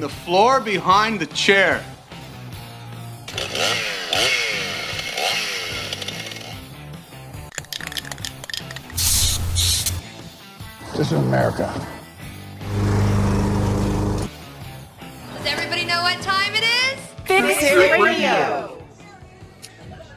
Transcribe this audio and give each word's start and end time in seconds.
the 0.00 0.08
floor 0.08 0.60
behind 0.60 1.20
the 1.20 1.26
chair. 1.26 1.84
This 10.96 11.06
is 11.06 11.12
America. 11.12 11.72
Does 15.34 15.46
everybody 15.46 15.84
know 15.84 16.02
what 16.02 16.20
time 16.22 16.54
it 16.54 16.64
is? 16.64 17.00
Fix 17.24 17.62
It 17.62 18.00
Radio. 18.00 18.69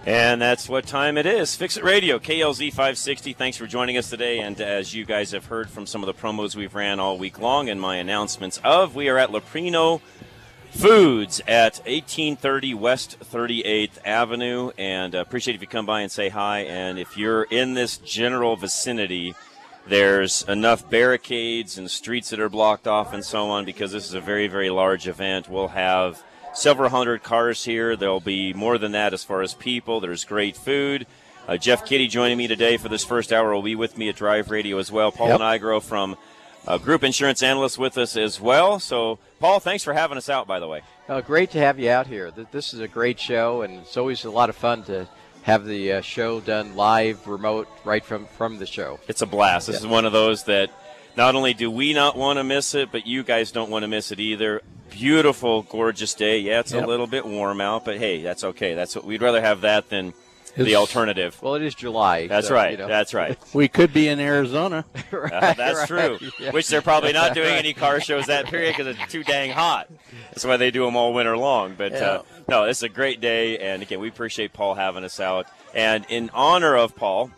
And 0.05 0.41
that's 0.41 0.67
what 0.67 0.85
time 0.85 1.17
it 1.17 1.25
is. 1.25 1.55
Fix 1.55 1.77
It 1.77 1.83
Radio, 1.85 2.19
KLZ 2.19 2.71
560. 2.71 3.31
Thanks 3.31 3.55
for 3.55 3.65
joining 3.65 3.97
us 3.97 4.09
today. 4.09 4.39
And 4.39 4.59
as 4.59 4.93
you 4.93 5.05
guys 5.05 5.31
have 5.31 5.45
heard 5.45 5.69
from 5.69 5.85
some 5.85 6.03
of 6.03 6.07
the 6.07 6.13
promos 6.13 6.57
we've 6.57 6.75
ran 6.75 6.99
all 6.99 7.17
week 7.17 7.39
long 7.39 7.69
and 7.69 7.79
my 7.79 7.95
announcements 7.95 8.59
of, 8.65 8.95
we 8.95 9.07
are 9.07 9.17
at 9.17 9.29
Leprino 9.29 10.01
Foods 10.71 11.39
at 11.47 11.77
1830 11.85 12.73
West 12.73 13.17
38th 13.21 13.97
Avenue. 14.03 14.71
And 14.77 15.15
uh, 15.15 15.19
appreciate 15.19 15.55
if 15.55 15.61
you 15.61 15.67
come 15.67 15.85
by 15.85 16.01
and 16.01 16.11
say 16.11 16.27
hi. 16.27 16.63
And 16.63 16.99
if 16.99 17.15
you're 17.15 17.43
in 17.43 17.73
this 17.73 17.97
general 17.97 18.57
vicinity, 18.57 19.33
there's 19.87 20.43
enough 20.49 20.89
barricades 20.89 21.77
and 21.77 21.89
streets 21.89 22.29
that 22.31 22.41
are 22.41 22.49
blocked 22.49 22.87
off 22.87 23.13
and 23.13 23.23
so 23.23 23.49
on 23.49 23.63
because 23.63 23.93
this 23.93 24.05
is 24.05 24.15
a 24.15 24.21
very, 24.21 24.49
very 24.49 24.69
large 24.69 25.07
event. 25.07 25.47
We'll 25.47 25.69
have 25.69 26.21
several 26.53 26.89
hundred 26.89 27.23
cars 27.23 27.63
here. 27.65 27.95
There'll 27.95 28.19
be 28.19 28.53
more 28.53 28.77
than 28.77 28.91
that 28.93 29.13
as 29.13 29.23
far 29.23 29.41
as 29.41 29.53
people. 29.53 29.99
There's 29.99 30.23
great 30.25 30.55
food. 30.57 31.05
Uh, 31.47 31.57
Jeff 31.57 31.85
Kitty 31.85 32.07
joining 32.07 32.37
me 32.37 32.47
today 32.47 32.77
for 32.77 32.87
this 32.89 33.03
first 33.03 33.33
hour 33.33 33.53
will 33.53 33.61
be 33.61 33.75
with 33.75 33.97
me 33.97 34.07
at 34.09 34.15
Drive 34.15 34.49
Radio 34.49 34.77
as 34.77 34.91
well. 34.91 35.11
Paul 35.11 35.27
Yep. 35.29 35.39
Nigro 35.41 35.81
from 35.81 36.15
uh, 36.65 36.77
Group 36.77 37.03
Insurance 37.03 37.43
Analyst 37.43 37.77
with 37.77 37.97
us 37.97 38.15
as 38.15 38.39
well. 38.39 38.79
So, 38.79 39.19
Paul, 39.39 39.59
thanks 39.59 39.83
for 39.83 39.91
having 39.93 40.17
us 40.17 40.29
out, 40.29 40.47
by 40.47 40.59
the 40.61 40.67
way. 40.67 40.81
Uh, 41.09 41.19
great 41.19 41.51
to 41.51 41.59
have 41.59 41.77
you 41.79 41.89
out 41.89 42.07
here. 42.07 42.31
This 42.51 42.73
is 42.73 42.79
a 42.79 42.87
great 42.87 43.19
show, 43.19 43.61
and 43.63 43.79
it's 43.79 43.97
always 43.97 44.23
a 44.23 44.31
lot 44.31 44.49
of 44.49 44.55
fun 44.55 44.83
to 44.83 45.05
have 45.41 45.65
the 45.65 45.91
uh, 45.93 46.01
show 46.01 46.39
done 46.39 46.77
live, 46.77 47.27
remote, 47.27 47.67
right 47.83 48.05
from 48.05 48.25
from 48.27 48.57
the 48.59 48.65
show. 48.65 48.97
It's 49.09 49.21
a 49.21 49.25
blast. 49.25 49.67
This 49.67 49.81
is 49.81 49.85
one 49.85 50.05
of 50.05 50.13
those 50.13 50.43
that 50.45 50.69
not 51.15 51.35
only 51.35 51.53
do 51.53 51.69
we 51.71 51.93
not 51.93 52.17
want 52.17 52.37
to 52.39 52.43
miss 52.43 52.73
it, 52.75 52.91
but 52.91 53.05
you 53.07 53.23
guys 53.23 53.51
don't 53.51 53.69
want 53.69 53.83
to 53.83 53.87
miss 53.87 54.11
it 54.11 54.19
either. 54.19 54.61
Beautiful, 54.89 55.63
gorgeous 55.63 56.13
day. 56.13 56.39
Yeah, 56.39 56.59
it's 56.59 56.71
Yep. 56.71 56.83
a 56.83 56.87
little 56.87 57.07
bit 57.07 57.25
warm 57.25 57.59
out, 57.61 57.83
but 57.85 57.97
hey, 57.97 58.21
that's 58.21 58.43
okay. 58.43 58.73
That's 58.75 58.95
what 58.95 59.05
we'd 59.05 59.21
rather 59.21 59.41
have 59.41 59.61
that 59.61 59.89
than 59.89 60.13
the 60.55 60.75
alternative. 60.75 61.35
Well, 61.41 61.55
it 61.55 61.63
is 61.63 61.73
July. 61.73 62.27
That's 62.27 62.49
so, 62.49 62.53
right. 62.53 62.71
you 62.73 62.77
know. 62.77 62.87
That's 62.87 63.13
right. 63.15 63.37
We 63.55 63.67
could 63.67 63.91
be 63.91 64.07
in 64.07 64.19
Arizona. 64.19 64.85
Right, 65.11 65.31
Uh, 65.33 65.53
that's 65.53 65.89
right, 65.91 66.17
true. 66.19 66.29
yeah. 66.39 66.51
Which 66.51 66.67
they're 66.67 66.81
probably 66.83 67.11
not 67.13 67.33
doing 67.35 67.49
any 67.55 67.73
car 67.73 67.99
shows 68.01 68.27
that 68.27 68.45
period 68.45 68.75
because 68.77 68.95
it's 68.95 69.11
too 69.11 69.23
dang 69.23 69.51
hot. 69.51 69.89
That's 70.29 70.45
why 70.45 70.57
they 70.57 70.69
do 70.71 70.85
them 70.85 70.95
all 70.95 71.13
winter 71.13 71.37
long. 71.37 71.73
But 71.77 71.93
uh, 71.93 72.23
no, 72.47 72.63
it's 72.65 72.83
a 72.83 72.89
great 72.89 73.19
day, 73.21 73.57
and 73.57 73.81
again, 73.81 73.99
we 73.99 74.09
appreciate 74.09 74.53
Paul 74.53 74.75
having 74.75 75.03
us 75.03 75.19
out. 75.19 75.47
And 75.73 76.05
in 76.09 76.29
honor 76.33 76.75
of 76.75 76.95
Paul, 76.95 77.31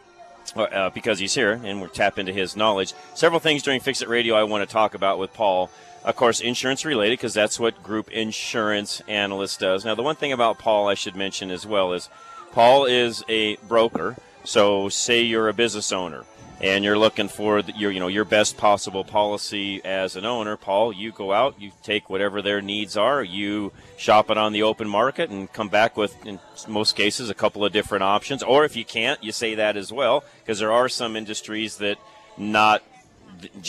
uh, 0.55 0.89
because 0.89 1.19
he's 1.19 1.33
here 1.33 1.59
and 1.63 1.81
we're 1.81 1.87
tap 1.87 2.19
into 2.19 2.33
his 2.33 2.55
knowledge, 2.55 2.93
several 3.13 3.39
things 3.39 3.63
during 3.63 3.79
Fix 3.79 4.01
It 4.01 4.09
Radio 4.09 4.35
I 4.35 4.43
want 4.43 4.67
to 4.67 4.71
talk 4.71 4.93
about 4.93 5.19
with 5.19 5.33
Paul. 5.33 5.69
Of 6.03 6.15
course, 6.15 6.39
insurance 6.39 6.85
related 6.85 7.13
because 7.13 7.33
that's 7.33 7.59
what 7.59 7.81
Group 7.81 8.11
Insurance 8.11 9.01
Analyst 9.07 9.59
does. 9.59 9.85
Now, 9.85 9.95
the 9.95 10.03
one 10.03 10.15
thing 10.15 10.31
about 10.31 10.59
Paul 10.59 10.87
I 10.87 10.93
should 10.93 11.15
mention 11.15 11.49
as 11.49 11.65
well 11.65 11.93
is 11.93 12.09
Paul 12.51 12.85
is 12.85 13.23
a 13.27 13.55
broker. 13.67 14.15
So, 14.43 14.89
say 14.89 15.21
you're 15.21 15.49
a 15.49 15.53
business 15.53 15.91
owner 15.91 16.23
and 16.61 16.83
you're 16.83 16.97
looking 16.97 17.27
for 17.27 17.61
the, 17.61 17.73
your, 17.73 17.91
you 17.91 17.99
know, 17.99 18.07
your 18.07 18.25
best 18.25 18.57
possible 18.57 19.03
policy 19.03 19.83
as 19.83 20.15
an 20.15 20.25
owner. 20.25 20.55
Paul, 20.57 20.93
you 20.93 21.11
go 21.11 21.33
out, 21.33 21.59
you 21.59 21.71
take 21.83 22.09
whatever 22.09 22.41
their 22.41 22.61
needs 22.61 22.95
are, 22.97 23.21
you 23.23 23.71
shop 23.97 24.29
it 24.29 24.37
on 24.37 24.53
the 24.53 24.63
open 24.63 24.87
market, 24.87 25.29
and 25.29 25.51
come 25.51 25.69
back 25.69 25.97
with, 25.97 26.25
in 26.25 26.39
most 26.67 26.95
cases, 26.95 27.29
a 27.29 27.33
couple 27.33 27.65
of 27.65 27.71
different 27.73 28.03
options. 28.03 28.41
Or 28.43 28.63
if 28.65 28.75
you 28.75 28.85
can't, 28.85 29.23
you 29.23 29.31
say 29.31 29.55
that 29.55 29.75
as 29.77 29.91
well, 29.91 30.23
because 30.43 30.59
there 30.59 30.71
are 30.71 30.89
some 30.89 31.15
industries 31.15 31.77
that 31.77 31.97
not 32.37 32.83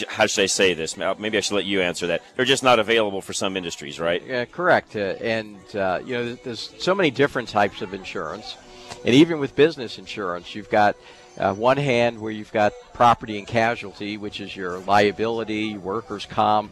how 0.09 0.27
should 0.27 0.43
I 0.45 0.47
say 0.47 0.75
this? 0.75 0.97
Maybe 0.97 1.37
I 1.37 1.41
should 1.41 1.57
let 1.57 1.65
you 1.65 1.81
answer 1.81 2.07
that. 2.07 2.23
They're 2.37 2.45
just 2.45 2.63
not 2.63 2.79
available 2.79 3.21
for 3.21 3.33
some 3.33 3.57
industries, 3.57 3.99
right? 3.99 4.23
Yeah, 4.25 4.45
correct. 4.45 4.95
Uh, 4.95 5.15
and 5.21 5.57
uh, 5.75 6.01
you 6.05 6.15
know, 6.15 6.25
there's- 6.25 6.69
there's 6.69 6.75
so 6.85 6.95
many 6.95 7.11
different 7.11 7.49
types 7.49 7.83
of 7.83 7.93
insurance, 7.93 8.57
and 9.05 9.13
even 9.13 9.41
with 9.41 9.57
business 9.57 9.99
insurance, 9.99 10.55
you've 10.55 10.71
got 10.71 10.95
uh, 11.39 11.55
one 11.55 11.77
hand 11.77 12.21
where 12.21 12.33
you've 12.33 12.53
got 12.53 12.73
property 12.93 13.39
and 13.39 13.47
casualty, 13.47 14.17
which 14.17 14.41
is 14.41 14.55
your 14.55 14.79
liability, 14.79 15.77
workers' 15.77 16.27
comp, 16.27 16.71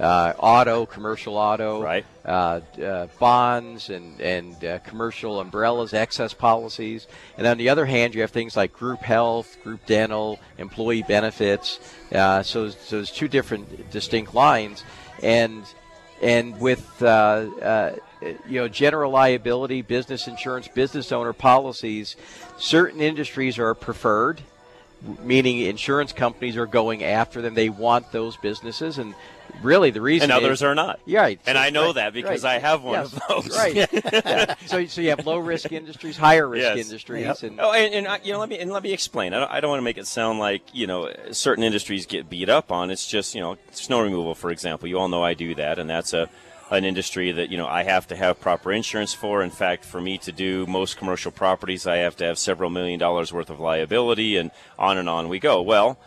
uh, 0.00 0.32
auto, 0.38 0.86
commercial 0.86 1.36
auto, 1.36 1.82
Right. 1.82 2.04
uh, 2.24 2.60
uh, 2.82 3.06
bonds, 3.18 3.90
and 3.90 4.20
and 4.20 4.64
uh, 4.64 4.78
commercial 4.80 5.38
umbrellas, 5.40 5.92
excess 5.92 6.32
policies. 6.34 7.06
And 7.36 7.46
on 7.46 7.58
the 7.58 7.68
other 7.68 7.86
hand, 7.86 8.14
you 8.14 8.22
have 8.22 8.30
things 8.30 8.56
like 8.56 8.72
group 8.72 9.00
health, 9.00 9.56
group 9.62 9.84
dental, 9.86 10.40
employee 10.58 11.02
benefits. 11.02 11.78
Uh, 12.12 12.42
so, 12.42 12.70
so 12.70 12.96
there's 12.96 13.10
two 13.10 13.28
different 13.28 13.90
distinct 13.90 14.34
lines, 14.34 14.82
and 15.22 15.62
and 16.22 16.58
with 16.60 17.02
uh, 17.02 17.06
uh, 17.62 17.96
Uh, 18.22 18.32
you 18.48 18.60
know 18.60 18.68
general 18.68 19.10
liability, 19.10 19.82
business 19.82 20.26
insurance, 20.28 20.68
business 20.68 21.12
owner 21.12 21.32
policies, 21.32 22.16
certain 22.58 23.00
industries 23.00 23.58
are 23.58 23.74
preferred, 23.74 24.40
meaning 25.22 25.60
insurance 25.60 26.12
companies 26.12 26.56
are 26.56 26.66
going 26.66 27.02
after 27.02 27.42
them. 27.42 27.54
They 27.54 27.68
want 27.68 28.12
those 28.12 28.36
businesses, 28.36 28.98
and 28.98 29.14
really 29.62 29.90
the 29.90 30.00
reason 30.00 30.30
And 30.30 30.32
others 30.32 30.58
is- 30.58 30.62
are 30.62 30.74
not. 30.74 31.00
Yeah, 31.04 31.20
right. 31.22 31.40
And 31.46 31.56
So- 31.56 31.60
I 31.62 31.70
know 31.70 31.86
right, 31.86 31.94
that 31.96 32.12
because 32.14 32.44
right. 32.44 32.56
I 32.56 32.58
have 32.60 32.82
one 32.82 32.94
Yes, 33.00 33.12
of 33.12 33.22
those. 33.28 33.56
Right. 33.58 33.74
Yeah. 33.74 34.54
So, 34.66 34.86
so 34.86 35.00
you 35.00 35.10
have 35.10 35.26
low 35.26 35.38
risk 35.38 35.72
industries, 35.72 36.16
higher 36.16 36.48
risk 36.48 36.76
Yes. 36.76 36.86
industries, 36.86 37.42
and 37.42 37.60
Oh, 37.60 37.72
and, 37.72 37.92
and 37.94 38.06
I- 38.08 38.20
you 38.22 38.32
know, 38.32 38.38
let 38.38 38.48
me 38.48 38.58
and 38.58 38.70
let 38.70 38.82
me 38.82 38.92
explain. 38.92 39.34
I 39.34 39.40
don't, 39.40 39.50
I 39.50 39.60
don't 39.60 39.70
want 39.70 39.80
to 39.80 39.84
make 39.84 39.98
it 39.98 40.06
sound 40.06 40.38
like 40.38 40.62
you 40.72 40.86
know 40.86 41.10
certain 41.32 41.64
industries 41.64 42.06
get 42.06 42.30
beat 42.30 42.48
up 42.48 42.70
on. 42.70 42.90
It's 42.90 43.06
just 43.06 43.34
you 43.34 43.40
know 43.40 43.58
snow 43.72 44.00
removal, 44.00 44.34
for 44.34 44.50
example. 44.50 44.88
You 44.88 44.98
all 44.98 45.08
know 45.08 45.22
I 45.24 45.34
do 45.34 45.54
that, 45.56 45.78
and 45.78 45.90
that's 45.90 46.12
a 46.12 46.28
an 46.72 46.84
industry 46.84 47.30
that 47.32 47.50
you 47.50 47.58
know 47.58 47.66
I 47.66 47.84
have 47.84 48.06
to 48.08 48.16
have 48.16 48.40
proper 48.40 48.72
insurance 48.72 49.12
for. 49.14 49.42
In 49.42 49.50
fact, 49.50 49.84
for 49.84 50.00
me 50.00 50.18
to 50.18 50.32
do 50.32 50.66
most 50.66 50.96
commercial 50.96 51.30
properties, 51.30 51.86
I 51.86 51.98
have 51.98 52.16
to 52.16 52.24
have 52.24 52.38
several 52.38 52.70
million 52.70 52.98
dollars 52.98 53.32
worth 53.32 53.50
of 53.50 53.60
liability, 53.60 54.36
and 54.36 54.50
on 54.78 54.98
and 54.98 55.08
on 55.08 55.28
we 55.28 55.38
go. 55.38 55.60
Well, 55.62 55.98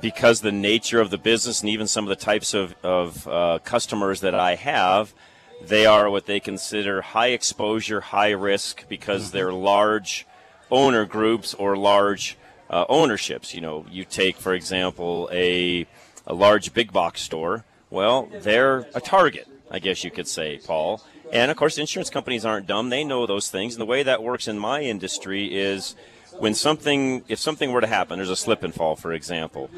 because 0.00 0.40
the 0.40 0.52
nature 0.52 1.00
of 1.00 1.10
the 1.10 1.18
business 1.18 1.60
and 1.60 1.70
even 1.70 1.86
some 1.86 2.04
of 2.04 2.08
the 2.08 2.24
types 2.24 2.54
of, 2.54 2.74
of 2.82 3.26
uh, 3.26 3.58
customers 3.64 4.20
that 4.20 4.34
I 4.34 4.54
have, 4.54 5.12
they 5.60 5.86
are 5.86 6.08
what 6.10 6.26
they 6.26 6.40
consider 6.40 7.02
high 7.02 7.28
exposure, 7.28 8.00
high 8.00 8.30
risk 8.30 8.88
because 8.88 9.30
they're 9.30 9.52
large 9.52 10.26
owner 10.70 11.04
groups 11.04 11.54
or 11.54 11.76
large 11.76 12.36
uh, 12.70 12.84
ownerships. 12.88 13.54
You 13.54 13.60
know, 13.60 13.86
you 13.90 14.04
take, 14.04 14.36
for 14.36 14.54
example, 14.54 15.28
a, 15.32 15.86
a 16.26 16.34
large 16.34 16.72
big 16.72 16.92
box 16.92 17.20
store. 17.22 17.64
Well, 17.90 18.28
they're 18.32 18.86
a 18.94 19.00
target, 19.00 19.46
I 19.72 19.78
guess 19.78 20.04
you 20.04 20.10
could 20.10 20.28
say, 20.28 20.60
Paul. 20.64 21.02
And 21.32 21.50
of 21.50 21.56
course, 21.56 21.78
insurance 21.78 22.10
companies 22.10 22.44
aren't 22.44 22.66
dumb. 22.66 22.90
They 22.90 23.04
know 23.04 23.26
those 23.26 23.50
things. 23.50 23.74
And 23.74 23.80
the 23.80 23.86
way 23.86 24.02
that 24.02 24.22
works 24.22 24.46
in 24.46 24.58
my 24.58 24.82
industry 24.82 25.58
is 25.58 25.96
when 26.38 26.54
something, 26.54 27.24
if 27.26 27.38
something 27.38 27.72
were 27.72 27.80
to 27.80 27.86
happen, 27.86 28.18
there's 28.18 28.30
a 28.30 28.36
slip 28.36 28.62
and 28.62 28.74
fall, 28.74 28.96
for 28.96 29.12
example. 29.12 29.70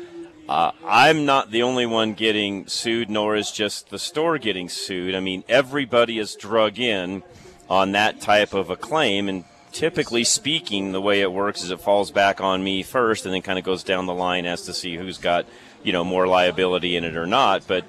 Uh, 0.48 0.72
I'm 0.84 1.24
not 1.24 1.52
the 1.52 1.62
only 1.62 1.86
one 1.86 2.12
getting 2.14 2.66
sued, 2.66 3.08
nor 3.08 3.36
is 3.36 3.50
just 3.50 3.88
the 3.88 3.98
store 3.98 4.36
getting 4.36 4.68
sued. 4.68 5.14
I 5.14 5.20
mean, 5.20 5.44
everybody 5.48 6.18
is 6.18 6.34
drug 6.34 6.78
in 6.78 7.22
on 7.70 7.92
that 7.92 8.20
type 8.20 8.52
of 8.52 8.68
a 8.68 8.76
claim, 8.76 9.28
and 9.28 9.44
typically 9.72 10.22
speaking, 10.22 10.92
the 10.92 11.00
way 11.00 11.20
it 11.20 11.32
works 11.32 11.64
is 11.64 11.70
it 11.70 11.80
falls 11.80 12.10
back 12.10 12.42
on 12.42 12.62
me 12.62 12.82
first, 12.82 13.24
and 13.24 13.34
then 13.34 13.40
kind 13.40 13.58
of 13.58 13.64
goes 13.64 13.82
down 13.82 14.04
the 14.04 14.12
line 14.12 14.44
as 14.44 14.62
to 14.62 14.74
see 14.74 14.96
who's 14.96 15.16
got 15.16 15.46
you 15.82 15.92
know 15.92 16.04
more 16.04 16.26
liability 16.26 16.94
in 16.94 17.04
it 17.04 17.16
or 17.16 17.26
not. 17.26 17.66
But 17.66 17.86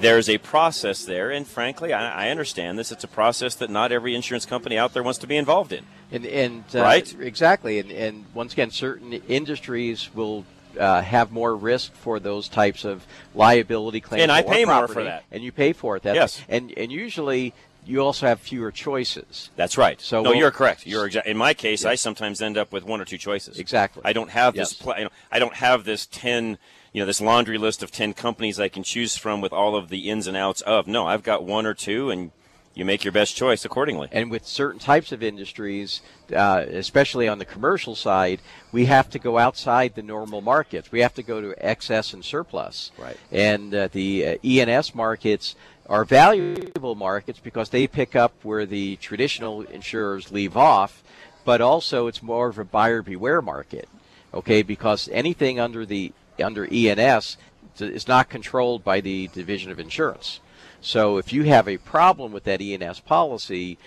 there's 0.00 0.28
a 0.28 0.38
process 0.38 1.04
there, 1.04 1.30
and 1.30 1.46
frankly, 1.46 1.92
I, 1.92 2.26
I 2.26 2.30
understand 2.30 2.78
this. 2.78 2.90
It's 2.92 3.04
a 3.04 3.08
process 3.08 3.54
that 3.56 3.70
not 3.70 3.92
every 3.92 4.14
insurance 4.14 4.46
company 4.46 4.76
out 4.78 4.94
there 4.94 5.02
wants 5.02 5.18
to 5.20 5.26
be 5.26 5.36
involved 5.36 5.72
in. 5.72 5.84
and 6.12 6.24
and 6.26 6.64
uh, 6.74 6.80
Right? 6.82 7.14
exactly, 7.20 7.78
and 7.78 7.90
and 7.90 8.24
once 8.34 8.52
again, 8.52 8.70
certain 8.70 9.12
industries 9.12 10.10
will. 10.14 10.44
Uh, 10.78 11.00
have 11.02 11.32
more 11.32 11.56
risk 11.56 11.92
for 11.94 12.20
those 12.20 12.46
types 12.48 12.84
of 12.84 13.04
liability 13.34 14.00
claims, 14.00 14.22
And 14.22 14.30
I 14.30 14.42
pay 14.42 14.64
more 14.64 14.86
for 14.86 15.02
that. 15.02 15.24
and 15.32 15.42
you 15.42 15.50
pay 15.50 15.72
for 15.72 15.96
it. 15.96 16.02
That's, 16.04 16.14
Yes. 16.14 16.42
and 16.48 16.72
and 16.76 16.92
usually 16.92 17.52
you 17.84 18.00
also 18.00 18.26
have 18.26 18.38
fewer 18.38 18.70
choices. 18.70 19.50
That's 19.56 19.76
right. 19.78 20.00
So 20.00 20.22
no, 20.22 20.30
we'll- 20.30 20.38
you're 20.38 20.50
correct. 20.52 20.86
You're 20.86 21.08
exa- 21.08 21.24
in 21.26 21.36
my 21.36 21.52
case. 21.54 21.84
I 21.84 21.96
sometimes 21.96 22.40
end 22.42 22.56
up 22.58 22.70
with 22.70 22.84
one 22.84 23.00
or 23.00 23.06
two 23.06 23.18
choices. 23.18 23.58
Exactly. 23.58 24.02
I 24.04 24.12
don't 24.12 24.30
have 24.30 24.54
Yes. 24.54 24.68
this. 24.70 24.78
Pl- 24.78 25.08
I 25.32 25.38
don't 25.40 25.54
have 25.54 25.84
this 25.84 26.06
ten. 26.06 26.58
You 26.92 27.02
know, 27.02 27.06
this 27.06 27.20
laundry 27.20 27.58
list 27.58 27.82
of 27.82 27.90
ten 27.90 28.14
companies 28.14 28.58
I 28.58 28.68
can 28.68 28.82
choose 28.82 29.16
from 29.16 29.40
with 29.40 29.52
all 29.52 29.76
of 29.76 29.88
the 29.88 30.08
ins 30.08 30.26
and 30.26 30.36
outs 30.36 30.60
of. 30.62 30.86
No, 30.86 31.06
I've 31.06 31.22
got 31.22 31.44
one 31.44 31.66
or 31.66 31.74
two, 31.74 32.10
and 32.10 32.30
you 32.78 32.84
make 32.84 33.04
your 33.04 33.12
best 33.12 33.34
choice 33.34 33.64
accordingly. 33.64 34.08
And 34.12 34.30
with 34.30 34.46
certain 34.46 34.78
types 34.78 35.10
of 35.10 35.20
industries, 35.20 36.00
uh, 36.34 36.64
especially 36.68 37.26
on 37.26 37.38
the 37.38 37.44
commercial 37.44 37.96
side, 37.96 38.40
we 38.70 38.84
have 38.84 39.10
to 39.10 39.18
go 39.18 39.36
outside 39.36 39.96
the 39.96 40.02
normal 40.02 40.40
markets. 40.40 40.92
We 40.92 41.00
have 41.00 41.14
to 41.14 41.22
go 41.24 41.40
to 41.40 41.54
excess 41.58 42.14
and 42.14 42.24
surplus. 42.24 42.92
Right. 42.96 43.16
And 43.32 43.74
uh, 43.74 43.88
the 43.90 44.26
uh, 44.26 44.36
E&S 44.44 44.94
markets 44.94 45.56
are 45.88 46.04
valuable 46.04 46.94
markets 46.94 47.40
because 47.40 47.70
they 47.70 47.88
pick 47.88 48.14
up 48.14 48.32
where 48.44 48.64
the 48.64 48.94
traditional 48.96 49.62
insurers 49.62 50.30
leave 50.30 50.56
off, 50.56 51.02
but 51.44 51.60
also 51.60 52.06
it's 52.06 52.22
more 52.22 52.48
of 52.48 52.58
a 52.58 52.64
buyer 52.64 53.02
beware 53.02 53.42
market. 53.42 53.88
Okay, 54.32 54.62
because 54.62 55.08
anything 55.10 55.58
under 55.58 55.84
the 55.84 56.12
under 56.42 56.66
E&S 56.70 57.36
is 57.78 58.08
not 58.08 58.28
controlled 58.28 58.84
by 58.84 59.00
the 59.00 59.28
Division 59.28 59.70
of 59.70 59.78
Insurance. 59.78 60.40
So 60.80 61.18
if 61.18 61.32
you 61.32 61.44
have 61.44 61.68
a 61.68 61.76
problem 61.78 62.32
with 62.32 62.44
that 62.44 62.60
E&S 62.60 63.00
policy, 63.00 63.78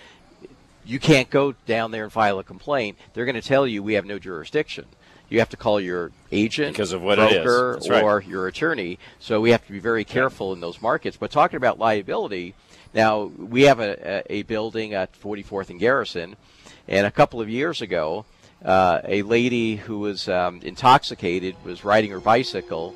you 0.84 0.98
can't 0.98 1.30
go 1.30 1.54
down 1.66 1.90
there 1.90 2.04
and 2.04 2.12
file 2.12 2.38
a 2.38 2.44
complaint. 2.44 2.98
They're 3.14 3.24
going 3.24 3.40
to 3.40 3.46
tell 3.46 3.66
you 3.66 3.82
we 3.82 3.94
have 3.94 4.04
no 4.04 4.18
jurisdiction. 4.18 4.86
You 5.28 5.38
have 5.38 5.48
to 5.50 5.56
call 5.56 5.80
your 5.80 6.12
agent, 6.30 6.72
Because 6.74 6.92
of 6.92 7.02
what 7.02 7.18
it 7.18 7.32
is. 7.32 7.44
broker, 7.44 7.80
right. 7.88 8.04
or 8.04 8.20
your 8.20 8.46
attorney. 8.48 8.98
So 9.18 9.40
we 9.40 9.50
have 9.50 9.64
to 9.66 9.72
be 9.72 9.78
very 9.78 10.04
careful 10.04 10.52
in 10.52 10.60
those 10.60 10.82
markets. 10.82 11.16
But 11.16 11.30
talking 11.30 11.56
about 11.56 11.78
liability, 11.78 12.54
now 12.92 13.24
we 13.24 13.62
have 13.62 13.80
a, 13.80 14.22
a 14.30 14.42
building 14.42 14.92
at 14.92 15.18
44th 15.18 15.70
and 15.70 15.80
Garrison, 15.80 16.36
and 16.86 17.06
a 17.06 17.10
couple 17.10 17.40
of 17.40 17.48
years 17.48 17.80
ago, 17.80 18.26
uh, 18.64 19.00
a 19.04 19.22
lady 19.22 19.76
who 19.76 19.98
was 20.00 20.28
um, 20.28 20.60
intoxicated 20.62 21.56
was 21.64 21.84
riding 21.84 22.10
her 22.10 22.20
bicycle 22.20 22.94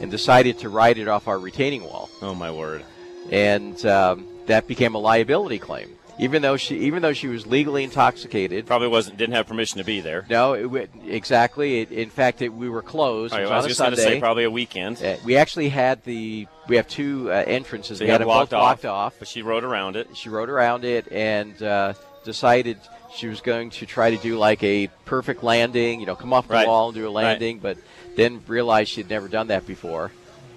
and 0.00 0.10
decided 0.10 0.58
to 0.58 0.68
ride 0.68 0.98
it 0.98 1.08
off 1.08 1.26
our 1.26 1.38
retaining 1.38 1.82
wall 1.84 2.10
Oh 2.22 2.34
my 2.34 2.50
word! 2.50 2.84
and 3.30 3.84
um, 3.86 4.26
that 4.46 4.66
became 4.66 4.94
a 4.94 4.98
liability 4.98 5.58
claim. 5.58 5.90
Even 6.18 6.40
though 6.40 6.56
she, 6.56 6.78
even 6.78 7.02
though 7.02 7.12
she 7.12 7.26
was 7.28 7.46
legally 7.46 7.84
intoxicated, 7.84 8.64
Probably 8.66 8.88
wasn't 8.88 9.18
didn't 9.18 9.34
have 9.34 9.46
permission 9.46 9.76
to 9.78 9.84
be 9.84 10.00
there. 10.00 10.24
no, 10.30 10.54
it, 10.54 10.90
exactly. 11.06 11.80
It, 11.80 11.92
in 11.92 12.08
fact, 12.08 12.40
it, 12.40 12.48
we 12.48 12.70
were 12.70 12.80
closed. 12.80 13.34
Right, 13.34 13.42
was 13.42 13.50
I 13.50 13.56
was 13.56 13.66
just 13.66 13.80
going 13.80 13.90
to 13.90 13.96
say 13.98 14.18
probably 14.18 14.44
a 14.44 14.50
weekend. 14.50 15.02
Uh, 15.02 15.16
we 15.26 15.36
actually 15.36 15.68
had 15.68 16.02
the 16.04 16.46
we 16.68 16.76
have 16.76 16.88
two 16.88 17.30
uh, 17.30 17.44
entrances. 17.46 17.98
So 17.98 18.04
we 18.06 18.10
had 18.10 18.22
them 18.22 18.28
both 18.28 18.48
blocked 18.48 18.54
off, 18.54 18.80
blocked 18.80 18.84
off. 18.86 19.14
but 19.18 19.28
she 19.28 19.42
rode 19.42 19.62
around 19.62 19.96
it. 19.96 20.08
She 20.16 20.30
rode 20.30 20.48
around 20.48 20.86
it 20.86 21.06
and 21.12 21.62
uh, 21.62 21.92
decided 22.24 22.78
she 23.16 23.28
was 23.28 23.40
going 23.40 23.70
to 23.70 23.86
try 23.86 24.10
to 24.10 24.16
do 24.18 24.36
like 24.38 24.62
a 24.62 24.88
perfect 25.04 25.42
landing. 25.42 26.00
You 26.00 26.06
know, 26.06 26.14
come 26.16 26.32
off 26.32 26.46
the 26.48 26.54
Right. 26.54 26.66
wall 26.68 26.88
and 26.88 26.94
do 26.94 27.02
a 27.02 27.06
Right. 27.06 27.24
landing, 27.24 27.58
but 27.58 27.78
then 28.16 28.42
realized 28.46 28.90
she'd 28.90 29.10
never 29.10 29.28
done 29.28 29.48
that 29.48 29.66
before, 29.66 30.12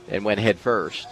and 0.09 0.23
went 0.25 0.39
head 0.39 0.57
first. 0.59 1.07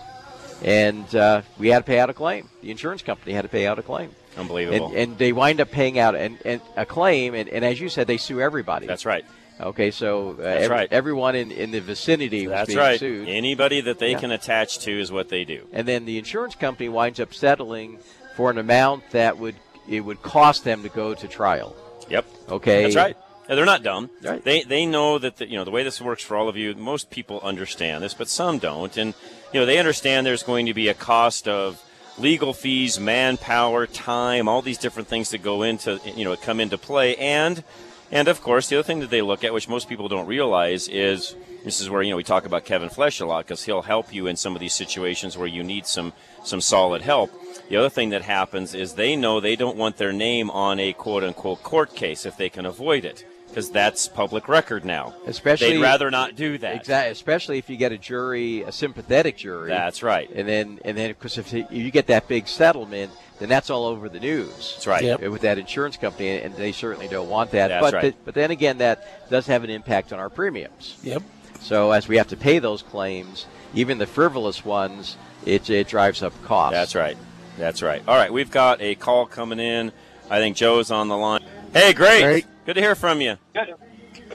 And 0.64 1.14
uh, 1.16 1.44
we 1.60 1.68
had 1.70 1.80
to 1.80 1.84
pay 1.86 2.00
out 2.00 2.10
a 2.10 2.14
claim. 2.14 2.50
The 2.62 2.72
insurance 2.72 3.02
company 3.04 3.34
had 3.34 3.44
to 3.44 3.48
pay 3.50 3.68
out 3.68 3.78
a 3.80 3.84
claim. 3.84 4.12
Unbelievable. 4.36 4.88
And, 4.88 4.96
and 4.96 5.18
they 5.18 5.32
wind 5.32 5.62
up 5.62 5.72
paying 5.72 6.00
out 6.00 6.16
and, 6.16 6.38
and 6.46 6.62
a 6.76 6.86
claim, 6.86 7.34
and, 7.36 7.48
and 7.50 7.64
as 7.64 7.80
you 7.80 7.90
said, 7.90 8.08
they 8.08 8.18
sue 8.18 8.42
everybody. 8.42 8.88
That's 8.88 9.06
right. 9.06 9.26
Okay, 9.60 9.90
so 9.90 10.32
uh, 10.34 10.36
That's 10.44 10.70
right. 10.70 10.88
everyone 10.92 11.36
in, 11.36 11.52
in 11.52 11.72
the 11.72 11.80
vicinity 11.80 12.46
was 12.48 12.56
That's 12.56 12.68
being 12.68 12.80
right. 12.80 13.00
sued. 13.00 13.28
Anybody 13.28 13.82
that 13.82 13.98
they 13.98 14.12
Yeah. 14.12 14.20
can 14.20 14.32
attach 14.32 14.80
to 14.80 15.00
is 15.00 15.12
what 15.12 15.30
they 15.30 15.46
do. 15.46 15.68
and 15.74 15.88
then 15.88 16.06
the 16.06 16.18
insurance 16.20 16.54
company 16.56 16.90
winds 16.90 17.20
up 17.20 17.34
settling 17.34 17.98
for 18.36 18.52
an 18.52 18.60
amount 18.60 19.10
that 19.12 19.40
would 19.40 19.56
it 19.88 20.02
would 20.02 20.22
cost 20.22 20.64
them 20.64 20.84
to 20.84 20.90
go 20.90 21.14
to 21.14 21.28
trial. 21.28 21.76
Yep. 22.10 22.26
Okay, 22.50 22.84
That's 22.84 22.96
right. 22.96 23.18
Yeah, 23.50 23.56
they're 23.56 23.66
not 23.66 23.84
dumb. 23.84 24.10
Right. 24.22 24.44
They 24.44 24.64
they 24.64 24.86
know 24.86 25.20
that 25.20 25.38
the, 25.38 25.50
you 25.50 25.58
know 25.58 25.64
the 25.64 25.72
way 25.72 25.84
this 25.84 26.02
works 26.02 26.24
for 26.24 26.36
all 26.36 26.50
of 26.50 26.58
you. 26.58 26.76
Most 26.76 27.10
people 27.10 27.40
understand 27.42 28.04
this, 28.04 28.14
but 28.14 28.28
some 28.28 28.60
don't. 28.60 28.96
And 28.98 29.14
you 29.54 29.60
know 29.60 29.66
they 29.66 29.80
understand 29.80 30.26
there's 30.28 30.44
going 30.44 30.66
to 30.66 30.74
be 30.74 30.90
a 30.90 30.94
cost 30.94 31.48
of 31.48 31.82
legal 32.18 32.54
fees, 32.54 33.00
manpower, 33.00 33.88
time, 33.88 34.48
all 34.48 34.62
these 34.62 34.78
different 34.78 35.08
things 35.08 35.30
that 35.30 35.44
go 35.44 35.64
into 35.64 36.00
you 36.16 36.26
know 36.26 36.36
come 36.36 36.60
into 36.60 36.78
play. 36.78 37.16
And 37.16 37.64
and 38.12 38.28
of 38.28 38.42
course 38.42 38.68
the 38.68 38.78
other 38.78 38.84
thing 38.84 39.00
that 39.00 39.10
they 39.10 39.22
look 39.22 39.46
at, 39.46 39.54
which 39.54 39.70
most 39.70 39.88
people 39.88 40.10
don't 40.10 40.28
realize, 40.28 40.90
is 40.90 41.36
this 41.64 41.80
is 41.80 41.90
where 41.90 42.02
you 42.02 42.12
know 42.12 42.18
we 42.18 42.24
talk 42.24 42.46
about 42.46 42.66
Kevin 42.66 42.90
Flesh 42.90 43.22
a 43.22 43.26
lot 43.26 43.46
because 43.46 43.64
he'll 43.64 43.84
help 43.84 44.14
you 44.14 44.28
in 44.28 44.36
some 44.36 44.56
of 44.56 44.60
these 44.60 44.74
situations 44.74 45.38
where 45.38 45.48
you 45.48 45.64
need 45.64 45.86
some 45.86 46.12
some 46.48 46.62
solid 46.62 47.02
help. 47.02 47.32
The 47.70 47.76
other 47.78 47.90
thing 47.90 48.10
that 48.10 48.22
happens 48.22 48.74
is 48.74 48.94
they 48.94 49.16
know 49.16 49.40
they 49.40 49.56
don't 49.56 49.78
want 49.78 49.98
their 49.98 50.14
name 50.14 50.50
on 50.50 50.80
a 50.80 50.94
quote 50.94 51.24
unquote 51.24 51.64
court 51.64 51.94
case 51.96 52.26
if 52.26 52.38
they 52.38 52.50
can 52.50 52.66
avoid 52.66 53.04
it 53.06 53.26
because 53.48 53.70
that's 53.72 54.08
public 54.08 54.48
record 54.48 54.86
now. 54.86 55.14
Especially- 55.26 55.74
they'd 55.74 55.82
rather 55.82 56.12
not 56.12 56.36
do 56.36 56.58
that. 56.60 56.76
exactly. 56.76 57.12
Especially 57.12 57.58
if 57.58 57.70
you 57.70 57.76
get 57.78 57.92
a 57.92 57.98
jury, 57.98 58.62
a 58.62 58.72
sympathetic 58.72 59.38
jury. 59.38 59.70
That's 59.70 60.04
right. 60.04 60.30
And 60.30 60.48
then 60.48 60.80
and 60.86 60.98
then 60.98 61.10
because 61.10 61.38
if 61.38 61.54
you 61.54 61.92
get 61.92 62.08
that 62.08 62.28
big 62.28 62.48
settlement, 62.48 63.12
then 63.40 63.50
that's 63.50 63.70
all 63.70 63.86
over 63.86 64.10
the 64.10 64.20
news. 64.20 64.74
That's 64.76 64.88
right. 64.88 65.04
Yep. 65.04 65.22
With 65.30 65.42
that 65.42 65.58
insurance 65.58 65.98
company, 65.98 66.40
and 66.40 66.56
they 66.56 66.72
certainly 66.72 67.08
don't 67.08 67.30
want 67.30 67.52
that. 67.52 67.70
That's 67.70 67.82
but 67.82 67.94
right. 67.94 68.02
the- 68.14 68.18
but 68.26 68.34
then 68.34 68.52
again, 68.52 68.78
that 68.80 69.30
does 69.30 69.48
have 69.48 69.64
an 69.64 69.70
impact 69.70 70.14
on 70.14 70.20
our 70.20 70.30
premiums. 70.30 70.98
Yep. 71.04 71.24
So 71.60 71.92
as 71.92 72.08
we 72.08 72.18
have 72.18 72.28
to 72.28 72.38
pay 72.38 72.60
those 72.60 72.82
claims, 72.84 73.46
even 73.74 73.98
the 73.98 74.06
frivolous 74.08 74.64
ones, 74.64 75.18
it, 75.48 75.70
it 75.70 75.88
drives 75.88 76.22
up 76.24 76.34
costs. 76.44 76.74
That's 76.74 76.96
right. 76.96 77.18
That's 77.58 77.82
right. 77.82 78.02
All 78.08 78.16
right, 78.16 78.32
we've 78.32 78.52
got 78.52 78.82
a 78.82 78.96
call 78.96 79.26
coming 79.26 79.60
in. 79.60 79.92
I 80.30 80.40
think 80.40 80.56
Joe's 80.58 80.92
on 80.92 81.08
the 81.08 81.18
line. 81.18 81.44
Hey, 81.74 81.94
great. 81.94 82.22
Great. 82.22 82.46
Good 82.66 82.76
to 82.76 82.82
hear 82.82 82.96
from 82.96 83.22
you. 83.22 83.38
Good. 83.54 83.74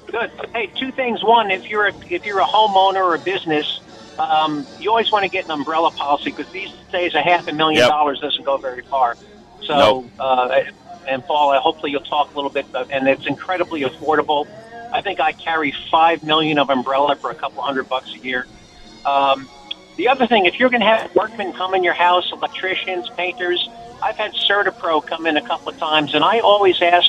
Good. 0.06 0.30
Hey, 0.52 0.66
two 0.78 0.90
things. 0.92 1.22
One, 1.22 1.50
if 1.50 1.68
you're 1.68 1.86
a, 1.88 1.94
if 2.10 2.26
you're 2.26 2.40
a 2.40 2.44
homeowner 2.44 2.96
or 3.02 3.14
a 3.14 3.18
business, 3.18 3.80
um, 4.18 4.66
you 4.80 4.90
always 4.90 5.10
want 5.12 5.24
to 5.24 5.30
get 5.30 5.44
an 5.44 5.50
umbrella 5.52 5.90
policy 5.90 6.30
because 6.30 6.50
these 6.52 6.70
days 6.90 7.14
a 7.14 7.22
half 7.22 7.46
a 7.48 7.52
million 7.52 7.80
Yep. 7.80 7.88
dollars 7.90 8.20
doesn't 8.20 8.44
go 8.44 8.56
very 8.56 8.82
far. 8.82 9.16
So, 9.62 9.76
Nope. 9.76 10.06
uh, 10.18 10.62
and 11.08 11.24
Paul, 11.24 11.50
uh, 11.50 11.60
hopefully 11.60 11.92
you'll 11.92 12.00
talk 12.02 12.32
a 12.32 12.34
little 12.36 12.50
bit, 12.50 12.66
uh, 12.74 12.84
and 12.90 13.06
it's 13.08 13.26
incredibly 13.26 13.82
affordable. 13.82 14.46
I 14.92 15.00
think 15.00 15.20
I 15.20 15.32
carry 15.32 15.72
five 15.90 16.22
million 16.24 16.58
of 16.58 16.68
umbrella 16.68 17.16
for 17.16 17.30
a 17.30 17.34
couple 17.34 17.62
hundred 17.62 17.88
bucks 17.88 18.12
a 18.14 18.18
year. 18.18 18.46
Um, 19.06 19.48
the 19.96 20.08
other 20.08 20.26
thing, 20.26 20.46
if 20.46 20.54
you're 20.58 20.70
going 20.70 20.80
to 20.80 20.86
have 20.86 21.10
workmen 21.14 21.52
come 21.56 21.74
in 21.74 21.82
your 21.82 21.94
house, 21.94 22.24
electricians, 22.32 23.10
painters, 23.16 23.68
I've 24.02 24.16
had 24.16 24.32
CertaPro 24.50 25.02
come 25.08 25.26
in 25.26 25.36
a 25.36 25.42
couple 25.42 25.70
of 25.70 25.78
times, 25.78 26.14
and 26.14 26.24
I 26.24 26.40
always 26.40 26.76
ask 26.82 27.06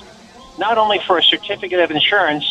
not 0.58 0.78
only 0.78 1.00
for 1.08 1.18
a 1.18 1.24
certificate 1.24 1.80
of 1.80 1.92
insurance, 1.92 2.46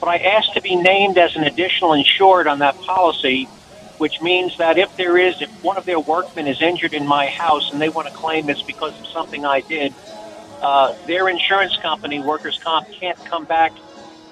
but 0.00 0.08
I 0.08 0.16
ask 0.18 0.52
to 0.54 0.60
be 0.60 0.76
named 0.76 1.18
as 1.18 1.30
an 1.34 1.44
additional 1.44 1.94
insured 1.94 2.46
on 2.46 2.58
that 2.58 2.76
policy, 2.80 3.50
which 3.96 4.14
means 4.20 4.52
that 4.58 4.78
if 4.78 4.90
there 4.98 5.16
is, 5.16 5.34
if 5.40 5.50
one 5.62 5.78
of 5.78 5.86
their 5.86 6.00
workmen 6.00 6.46
is 6.46 6.60
injured 6.60 6.92
in 6.92 7.06
my 7.06 7.28
house 7.28 7.70
and 7.72 7.80
they 7.80 7.88
want 7.88 8.06
to 8.06 8.12
claim 8.12 8.50
it's 8.50 8.62
because 8.66 8.92
of 8.98 9.06
something 9.14 9.44
I 9.44 9.62
did, 9.62 9.94
uh, 10.60 10.88
their 11.06 11.28
insurance 11.28 11.76
company, 11.80 12.20
workers' 12.20 12.58
comp, 12.62 12.88
can't 13.00 13.18
come 13.28 13.46
back 13.46 13.72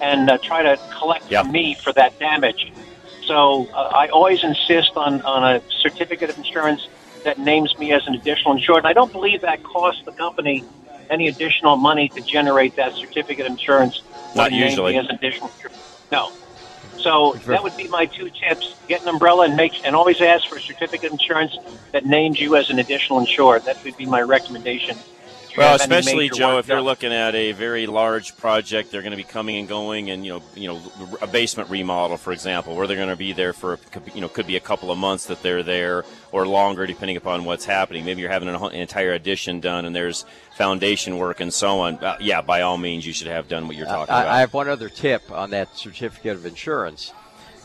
and 0.01 0.29
uh, 0.29 0.39
try 0.47 0.63
to 0.63 0.79
collect 0.99 1.25
from 1.33 1.51
me 1.51 1.77
for 1.83 1.93
that 1.95 2.19
damage. 2.19 2.73
So 3.27 3.69
uh, 3.73 3.91
I 3.95 4.09
always 4.09 4.39
insist 4.43 4.93
on, 4.97 5.23
on 5.23 5.57
a 5.57 5.63
certificate 5.81 6.31
of 6.31 6.37
insurance 6.37 6.81
that 7.25 7.39
names 7.39 7.75
me 7.79 7.93
as 7.93 8.03
an 8.07 8.15
additional 8.15 8.55
insured. 8.55 8.79
And 8.79 8.87
I 8.87 8.93
don't 8.93 9.13
believe 9.13 9.41
that 9.43 9.63
costs 9.63 10.03
the 10.05 10.13
company 10.13 10.65
any 11.11 11.29
additional 11.29 11.77
money 11.77 12.11
to 12.15 12.23
generate 12.23 12.77
that 12.77 12.93
certificate 13.01 13.47
of 13.47 13.53
insurance. 13.53 14.03
Not 14.35 14.45
when 14.45 14.53
you 14.55 14.61
name 14.61 14.71
usually. 14.71 14.99
As 14.99 15.07
additional. 15.11 15.51
No. 16.13 16.31
So 16.99 17.37
that 17.47 17.63
would 17.63 17.77
be 17.77 17.89
my 17.89 18.07
two 18.07 18.31
tips: 18.31 18.67
get 18.89 19.03
an 19.03 19.09
umbrella 19.09 19.45
and 19.45 19.57
make, 19.57 19.73
and 19.85 19.95
always 19.95 20.17
ask 20.21 20.49
for 20.49 20.57
a 20.57 20.61
certificate 20.61 21.07
of 21.07 21.13
insurance 21.13 21.53
that 21.93 22.05
names 22.07 22.41
you 22.41 22.57
as 22.57 22.71
an 22.71 22.79
additional 22.79 23.21
insured. 23.21 23.65
That 23.67 23.79
would 23.85 23.97
be 23.97 24.07
my 24.07 24.21
recommendation. 24.21 25.05
If 25.55 25.59
you 25.59 25.63
Well, 25.63 25.79
have 25.79 25.89
any 25.89 25.99
especially 26.01 26.25
major 26.25 26.35
Joe, 26.35 26.55
work 26.57 26.65
if 26.65 26.69
you're 26.69 26.83
looking 26.83 27.13
at 27.13 27.37
a 27.37 27.53
very 27.53 27.87
large 27.87 28.37
project, 28.37 28.91
they're 28.91 29.03
going 29.03 29.13
to 29.13 29.17
be 29.17 29.23
coming 29.23 29.55
and 29.55 29.69
going, 29.69 30.11
and 30.11 30.27
you 30.27 30.33
know, 30.33 30.43
you 30.57 30.67
know, 30.67 30.83
a 31.23 31.29
basement 31.29 31.71
remodel, 31.71 32.17
for 32.17 32.33
example, 32.33 32.75
where 32.75 32.89
they're 32.89 32.97
going 32.97 33.09
to 33.09 33.15
be 33.15 33.33
there 33.33 33.53
for, 33.53 33.79
you 34.17 34.21
know, 34.21 34.29
could 34.29 34.49
be 34.49 34.57
a 34.57 34.61
couple 34.61 34.91
of 34.91 34.99
months 34.99 35.27
that 35.27 35.43
they're 35.43 35.63
there, 35.63 36.05
or 36.33 36.45
longer, 36.49 36.89
depending 36.89 37.17
upon 37.17 37.45
what's 37.45 37.65
happening. 37.65 38.05
Maybe 38.05 38.21
you're 38.21 38.33
having 38.33 38.49
an, 38.49 38.57
an 38.57 38.73
entire 38.73 39.13
addition 39.13 39.61
done, 39.61 39.85
and 39.85 39.95
there's 39.95 40.25
foundation 40.57 41.19
work 41.19 41.39
and 41.39 41.55
so 41.55 41.79
on. 41.79 42.03
Uh, 42.03 42.17
yeah, 42.19 42.41
by 42.41 42.63
all 42.63 42.77
means, 42.77 43.07
you 43.07 43.13
should 43.13 43.29
have 43.29 43.47
done 43.47 43.69
what 43.69 43.77
you're 43.77 43.87
talking 43.87 44.13
I, 44.13 44.23
about. 44.23 44.35
I 44.35 44.41
have 44.41 44.55
one 44.55 44.69
other 44.69 44.89
tip 44.89 45.31
on 45.31 45.51
that 45.51 45.77
certificate 45.77 46.35
of 46.35 46.47
insurance. 46.47 47.13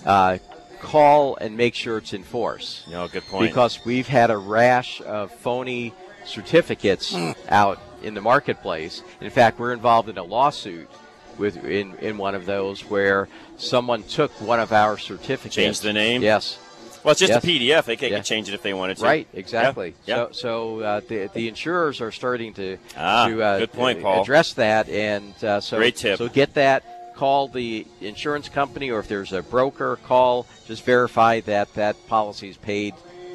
Uh, 0.06 0.38
call 0.80 1.38
and 1.38 1.58
make 1.58 1.74
sure 1.74 1.98
it's 1.98 2.14
in 2.14 2.22
force. 2.24 2.86
no, 2.88 3.08
good 3.08 3.26
point. 3.26 3.50
Because 3.50 3.84
we've 3.84 4.08
had 4.08 4.30
a 4.30 4.38
rash 4.38 5.02
of 5.02 5.32
phony 5.32 5.92
certificates 6.30 7.16
out 7.50 7.80
in 8.04 8.14
the 8.14 8.22
marketplace. 8.22 9.04
In 9.22 9.30
fact, 9.30 9.60
we're 9.60 9.74
involved 9.74 10.10
in 10.10 10.18
a 10.18 10.24
lawsuit 10.24 10.90
with 11.38 11.64
in, 11.66 11.96
in 11.96 12.18
one 12.18 12.36
of 12.36 12.46
those 12.46 12.82
where 12.82 13.28
someone 13.58 14.04
took 14.04 14.32
one 14.42 14.60
of 14.60 14.72
our 14.72 14.98
certificates. 14.98 15.56
Changed 15.56 15.84
the 15.84 15.94
name? 15.94 16.22
Yes. 16.22 16.60
well, 17.04 17.12
it's 17.12 17.20
just 17.20 17.32
yes. 17.32 17.44
a 17.44 17.48
PDF. 17.48 17.86
They 17.86 17.96
can 17.96 18.12
Yeah. 18.12 18.22
change 18.22 18.50
it 18.50 18.54
if 18.54 18.62
they 18.62 18.74
wanted 18.74 18.98
to. 18.98 19.04
Right, 19.06 19.28
exactly. 19.34 19.96
Yeah. 20.06 20.28
So, 20.28 20.32
so 20.34 20.80
uh, 20.82 21.02
the 21.08 21.30
the 21.34 21.48
insurers 21.48 22.02
are 22.02 22.12
starting 22.12 22.54
to 22.56 22.78
Ah, 22.98 23.28
to 23.28 23.42
uh, 23.42 23.60
good 23.60 23.74
point, 23.74 24.00
uh, 24.00 24.04
Paul. 24.04 24.22
address 24.22 24.54
that, 24.54 24.90
and 24.90 25.34
uh, 25.44 25.62
so 25.62 25.78
Great 25.78 25.96
tip. 25.96 26.18
So 26.18 26.28
get 26.30 26.54
that. 26.56 27.16
Call 27.16 27.50
the 27.50 27.86
insurance 28.00 28.48
company, 28.48 28.92
or 28.92 29.00
if 29.00 29.10
there's 29.10 29.34
a 29.34 29.42
broker, 29.42 29.98
call. 30.06 30.46
Just 30.68 30.86
verify 30.86 31.42
that 31.42 31.74
that 31.74 31.96
policy 32.08 32.50
is 32.50 32.56
paid 32.56 32.94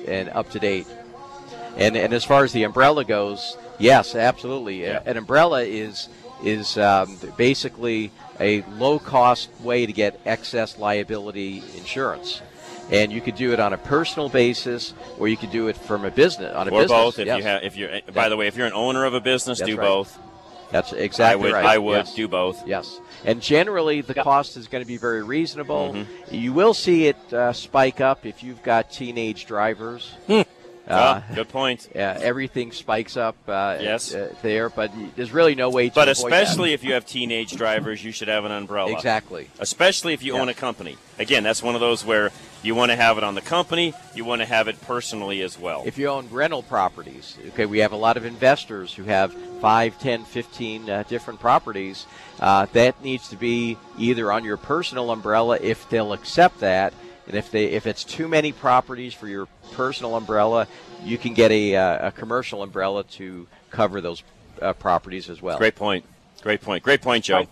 and 0.09 0.31
up 0.31 0.51
to 0.51 0.59
date. 0.59 0.87
And 1.77 1.97
and 1.97 2.13
as 2.13 2.25
far 2.25 2.45
as 2.45 2.53
the 2.53 2.63
umbrella 2.63 3.05
goes, 3.05 3.57
Yes, 3.79 4.15
absolutely. 4.15 4.83
Yeah. 4.83 5.03
An 5.05 5.17
umbrella 5.17 5.63
is 5.63 6.09
is 6.43 6.77
um, 6.79 7.19
basically 7.37 8.11
a 8.41 8.63
low 8.79 8.99
cost 8.99 9.49
way 9.61 9.87
to 9.87 9.93
get 9.93 10.21
excess 10.27 10.79
liability 10.79 11.63
insurance. 11.77 12.43
And 12.91 13.11
you 13.11 13.23
could 13.23 13.37
do 13.37 13.53
it 13.53 13.61
on 13.61 13.73
a 13.73 13.79
personal 13.79 14.29
basis, 14.29 14.93
or 15.19 15.27
you 15.27 15.39
could 15.39 15.51
do 15.51 15.69
it 15.69 15.77
from 15.77 16.05
a 16.05 16.11
business 16.11 16.55
on 16.55 16.69
a 16.69 16.71
or 16.71 16.83
business. 16.83 16.91
both. 16.91 17.19
If 17.19 17.27
yes. 17.27 17.39
you 17.39 17.45
have, 17.45 17.63
if 17.63 17.77
you're, 17.77 17.91
by 18.13 18.29
the 18.29 18.37
way, 18.37 18.47
if 18.47 18.57
you're 18.57 18.67
an 18.67 18.75
owner 18.75 19.05
of 19.07 19.15
a 19.15 19.21
business, 19.21 19.59
That's 19.59 19.71
do 19.71 19.77
right. 19.79 19.85
both. 19.85 20.19
That's 20.71 20.93
I 20.93 20.97
exactly 20.97 21.45
would, 21.45 21.53
right. 21.55 21.65
I 21.65 21.79
would 21.79 21.97
yes. 22.07 22.15
do 22.15 22.29
both. 22.29 22.67
Yes, 22.67 23.01
and 23.25 23.41
generally 23.41 24.01
the 24.03 24.13
Yep. 24.15 24.25
cost 24.25 24.57
is 24.57 24.67
going 24.69 24.83
to 24.83 24.89
be 24.89 24.97
very 24.99 25.23
reasonable. 25.23 25.95
Mm-hmm. 25.95 26.35
You 26.35 26.53
will 26.53 26.75
see 26.75 27.07
it 27.07 27.33
uh, 27.33 27.53
spike 27.53 28.01
up 28.03 28.27
if 28.27 28.43
you've 28.43 28.63
got 28.63 28.91
teenage 28.91 29.47
drivers. 29.47 30.13
Uh, 30.87 31.23
Ah, 31.27 31.35
good 31.35 31.49
point. 31.49 31.89
yeah, 31.95 32.19
everything 32.21 32.71
spikes 32.73 33.17
up. 33.17 33.37
Uh, 33.49 33.79
Yes. 33.81 34.15
uh, 34.15 34.35
there, 34.43 34.69
but 34.69 34.93
there's 35.17 35.33
really 35.33 35.55
no 35.55 35.71
way 35.71 35.89
to. 35.89 35.95
But 35.95 36.09
avoid 36.09 36.31
that. 36.33 36.43
especially 36.43 36.73
if 36.75 36.85
you 36.85 36.93
have 36.93 37.07
teenage 37.07 37.53
drivers, 37.57 38.05
you 38.05 38.13
should 38.13 38.29
have 38.29 38.45
an 38.45 38.53
umbrella. 38.53 38.93
exactly. 38.93 39.49
Especially 39.59 40.13
if 40.13 40.23
you 40.23 40.35
Yeah. 40.35 40.43
own 40.43 40.49
a 40.51 40.55
company. 40.55 40.97
Again, 41.19 41.43
that's 41.43 41.63
one 41.63 41.75
of 41.75 41.81
those 41.81 42.05
where 42.05 42.31
you 42.63 42.75
want 42.75 42.91
to 42.91 42.97
have 42.97 43.17
it 43.19 43.25
on 43.25 43.35
the 43.35 43.41
company, 43.41 43.95
you 44.15 44.25
want 44.25 44.41
to 44.43 44.47
have 44.47 44.69
it 44.69 44.81
personally 44.83 45.41
as 45.43 45.59
well. 45.59 45.83
If 45.87 45.97
you 45.99 46.09
own 46.09 46.29
rental 46.31 46.63
properties, 46.63 47.37
okay, 47.49 47.67
we 47.67 47.79
have 47.79 47.93
a 47.93 47.97
lot 47.97 48.17
of 48.17 48.25
investors 48.25 48.93
who 48.95 49.05
have 49.05 49.33
5, 49.61 49.99
10, 49.99 50.25
15 50.25 50.91
uh, 50.91 51.05
different 51.09 51.41
properties. 51.41 52.07
Uh, 52.41 52.67
that 52.73 53.03
needs 53.03 53.29
to 53.29 53.37
be 53.37 53.77
either 53.99 54.31
on 54.33 54.45
your 54.45 54.57
personal 54.59 55.11
umbrella 55.11 55.59
if 55.63 55.89
they'll 55.89 56.13
accept 56.13 56.61
that, 56.61 56.93
and 57.27 57.37
if 57.37 57.51
they 57.51 57.67
if 57.67 57.87
it's 57.87 58.05
too 58.05 58.29
many 58.29 58.53
properties 58.53 59.15
for 59.15 59.27
your 59.29 59.47
personal 59.73 60.17
umbrella, 60.17 60.67
you 61.03 61.19
can 61.19 61.35
get 61.35 61.51
a, 61.51 61.77
uh, 61.77 62.09
a 62.09 62.13
commercial 62.13 62.63
umbrella 62.63 63.05
to 63.05 63.47
cover 63.71 64.01
those 64.01 64.23
uh, 64.63 64.73
properties 64.75 65.29
as 65.31 65.41
well. 65.43 65.59
Great 65.59 65.75
point. 65.75 66.05
Great 66.43 66.61
point. 66.61 66.83
Great 66.83 67.01
point, 67.03 67.25
Joe. 67.25 67.47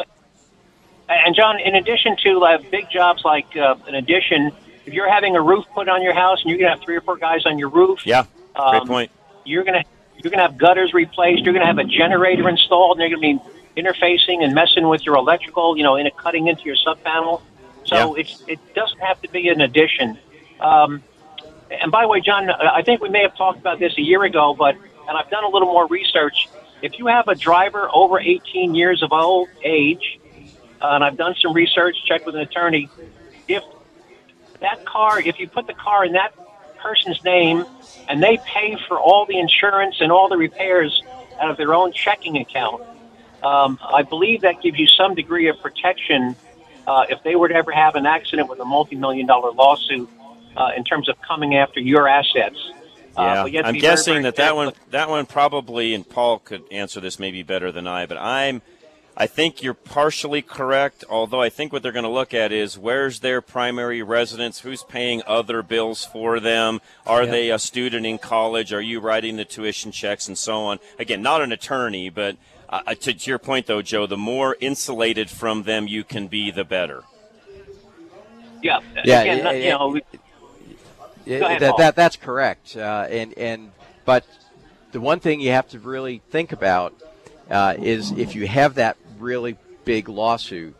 And 1.09 1.35
John, 1.35 1.61
in 1.61 1.75
addition 1.75 2.17
to 2.25 2.45
uh, 2.45 2.59
big 2.71 2.89
jobs 2.91 3.23
like 3.25 3.55
uh, 3.57 3.75
an 3.87 3.95
addition, 3.97 4.51
if 4.87 4.95
you're 4.95 5.11
having 5.11 5.37
a 5.37 5.43
roof 5.43 5.65
put 5.75 5.89
on 5.89 6.03
your 6.03 6.15
house 6.15 6.41
and 6.43 6.51
you're 6.51 6.59
going 6.59 6.71
to 6.71 6.77
have 6.77 6.85
three 6.85 6.97
or 6.97 7.01
four 7.03 7.17
guys 7.17 7.45
on 7.45 7.59
your 7.59 7.69
roof, 7.69 8.07
Yeah. 8.07 8.25
Great 8.55 8.83
Um, 8.83 8.89
point. 8.89 9.11
you're 9.45 9.65
going 9.65 9.83
to 9.83 9.89
you're 10.23 10.31
going 10.31 10.39
to 10.39 10.47
have 10.47 10.57
gutters 10.59 10.95
replaced. 10.95 11.43
You're 11.43 11.53
going 11.55 11.63
to 11.63 11.67
have 11.67 11.79
a 11.79 11.85
generator 11.85 12.49
installed, 12.49 13.01
and 13.01 13.11
you're 13.11 13.19
going 13.19 13.39
to 13.41 13.45
be 13.45 13.83
interfacing 13.83 14.45
and 14.45 14.55
messing 14.55 14.89
with 14.89 15.05
your 15.05 15.17
electrical. 15.17 15.77
You 15.77 15.83
know, 15.83 15.97
in 15.97 16.07
a 16.07 16.11
cutting 16.11 16.47
into 16.49 16.63
your 16.65 16.77
sub 16.77 17.03
panel. 17.03 17.43
So 17.85 18.17
Yeah. 18.17 18.21
it's 18.21 18.43
it 18.47 18.61
doesn't 18.75 19.01
have 19.01 19.21
to 19.23 19.29
be 19.31 19.49
an 19.49 19.61
addition. 19.61 20.19
Um, 20.61 21.03
and 21.71 21.91
by 21.91 22.03
the 22.03 22.09
way, 22.09 22.21
John, 22.21 22.51
I 22.51 22.83
think 22.83 23.01
we 23.01 23.09
may 23.09 23.23
have 23.23 23.35
talked 23.37 23.59
about 23.59 23.79
this 23.79 23.97
a 23.97 24.03
year 24.03 24.23
ago, 24.25 24.55
but 24.57 24.77
and 25.09 25.19
I've 25.19 25.31
done 25.31 25.45
a 25.45 25.49
little 25.49 25.69
more 25.69 25.87
research. 25.89 26.49
If 26.81 26.99
you 26.99 27.07
have 27.07 27.29
a 27.29 27.35
driver 27.35 27.89
over 27.93 28.19
18 28.21 28.75
years 28.75 29.03
of 29.03 29.13
old 29.13 29.49
age, 29.65 30.19
uh, 30.81 30.89
and 30.91 31.05
I've 31.05 31.17
done 31.17 31.35
some 31.41 31.53
research, 31.53 31.97
checked 32.07 32.27
with 32.27 32.35
an 32.35 32.41
attorney, 32.43 32.91
if 33.49 33.63
that 34.61 34.85
car, 34.85 35.21
if 35.21 35.39
you 35.39 35.49
put 35.49 35.67
the 35.67 35.75
car 35.75 36.05
in 36.05 36.13
that 36.13 36.33
person's 36.83 37.23
name 37.25 37.65
and 38.09 38.23
they 38.23 38.39
pay 38.45 38.77
for 38.89 38.99
all 38.99 39.27
the 39.27 39.39
insurance 39.39 39.97
and 40.01 40.11
all 40.11 40.29
the 40.29 40.37
repairs 40.37 41.05
out 41.41 41.51
of 41.51 41.57
their 41.57 41.75
own 41.75 41.93
checking 41.93 42.37
account, 42.37 42.83
um, 43.43 43.79
I 43.83 44.03
believe 44.03 44.43
that 44.43 44.61
gives 44.61 44.79
you 44.79 44.87
some 44.87 45.15
degree 45.15 45.49
of 45.49 45.61
protection 45.61 46.37
uh, 46.87 47.05
if 47.09 47.23
they 47.23 47.37
were 47.37 47.49
to 47.49 47.55
ever 47.55 47.73
have 47.73 47.95
an 47.95 48.07
accident 48.07 48.49
with 48.49 48.61
a 48.61 48.65
multi-million 48.65 49.27
dollar 49.27 49.53
lawsuit 49.53 50.09
uh, 50.57 50.71
in 50.77 50.85
terms 50.85 51.09
of 51.09 51.21
coming 51.23 51.57
after 51.57 51.81
your 51.81 52.09
assets. 52.09 52.57
Uh, 53.17 53.23
Yeah, 53.23 53.43
but 53.43 53.53
you 53.53 53.63
I'm 53.63 53.75
be 53.75 53.81
very, 53.81 53.91
guessing 53.93 54.15
very 54.15 54.23
that 54.25 54.37
that 54.37 54.57
one 54.57 54.73
that 54.91 55.09
one 55.09 55.27
probably 55.27 55.95
and 55.95 56.09
Paul 56.09 56.39
could 56.39 56.65
answer 56.71 57.01
this 57.01 57.19
maybe 57.19 57.43
better 57.43 57.71
than 57.71 57.87
I, 57.87 58.07
but 58.07 58.17
I'm 58.17 58.63
I 59.15 59.27
think 59.27 59.63
you're 59.63 59.75
partially 59.75 60.41
correct, 60.41 61.05
although 61.09 61.43
I 61.43 61.51
think 61.51 61.71
what 61.71 61.83
they're 61.83 61.93
going 61.93 62.05
to 62.05 62.09
look 62.09 62.33
at 62.33 62.51
is 62.51 62.79
where's 62.79 63.21
their 63.21 63.43
primary 63.43 64.03
residence, 64.03 64.61
who's 64.61 64.83
paying 64.85 65.23
other 65.27 65.63
bills 65.63 66.05
for 66.07 66.41
them, 66.41 66.81
are 67.07 67.27
they 67.27 67.51
a 67.51 67.59
student 67.59 68.07
in 68.07 68.17
college, 68.17 68.73
are 68.73 68.81
you 68.81 69.01
writing 69.01 69.37
the 69.37 69.45
tuition 69.45 69.93
checks 69.93 70.29
and 70.29 70.39
so 70.39 70.63
on. 70.63 70.79
Again, 70.99 71.21
not 71.21 71.43
an 71.43 71.53
attorney, 71.53 72.09
but 72.09 72.37
uh, 72.73 72.95
to, 72.95 73.13
to 73.15 73.31
your 73.31 73.39
point 73.39 73.67
though, 73.67 73.83
Joe, 73.83 74.07
the 74.07 74.17
more 74.17 74.57
insulated 74.61 75.31
from 75.31 75.65
them 75.65 75.87
you 75.87 76.03
can 76.03 76.27
be, 76.27 76.51
the 76.51 76.65
better. 76.65 77.05
Yeah, 78.63 78.81
Yeah, 79.05 79.21
Again, 79.21 79.39
yeah, 79.39 79.45
not- 79.45 79.57
you 79.57 79.71
know, 79.71 79.89
we- 79.89 80.03
Yeah, 81.25 81.39
ahead, 81.45 81.61
that, 81.61 81.77
that 81.77 81.97
that's 81.97 82.17
correct. 82.17 82.77
Uh, 82.77 83.07
and 83.09 83.37
and 83.39 83.71
but 84.05 84.25
the 84.91 85.01
one 85.01 85.21
thing 85.21 85.41
you 85.41 85.51
have 85.51 85.69
to 85.69 85.79
really 85.79 86.21
think 86.31 86.53
about 86.53 86.95
uh, 87.51 87.75
is 87.79 88.11
if 88.13 88.35
you 88.35 88.47
have 88.47 88.75
that 88.75 88.97
really 89.19 89.57
big 89.85 90.09
lawsuit, 90.09 90.75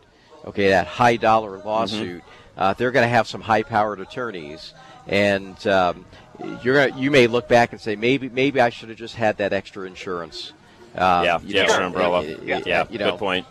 okay, 0.45 0.69
that 0.69 0.87
high 0.87 1.15
dollar 1.15 1.59
lawsuit, 1.59 2.23
uh, 2.57 2.73
they're 2.73 2.91
going 2.91 3.05
to 3.05 3.09
have 3.09 3.27
some 3.27 3.41
high 3.41 3.63
powered 3.63 3.99
attorneys, 4.01 4.73
and 5.07 5.65
um, 5.67 6.05
you're 6.61 6.87
gonna, 6.89 6.99
you 7.01 7.09
may 7.11 7.27
look 7.27 7.47
back 7.47 7.71
and 7.71 7.79
say 7.79 7.95
maybe 7.95 8.27
maybe 8.29 8.59
I 8.59 8.69
should 8.69 8.89
have 8.89 8.97
just 8.97 9.15
had 9.15 9.37
that 9.37 9.53
extra 9.53 9.85
insurance. 9.87 10.51
Um, 10.95 11.25
yeah, 11.25 11.39
you 11.39 11.47
yeah, 11.47 11.53
know, 11.55 11.63
extra 11.63 11.85
umbrella. 11.85 12.23
Yeah, 12.23 12.85
you 12.89 12.99
know, 12.99 13.11
good 13.11 13.19
point. 13.19 13.45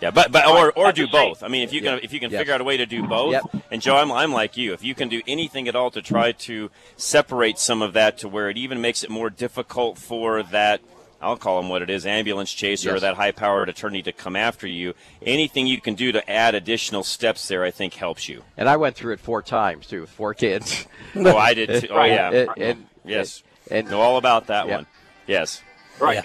Yeah, 0.00 0.10
but 0.10 0.32
but 0.32 0.46
or, 0.46 0.72
or 0.72 0.92
do 0.92 1.06
both. 1.06 1.42
I 1.42 1.48
mean, 1.48 1.62
if 1.62 1.72
you 1.72 1.80
can 1.80 1.98
if 2.02 2.12
you 2.12 2.20
can 2.20 2.30
Yes. 2.30 2.40
figure 2.40 2.52
out 2.54 2.60
a 2.60 2.64
way 2.64 2.76
to 2.76 2.86
do 2.86 3.06
both. 3.06 3.32
Yep. 3.32 3.64
And 3.70 3.80
Joe, 3.82 3.96
I'm 3.96 4.10
I'm 4.12 4.32
like 4.32 4.56
you. 4.56 4.72
If 4.72 4.82
you 4.82 4.94
can 4.94 5.08
do 5.08 5.22
anything 5.26 5.68
at 5.68 5.76
all 5.76 5.90
to 5.92 6.02
try 6.02 6.32
to 6.32 6.70
separate 6.96 7.58
some 7.58 7.80
of 7.82 7.92
that 7.94 8.18
to 8.18 8.28
where 8.28 8.50
it 8.50 8.56
even 8.56 8.80
makes 8.80 9.02
it 9.04 9.10
more 9.10 9.30
difficult 9.30 9.98
for 9.98 10.42
that. 10.44 10.80
I'll 11.22 11.38
call 11.38 11.58
them 11.62 11.70
what 11.70 11.80
it 11.80 11.88
is, 11.88 12.04
ambulance 12.04 12.52
chaser 12.52 12.94
or 12.94 13.00
that 13.00 13.14
high-powered 13.14 13.70
attorney 13.70 14.02
to 14.02 14.12
come 14.12 14.36
after 14.36 14.66
you. 14.66 14.92
Anything 15.22 15.66
you 15.66 15.80
can 15.80 15.94
do 15.94 16.12
to 16.12 16.30
add 16.30 16.54
additional 16.54 17.02
steps 17.02 17.48
there, 17.48 17.64
I 17.64 17.70
think, 17.70 17.94
helps 17.94 18.28
you. 18.28 18.42
And 18.58 18.68
I 18.68 18.76
went 18.76 18.94
through 18.94 19.14
it 19.14 19.20
four 19.20 19.40
times 19.40 19.86
too, 19.86 20.02
with 20.02 20.10
four 20.10 20.34
kids. 20.34 20.86
Oh, 21.16 21.34
I 21.34 21.54
did. 21.54 21.80
Too. 21.80 21.88
Oh, 21.90 22.04
yeah. 22.04 22.30
And- 22.30 22.50
and- 22.58 22.86
yes. 23.06 23.42
and- 23.70 23.88
know 23.88 24.02
all 24.02 24.18
about 24.18 24.48
that 24.48 24.66
Yeah. 24.68 24.76
one. 24.76 24.86
Yes. 25.26 25.62
Right. 26.00 26.24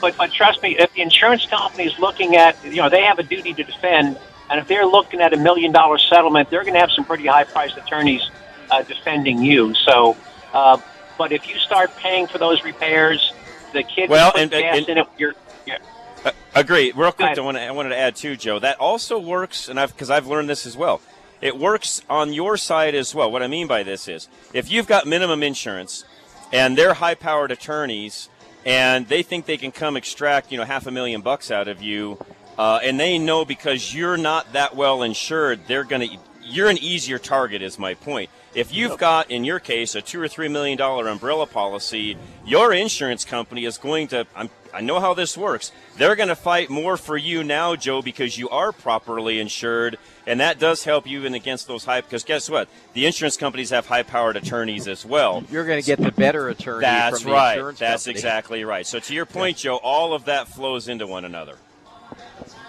But 0.00 0.16
but 0.18 0.32
trust 0.32 0.62
me, 0.62 0.76
if 0.78 0.92
the 0.94 1.02
insurance 1.02 1.46
company 1.46 1.84
is 1.84 1.98
looking 1.98 2.34
at, 2.36 2.56
you 2.64 2.76
know, 2.76 2.88
they 2.88 3.02
have 3.02 3.18
a 3.18 3.22
duty 3.22 3.52
to 3.54 3.62
defend, 3.62 4.18
and 4.50 4.60
if 4.60 4.66
they're 4.66 4.86
looking 4.86 5.20
at 5.20 5.32
a 5.32 5.36
million 5.36 5.70
dollar 5.72 5.98
settlement, 5.98 6.50
they're 6.50 6.62
going 6.62 6.74
to 6.74 6.80
have 6.80 6.90
some 6.90 7.04
pretty 7.04 7.26
high 7.26 7.44
priced 7.44 7.76
attorneys 7.76 8.22
uh, 8.70 8.82
defending 8.82 9.42
you. 9.42 9.74
So, 9.74 10.16
uh, 10.52 10.78
but 11.18 11.30
if 11.30 11.48
you 11.48 11.56
start 11.58 11.94
paying 11.96 12.26
for 12.26 12.38
those 12.38 12.64
repairs, 12.64 13.32
the 13.72 13.82
kid 13.84 14.10
Well, 14.10 14.32
and- 14.36 14.50
gas 14.50 14.78
and- 14.78 14.88
in 14.88 14.98
it. 14.98 15.06
You're, 15.18 15.34
you're, 15.66 15.78
Uh, 16.24 16.32
agree. 16.54 16.92
Real 16.96 17.12
quick. 17.12 17.38
I, 17.38 17.40
want 17.40 17.56
to, 17.56 17.62
I 17.62 17.70
wanted 17.70 17.90
to 17.90 17.98
add 17.98 18.16
too, 18.16 18.36
Joe. 18.36 18.58
That 18.58 18.78
also 18.78 19.18
works, 19.18 19.68
and 19.68 19.78
I've 19.78 19.92
because 19.92 20.10
I've 20.10 20.26
learned 20.26 20.48
this 20.48 20.66
as 20.66 20.76
well. 20.76 21.00
It 21.40 21.58
works 21.58 22.02
on 22.08 22.32
your 22.32 22.56
side 22.56 22.94
as 22.94 23.14
well. 23.14 23.30
What 23.30 23.42
I 23.42 23.46
mean 23.48 23.66
by 23.66 23.82
this 23.82 24.06
is, 24.08 24.28
if 24.52 24.70
you've 24.70 24.86
got 24.86 25.06
minimum 25.06 25.42
insurance, 25.42 26.04
and 26.52 26.78
they're 26.78 26.94
high-powered 26.94 27.50
attorneys, 27.50 28.28
and 28.64 29.08
they 29.08 29.22
think 29.22 29.46
they 29.46 29.56
can 29.56 29.72
come 29.72 29.96
extract, 29.96 30.52
you 30.52 30.58
know, 30.58 30.64
half 30.64 30.86
a 30.86 30.90
million 30.90 31.20
bucks 31.20 31.50
out 31.50 31.68
of 31.68 31.82
you, 31.82 32.18
uh, 32.58 32.80
and 32.82 32.98
they 32.98 33.18
know 33.18 33.44
because 33.44 33.94
you're 33.94 34.16
not 34.16 34.52
that 34.52 34.76
well 34.76 35.02
insured, 35.02 35.60
they're 35.66 35.84
to. 35.84 36.08
You're 36.44 36.68
an 36.68 36.78
easier 36.78 37.18
target, 37.18 37.62
is 37.62 37.78
my 37.78 37.94
point. 37.94 38.28
If 38.54 38.74
you've 38.74 38.98
got, 38.98 39.30
in 39.30 39.44
your 39.44 39.60
case, 39.60 39.94
a 39.94 40.02
two 40.02 40.20
or 40.20 40.28
three 40.28 40.48
million 40.48 40.76
dollar 40.76 41.08
umbrella 41.08 41.46
policy, 41.46 42.16
your 42.44 42.72
insurance 42.72 43.24
company 43.24 43.64
is 43.64 43.78
going 43.78 44.08
to. 44.08 44.26
I'm, 44.34 44.50
I 44.74 44.80
know 44.80 45.00
how 45.00 45.14
this 45.14 45.36
works. 45.36 45.72
They're 45.96 46.16
going 46.16 46.28
to 46.28 46.36
fight 46.36 46.68
more 46.68 46.96
for 46.96 47.16
you 47.16 47.44
now, 47.44 47.76
Joe, 47.76 48.02
because 48.02 48.38
you 48.38 48.48
are 48.48 48.72
properly 48.72 49.38
insured, 49.38 49.98
and 50.26 50.40
that 50.40 50.58
does 50.58 50.84
help 50.84 51.06
you 51.06 51.24
in 51.24 51.34
against 51.34 51.66
those 51.66 51.84
high. 51.84 52.00
Because 52.00 52.24
guess 52.24 52.48
what? 52.48 52.68
The 52.94 53.06
insurance 53.06 53.36
companies 53.36 53.70
have 53.70 53.86
high-powered 53.86 54.36
attorneys 54.36 54.88
as 54.88 55.04
well. 55.04 55.44
You're 55.50 55.66
going 55.66 55.80
to 55.80 55.86
get 55.86 55.98
the 55.98 56.12
better 56.12 56.48
attorney 56.48 56.82
That's 56.82 57.22
from 57.22 57.30
the 57.30 57.36
right. 57.36 57.52
insurance 57.54 57.78
That's 57.78 58.04
company. 58.04 58.18
exactly 58.18 58.64
right. 58.64 58.86
So 58.86 58.98
to 59.00 59.14
your 59.14 59.26
point, 59.26 59.58
Joe, 59.58 59.76
all 59.76 60.14
of 60.14 60.24
that 60.26 60.48
flows 60.48 60.88
into 60.88 61.06
one 61.06 61.24
another. 61.24 61.56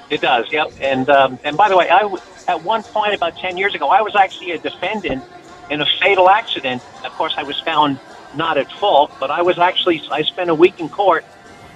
It 0.09 0.21
does, 0.21 0.51
yep. 0.51 0.71
And 0.79 1.09
um, 1.09 1.39
and 1.43 1.57
by 1.57 1.69
the 1.69 1.77
way, 1.77 1.89
I 1.89 2.01
w- 2.01 2.21
at 2.47 2.63
one 2.63 2.83
point 2.83 3.15
about 3.15 3.37
ten 3.37 3.57
years 3.57 3.73
ago, 3.73 3.87
I 3.87 4.01
was 4.01 4.15
actually 4.15 4.51
a 4.51 4.59
defendant 4.59 5.23
in 5.71 5.81
a 5.81 5.85
fatal 5.99 6.29
accident. 6.29 6.83
Of 7.03 7.11
course, 7.13 7.33
I 7.37 7.43
was 7.43 7.59
found 7.61 7.99
not 8.35 8.57
at 8.57 8.71
fault, 8.73 9.11
but 9.19 9.31
I 9.31 9.41
was 9.41 9.57
actually 9.57 10.03
I 10.11 10.21
spent 10.23 10.49
a 10.49 10.55
week 10.55 10.79
in 10.79 10.89
court 10.89 11.25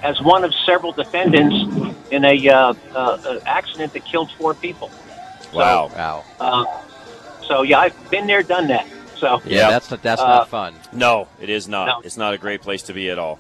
as 0.04 0.22
one 0.22 0.44
of 0.44 0.54
several 0.66 0.92
defendants 0.92 1.56
in 2.12 2.26
a 2.26 2.50
uh, 2.50 2.74
uh, 2.94 2.96
uh, 2.96 3.40
accident 3.46 3.94
that 3.94 4.06
killed 4.06 4.30
four 4.38 4.54
people. 4.54 4.92
Wow. 5.54 5.90
Wow. 5.96 6.24
Uh, 6.40 6.66
so 7.48 7.62
yeah, 7.64 7.80
I've 7.80 8.10
been 8.10 8.28
there, 8.28 8.44
done 8.44 8.68
that. 8.68 8.86
So 9.18 9.42
Yeah, 9.46 9.58
Yeah. 9.62 9.70
that's 9.72 9.88
that's 9.88 10.22
Uh, 10.22 10.28
not 10.28 10.50
fun. 10.50 10.76
No, 10.92 11.28
it 11.42 11.50
is 11.50 11.68
not. 11.68 11.88
No. 11.88 12.02
It's 12.04 12.18
not 12.18 12.34
a 12.34 12.38
great 12.38 12.62
place 12.62 12.84
to 12.84 12.94
be 12.94 13.10
at 13.10 13.18
all. 13.20 13.40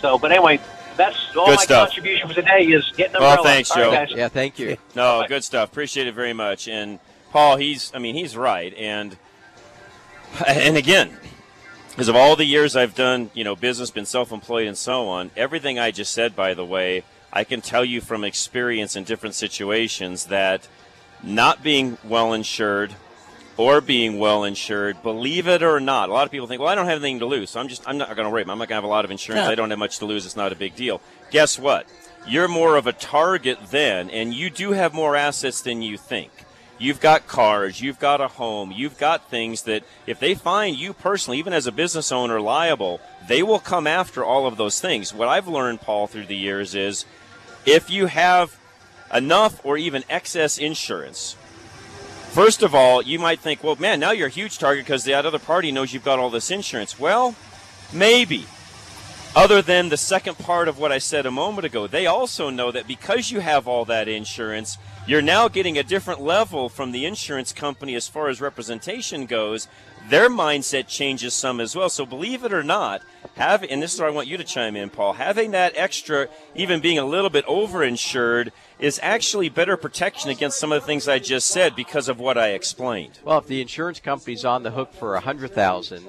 so, 0.00 0.18
but 0.18 0.30
anyway, 0.30 0.60
that's 0.96 1.16
all 1.36 1.46
Good 1.46 1.56
my 1.56 1.62
stuff. 1.64 1.88
contribution 1.88 2.28
for 2.28 2.34
today 2.34 2.62
is 2.64 2.84
getting 2.96 3.16
an 3.16 3.20
Well, 3.22 3.30
umbrella. 3.32 3.48
thanks, 3.48 3.70
Joe. 3.74 3.90
guys. 3.90 4.08
Yeah, 4.14 4.28
thank 4.28 4.58
you. 4.58 4.76
No, 4.94 5.24
good 5.28 5.42
stuff. 5.44 5.70
Appreciate 5.70 6.06
it 6.06 6.14
very 6.14 6.32
much. 6.32 6.68
And 6.68 6.98
Paul, 7.32 7.56
he's 7.56 7.90
I 7.94 7.98
mean, 7.98 8.14
he's 8.14 8.36
right. 8.36 8.72
And 8.74 9.16
and 10.46 10.76
again, 10.76 11.16
because 11.90 12.08
of 12.08 12.14
all 12.14 12.36
the 12.36 12.44
years 12.44 12.76
I've 12.76 12.94
done, 12.94 13.30
you 13.34 13.42
know, 13.44 13.56
business, 13.56 13.90
been 13.90 14.06
self-employed, 14.06 14.68
and 14.68 14.76
so 14.78 15.08
on. 15.08 15.30
Everything 15.36 15.78
I 15.80 15.90
just 15.90 16.12
said, 16.12 16.36
by 16.36 16.54
the 16.54 16.64
way, 16.64 17.02
I 17.32 17.44
can 17.44 17.60
tell 17.60 17.84
you 17.84 18.00
from 18.00 18.24
experience 18.24 18.96
in 18.96 19.04
different 19.04 19.34
situations 19.34 20.26
that 20.26 20.66
not 21.22 21.62
being 21.62 21.98
well 22.04 22.32
insured 22.32 22.94
or 23.56 23.80
being 23.80 24.18
well 24.18 24.44
insured, 24.44 25.02
believe 25.02 25.48
it 25.48 25.62
or 25.62 25.80
not, 25.80 26.08
a 26.08 26.12
lot 26.12 26.24
of 26.24 26.30
people 26.30 26.46
think, 26.46 26.60
well, 26.60 26.70
I 26.70 26.76
don't 26.76 26.86
have 26.86 27.02
anything 27.02 27.18
to 27.18 27.26
lose, 27.26 27.50
so 27.50 27.60
I'm 27.60 27.68
just 27.68 27.82
I'm 27.86 27.98
not 27.98 28.14
going 28.14 28.24
to 28.24 28.30
worry. 28.30 28.42
I'm 28.42 28.46
not 28.46 28.56
going 28.56 28.68
to 28.68 28.74
have 28.74 28.84
a 28.84 28.86
lot 28.86 29.04
of 29.04 29.10
insurance. 29.10 29.46
Yeah. 29.46 29.50
I 29.50 29.54
don't 29.56 29.70
have 29.70 29.78
much 29.78 29.98
to 29.98 30.06
lose. 30.06 30.24
It's 30.24 30.36
not 30.36 30.52
a 30.52 30.56
big 30.56 30.76
deal. 30.76 31.00
Guess 31.30 31.58
what? 31.58 31.86
You're 32.26 32.48
more 32.48 32.76
of 32.76 32.86
a 32.86 32.92
target 32.92 33.58
then, 33.70 34.10
and 34.10 34.32
you 34.32 34.48
do 34.48 34.72
have 34.72 34.94
more 34.94 35.16
assets 35.16 35.60
than 35.60 35.82
you 35.82 35.98
think. 35.98 36.30
You've 36.80 37.00
got 37.00 37.26
cars, 37.26 37.80
you've 37.80 37.98
got 37.98 38.20
a 38.20 38.28
home, 38.28 38.70
you've 38.70 38.98
got 38.98 39.28
things 39.28 39.62
that 39.62 39.82
if 40.06 40.20
they 40.20 40.36
find 40.36 40.76
you 40.76 40.92
personally, 40.92 41.38
even 41.38 41.52
as 41.52 41.66
a 41.66 41.72
business 41.72 42.12
owner, 42.12 42.40
liable, 42.40 43.00
they 43.26 43.42
will 43.42 43.58
come 43.58 43.88
after 43.88 44.24
all 44.24 44.46
of 44.46 44.56
those 44.56 44.80
things. 44.80 45.12
What 45.12 45.26
I've 45.26 45.48
learned, 45.48 45.80
Paul, 45.80 46.06
through 46.06 46.26
the 46.26 46.36
years 46.36 46.76
is 46.76 47.04
if 47.68 47.90
you 47.90 48.06
have 48.06 48.58
enough 49.12 49.60
or 49.64 49.76
even 49.76 50.02
excess 50.08 50.56
insurance, 50.56 51.36
first 52.30 52.62
of 52.62 52.74
all, 52.74 53.02
you 53.02 53.18
might 53.18 53.40
think, 53.40 53.62
well, 53.62 53.76
man, 53.76 54.00
now 54.00 54.10
you're 54.10 54.28
a 54.28 54.30
huge 54.30 54.58
target 54.58 54.86
because 54.86 55.04
that 55.04 55.26
other 55.26 55.38
party 55.38 55.70
knows 55.70 55.92
you've 55.92 56.04
got 56.04 56.18
all 56.18 56.30
this 56.30 56.50
insurance. 56.50 56.98
Well, 56.98 57.34
maybe. 57.92 58.46
Other 59.36 59.60
than 59.60 59.90
the 59.90 59.98
second 59.98 60.38
part 60.38 60.68
of 60.68 60.78
what 60.78 60.90
I 60.90 60.98
said 60.98 61.26
a 61.26 61.30
moment 61.30 61.66
ago, 61.66 61.86
they 61.86 62.06
also 62.06 62.48
know 62.48 62.72
that 62.72 62.88
because 62.88 63.30
you 63.30 63.40
have 63.40 63.68
all 63.68 63.84
that 63.84 64.08
insurance, 64.08 64.78
you're 65.06 65.20
now 65.20 65.48
getting 65.48 65.76
a 65.76 65.82
different 65.82 66.22
level 66.22 66.70
from 66.70 66.92
the 66.92 67.04
insurance 67.04 67.52
company 67.52 67.94
as 67.94 68.08
far 68.08 68.28
as 68.28 68.40
representation 68.40 69.26
goes. 69.26 69.68
Their 70.08 70.30
mindset 70.30 70.88
changes 70.88 71.34
some 71.34 71.60
as 71.60 71.76
well. 71.76 71.90
So 71.90 72.06
believe 72.06 72.42
it 72.44 72.52
or 72.54 72.62
not, 72.62 73.02
have 73.38 73.64
and 73.64 73.82
this 73.82 73.94
is 73.94 74.00
where 74.00 74.08
I 74.08 74.12
want 74.12 74.28
you 74.28 74.36
to 74.36 74.44
chime 74.44 74.76
in, 74.76 74.90
Paul. 74.90 75.14
Having 75.14 75.52
that 75.52 75.72
extra, 75.76 76.28
even 76.54 76.80
being 76.80 76.98
a 76.98 77.04
little 77.04 77.30
bit 77.30 77.46
overinsured, 77.46 78.50
is 78.78 79.00
actually 79.02 79.48
better 79.48 79.76
protection 79.76 80.30
against 80.30 80.58
some 80.58 80.72
of 80.72 80.82
the 80.82 80.86
things 80.86 81.08
I 81.08 81.18
just 81.18 81.48
said 81.48 81.74
because 81.74 82.08
of 82.08 82.20
what 82.20 82.36
I 82.36 82.50
explained. 82.50 83.18
Well, 83.24 83.38
if 83.38 83.46
the 83.46 83.60
insurance 83.60 84.00
company's 84.00 84.44
on 84.44 84.62
the 84.62 84.70
hook 84.70 84.92
for 84.92 85.14
a 85.14 85.20
hundred 85.20 85.52
thousand, 85.52 86.06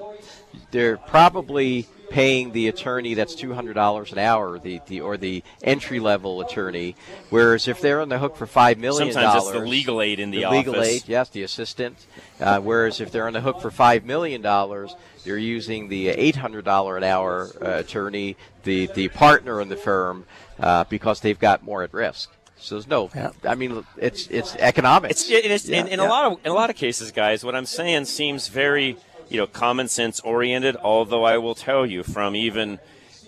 they're 0.70 0.96
probably 0.96 1.86
paying 2.10 2.50
the 2.50 2.66
attorney 2.66 3.14
that's 3.14 3.36
two 3.36 3.54
hundred 3.54 3.74
dollars 3.74 4.10
an 4.12 4.18
hour, 4.18 4.58
the, 4.58 4.80
the 4.88 5.00
or 5.00 5.16
the 5.16 5.44
entry 5.62 6.00
level 6.00 6.40
attorney. 6.40 6.96
Whereas 7.30 7.68
if 7.68 7.80
they're 7.80 8.00
on 8.00 8.08
the 8.08 8.18
hook 8.18 8.36
for 8.36 8.46
five 8.46 8.78
million 8.78 9.12
Sometimes 9.12 9.34
dollars, 9.34 9.54
it's 9.54 9.64
the 9.64 9.68
legal 9.68 10.02
aid 10.02 10.18
in 10.18 10.30
the, 10.30 10.38
legal 10.46 10.50
office. 10.50 10.66
Legal 10.66 10.84
aid, 10.84 11.02
yes, 11.06 11.28
the 11.28 11.42
assistant. 11.44 12.06
Uh, 12.40 12.60
whereas 12.60 13.00
if 13.00 13.12
they're 13.12 13.26
on 13.26 13.32
the 13.32 13.40
hook 13.40 13.60
for 13.60 13.70
five 13.70 14.04
million 14.04 14.42
dollars, 14.42 14.94
they're 15.24 15.38
using 15.38 15.88
the 15.88 16.08
eight 16.08 16.36
hundred 16.36 16.64
dollar 16.64 16.96
an 16.96 17.04
hour 17.04 17.50
uh, 17.62 17.78
attorney, 17.78 18.36
the 18.64 18.86
the 18.94 19.08
partner 19.08 19.60
in 19.60 19.68
the 19.68 19.76
firm, 19.76 20.24
uh, 20.58 20.84
because 20.84 21.20
they've 21.20 21.38
got 21.38 21.62
more 21.62 21.82
at 21.82 21.94
risk. 21.94 22.30
So 22.62 22.74
there's 22.74 22.88
no, 22.88 23.08
Yeah. 23.14 23.30
I 23.44 23.54
mean, 23.54 23.86
it's 23.96 24.26
it's 24.26 24.54
economics. 24.56 25.22
It's, 25.22 25.30
it 25.30 25.50
is, 25.50 25.68
in, 25.68 25.86
in 25.86 25.98
yeah. 25.98 26.06
a 26.06 26.08
lot 26.08 26.30
of 26.30 26.38
in 26.44 26.50
a 26.50 26.54
lot 26.54 26.68
of 26.68 26.76
cases, 26.76 27.10
guys. 27.10 27.42
What 27.42 27.54
I'm 27.54 27.64
saying 27.64 28.04
seems 28.04 28.48
very, 28.48 28.98
you 29.30 29.38
know, 29.38 29.46
common 29.46 29.88
sense 29.88 30.20
oriented. 30.20 30.76
Although 30.76 31.24
I 31.24 31.38
will 31.38 31.54
tell 31.54 31.86
you, 31.86 32.02
from 32.02 32.36
even 32.36 32.78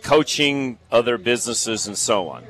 coaching 0.02 0.78
other 0.90 1.16
businesses 1.16 1.87
and 1.87 1.97
so 1.97 2.28
on, 2.28 2.44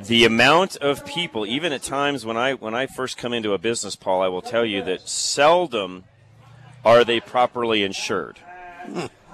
the 0.00 0.24
amount 0.24 0.76
of 0.76 1.04
people, 1.04 1.46
even 1.46 1.72
at 1.72 1.82
times 1.82 2.24
when 2.24 2.36
I 2.36 2.54
when 2.54 2.74
I 2.74 2.86
first 2.86 3.18
come 3.18 3.32
into 3.32 3.52
a 3.52 3.58
business, 3.58 3.94
Paul, 3.94 4.22
I 4.22 4.28
will 4.28 4.42
tell 4.42 4.64
you 4.64 4.82
that 4.84 5.08
seldom 5.08 6.04
are 6.84 7.04
they 7.04 7.20
properly 7.20 7.82
insured. 7.82 8.38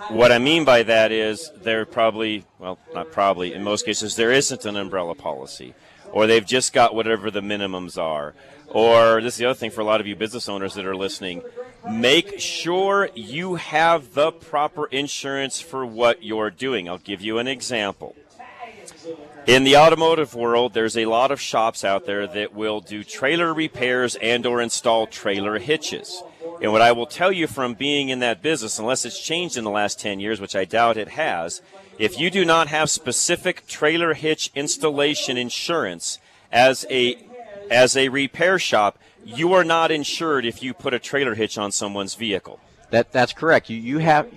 What 0.08 0.30
I 0.30 0.38
mean 0.38 0.64
by 0.64 0.82
that 0.82 1.10
is 1.10 1.50
they're 1.56 1.86
probably, 1.86 2.44
well, 2.58 2.78
not 2.92 3.12
probably, 3.12 3.54
in 3.54 3.62
most 3.62 3.86
cases, 3.86 4.16
there 4.16 4.32
isn't 4.32 4.64
an 4.64 4.76
umbrella 4.76 5.14
policy. 5.14 5.74
Or 6.12 6.26
they've 6.26 6.44
just 6.44 6.72
got 6.72 6.94
whatever 6.94 7.30
the 7.30 7.40
minimums 7.40 8.00
are. 8.00 8.34
Or 8.68 9.20
this 9.20 9.34
is 9.34 9.38
the 9.38 9.46
other 9.46 9.58
thing 9.58 9.70
for 9.70 9.80
a 9.80 9.84
lot 9.84 10.00
of 10.00 10.06
you 10.06 10.14
business 10.16 10.48
owners 10.48 10.74
that 10.74 10.84
are 10.84 10.96
listening 10.96 11.42
make 11.90 12.40
sure 12.40 13.10
you 13.14 13.56
have 13.56 14.14
the 14.14 14.32
proper 14.32 14.86
insurance 14.86 15.60
for 15.60 15.84
what 15.86 16.22
you're 16.22 16.50
doing. 16.50 16.88
I'll 16.88 16.98
give 16.98 17.20
you 17.20 17.38
an 17.38 17.46
example. 17.46 18.14
In 19.46 19.62
the 19.62 19.76
automotive 19.76 20.34
world, 20.34 20.74
there's 20.74 20.96
a 20.96 21.06
lot 21.06 21.30
of 21.30 21.40
shops 21.40 21.84
out 21.84 22.04
there 22.04 22.26
that 22.26 22.52
will 22.52 22.80
do 22.80 23.04
trailer 23.04 23.54
repairs 23.54 24.16
and 24.16 24.44
or 24.44 24.60
install 24.60 25.06
trailer 25.06 25.58
hitches. 25.60 26.20
And 26.60 26.72
what 26.72 26.82
I 26.82 26.90
will 26.90 27.06
tell 27.06 27.30
you 27.30 27.46
from 27.46 27.74
being 27.74 28.08
in 28.08 28.18
that 28.20 28.42
business, 28.42 28.78
unless 28.78 29.04
it's 29.04 29.22
changed 29.22 29.56
in 29.56 29.62
the 29.62 29.70
last 29.70 30.00
10 30.00 30.18
years, 30.18 30.40
which 30.40 30.56
I 30.56 30.64
doubt 30.64 30.96
it 30.96 31.10
has, 31.10 31.62
if 31.98 32.18
you 32.18 32.28
do 32.30 32.44
not 32.44 32.66
have 32.68 32.90
specific 32.90 33.66
trailer 33.68 34.14
hitch 34.14 34.50
installation 34.54 35.36
insurance 35.36 36.18
as 36.50 36.84
a 36.90 37.16
as 37.70 37.96
a 37.96 38.08
repair 38.08 38.58
shop, 38.58 38.98
you 39.26 39.52
are 39.52 39.64
not 39.64 39.90
insured 39.90 40.46
if 40.46 40.62
you 40.62 40.72
put 40.72 40.94
a 40.94 40.98
trailer 40.98 41.34
hitch 41.34 41.58
on 41.58 41.72
someone's 41.72 42.14
vehicle. 42.14 42.60
That 42.90 43.10
that's 43.12 43.32
correct. 43.32 43.68
You 43.68 43.76
you 43.78 43.98
have 43.98 44.28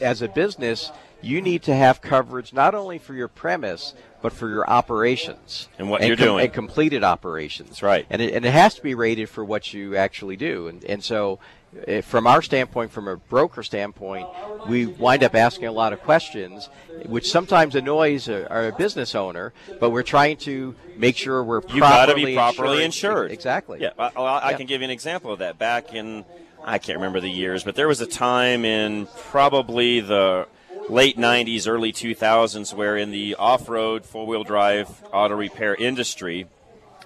as 0.00 0.22
a 0.22 0.28
business, 0.28 0.92
you 1.20 1.42
need 1.42 1.62
to 1.64 1.74
have 1.74 2.00
coverage 2.00 2.52
not 2.52 2.74
only 2.74 2.98
for 2.98 3.14
your 3.14 3.28
premise 3.28 3.94
but 4.22 4.32
for 4.32 4.48
your 4.48 4.68
operations 4.68 5.68
And 5.78 5.90
what 5.90 6.02
you're 6.02 6.16
doing. 6.16 6.44
and 6.44 6.52
completed 6.52 7.04
operations. 7.04 7.68
That's 7.70 7.82
right. 7.82 8.06
And 8.08 8.22
it, 8.22 8.34
and 8.34 8.44
it 8.44 8.50
has 8.52 8.74
to 8.76 8.82
be 8.82 8.94
rated 8.94 9.28
for 9.28 9.44
what 9.44 9.72
you 9.74 9.96
actually 9.96 10.36
do. 10.36 10.68
And 10.68 10.84
and 10.84 11.02
so. 11.02 11.38
Eh, 11.86 12.00
From 12.00 12.26
our 12.26 12.42
standpoint, 12.42 12.90
from 12.90 13.08
a 13.08 13.16
broker 13.16 13.62
standpoint, 13.62 14.26
we 14.68 14.86
wind 14.86 15.22
up 15.22 15.34
asking 15.34 15.68
a 15.68 15.72
lot 15.72 15.92
of 15.92 16.00
questions, 16.02 16.68
which 17.06 17.30
sometimes 17.30 17.74
annoys 17.74 18.28
a, 18.28 18.48
our 18.50 18.72
business 18.72 19.14
owner. 19.14 19.52
But 19.80 19.90
we're 19.90 20.02
trying 20.02 20.36
to 20.38 20.74
make 20.96 21.16
sure 21.16 21.42
we're 21.44 21.62
You 21.68 21.80
got 21.80 22.06
to 22.06 22.12
properly 22.12 22.24
be 22.26 22.34
properly 22.34 22.84
insured. 22.84 23.30
insured. 23.30 23.32
Exactly. 23.32 23.78
Yeah, 23.80 23.90
I, 23.98 24.10
I, 24.16 24.38
I 24.38 24.50
Yeah. 24.50 24.56
can 24.56 24.66
give 24.66 24.80
you 24.80 24.84
an 24.86 24.90
example 24.90 25.32
of 25.32 25.38
that. 25.40 25.58
Back 25.58 25.94
in, 25.94 26.24
I 26.64 26.78
can't 26.78 26.98
remember 26.98 27.20
the 27.20 27.30
years, 27.30 27.64
but 27.64 27.74
there 27.74 27.88
was 27.88 28.00
a 28.00 28.06
time 28.06 28.64
in 28.64 29.06
probably 29.28 30.00
the 30.00 30.46
late 30.88 31.16
90s, 31.18 31.68
early 31.68 31.92
2000s, 31.92 32.72
where 32.74 32.96
in 32.96 33.10
the 33.10 33.34
off 33.36 33.68
road, 33.68 34.04
four 34.04 34.26
wheel 34.26 34.44
drive 34.44 35.02
auto 35.12 35.34
repair 35.34 35.74
industry, 35.74 36.46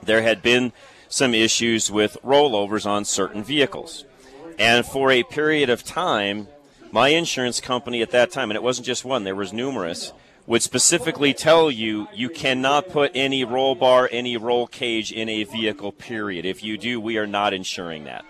there 0.03 0.23
had 0.23 0.43
been 0.43 0.73
some 1.09 1.35
issues 1.35 1.91
with 1.91 2.17
rollovers 2.25 2.87
on 2.87 3.05
certain 3.05 3.43
vehicles. 3.43 4.05
And 4.61 4.85
for 4.85 5.11
a 5.11 5.23
period 5.23 5.71
of 5.71 5.83
time, 5.83 6.47
my 6.93 7.09
insurance 7.09 7.61
company 7.61 8.03
at 8.03 8.11
that 8.11 8.31
time, 8.31 8.51
and 8.51 8.57
it 8.57 8.63
wasn't 8.63 8.87
just 8.87 9.07
one, 9.07 9.25
there 9.25 9.35
was 9.35 9.55
numerous, 9.55 10.13
would 10.47 10.63
specifically 10.63 11.33
tell 11.33 11.71
you 11.71 12.09
you 12.13 12.29
cannot 12.29 12.91
put 12.91 13.11
any 13.15 13.43
roll 13.43 13.75
bar, 13.75 14.07
any 14.13 14.37
roll 14.37 14.67
cage 14.67 15.13
in 15.13 15.31
a 15.31 15.45
vehicle, 15.45 15.93
period. 15.93 16.45
If 16.45 16.63
you 16.63 16.77
do, 16.77 17.01
we 17.01 17.17
are 17.17 17.27
not 17.27 17.55
insuring 17.55 18.05
that. 18.05 18.27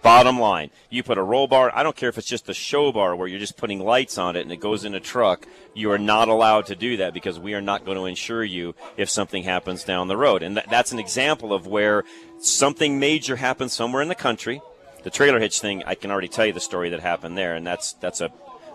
Bottom 0.00 0.38
line, 0.38 0.70
you 0.90 1.02
put 1.02 1.18
a 1.18 1.22
roll 1.24 1.48
bar, 1.48 1.72
I 1.74 1.82
don't 1.82 1.96
care 1.96 2.08
if 2.08 2.18
it's 2.18 2.28
just 2.28 2.48
a 2.48 2.54
show 2.54 2.92
bar 2.92 3.16
where 3.16 3.26
you're 3.26 3.40
just 3.40 3.56
putting 3.56 3.80
lights 3.80 4.16
on 4.16 4.36
it 4.36 4.42
and 4.42 4.52
it 4.52 4.60
goes 4.60 4.84
in 4.84 4.94
a 4.94 5.00
truck, 5.00 5.48
you 5.74 5.90
are 5.90 5.98
not 5.98 6.28
allowed 6.28 6.66
to 6.66 6.76
do 6.76 6.98
that 6.98 7.12
because 7.12 7.36
we 7.40 7.54
are 7.54 7.60
not 7.60 7.84
going 7.84 7.96
to 7.98 8.06
insure 8.06 8.44
you 8.44 8.76
if 8.96 9.10
something 9.10 9.42
happens 9.42 9.82
down 9.82 10.06
the 10.06 10.16
road. 10.16 10.44
And 10.44 10.56
that, 10.56 10.70
that's 10.70 10.92
an 10.92 11.00
example 11.00 11.52
of 11.52 11.66
where 11.66 12.04
something 12.38 13.00
major 13.00 13.34
happens 13.34 13.72
somewhere 13.72 14.02
in 14.02 14.08
the 14.08 14.14
country. 14.14 14.62
The 15.02 15.10
trailer 15.10 15.38
hitch 15.38 15.60
thing, 15.60 15.82
I 15.86 15.94
can 15.94 16.10
already 16.10 16.28
tell 16.28 16.46
you 16.46 16.52
the 16.52 16.60
story 16.60 16.90
that 16.90 17.00
happened 17.00 17.38
there, 17.38 17.54
and 17.54 17.66
that's 17.66 17.92
that's 17.94 18.20
a 18.20 18.30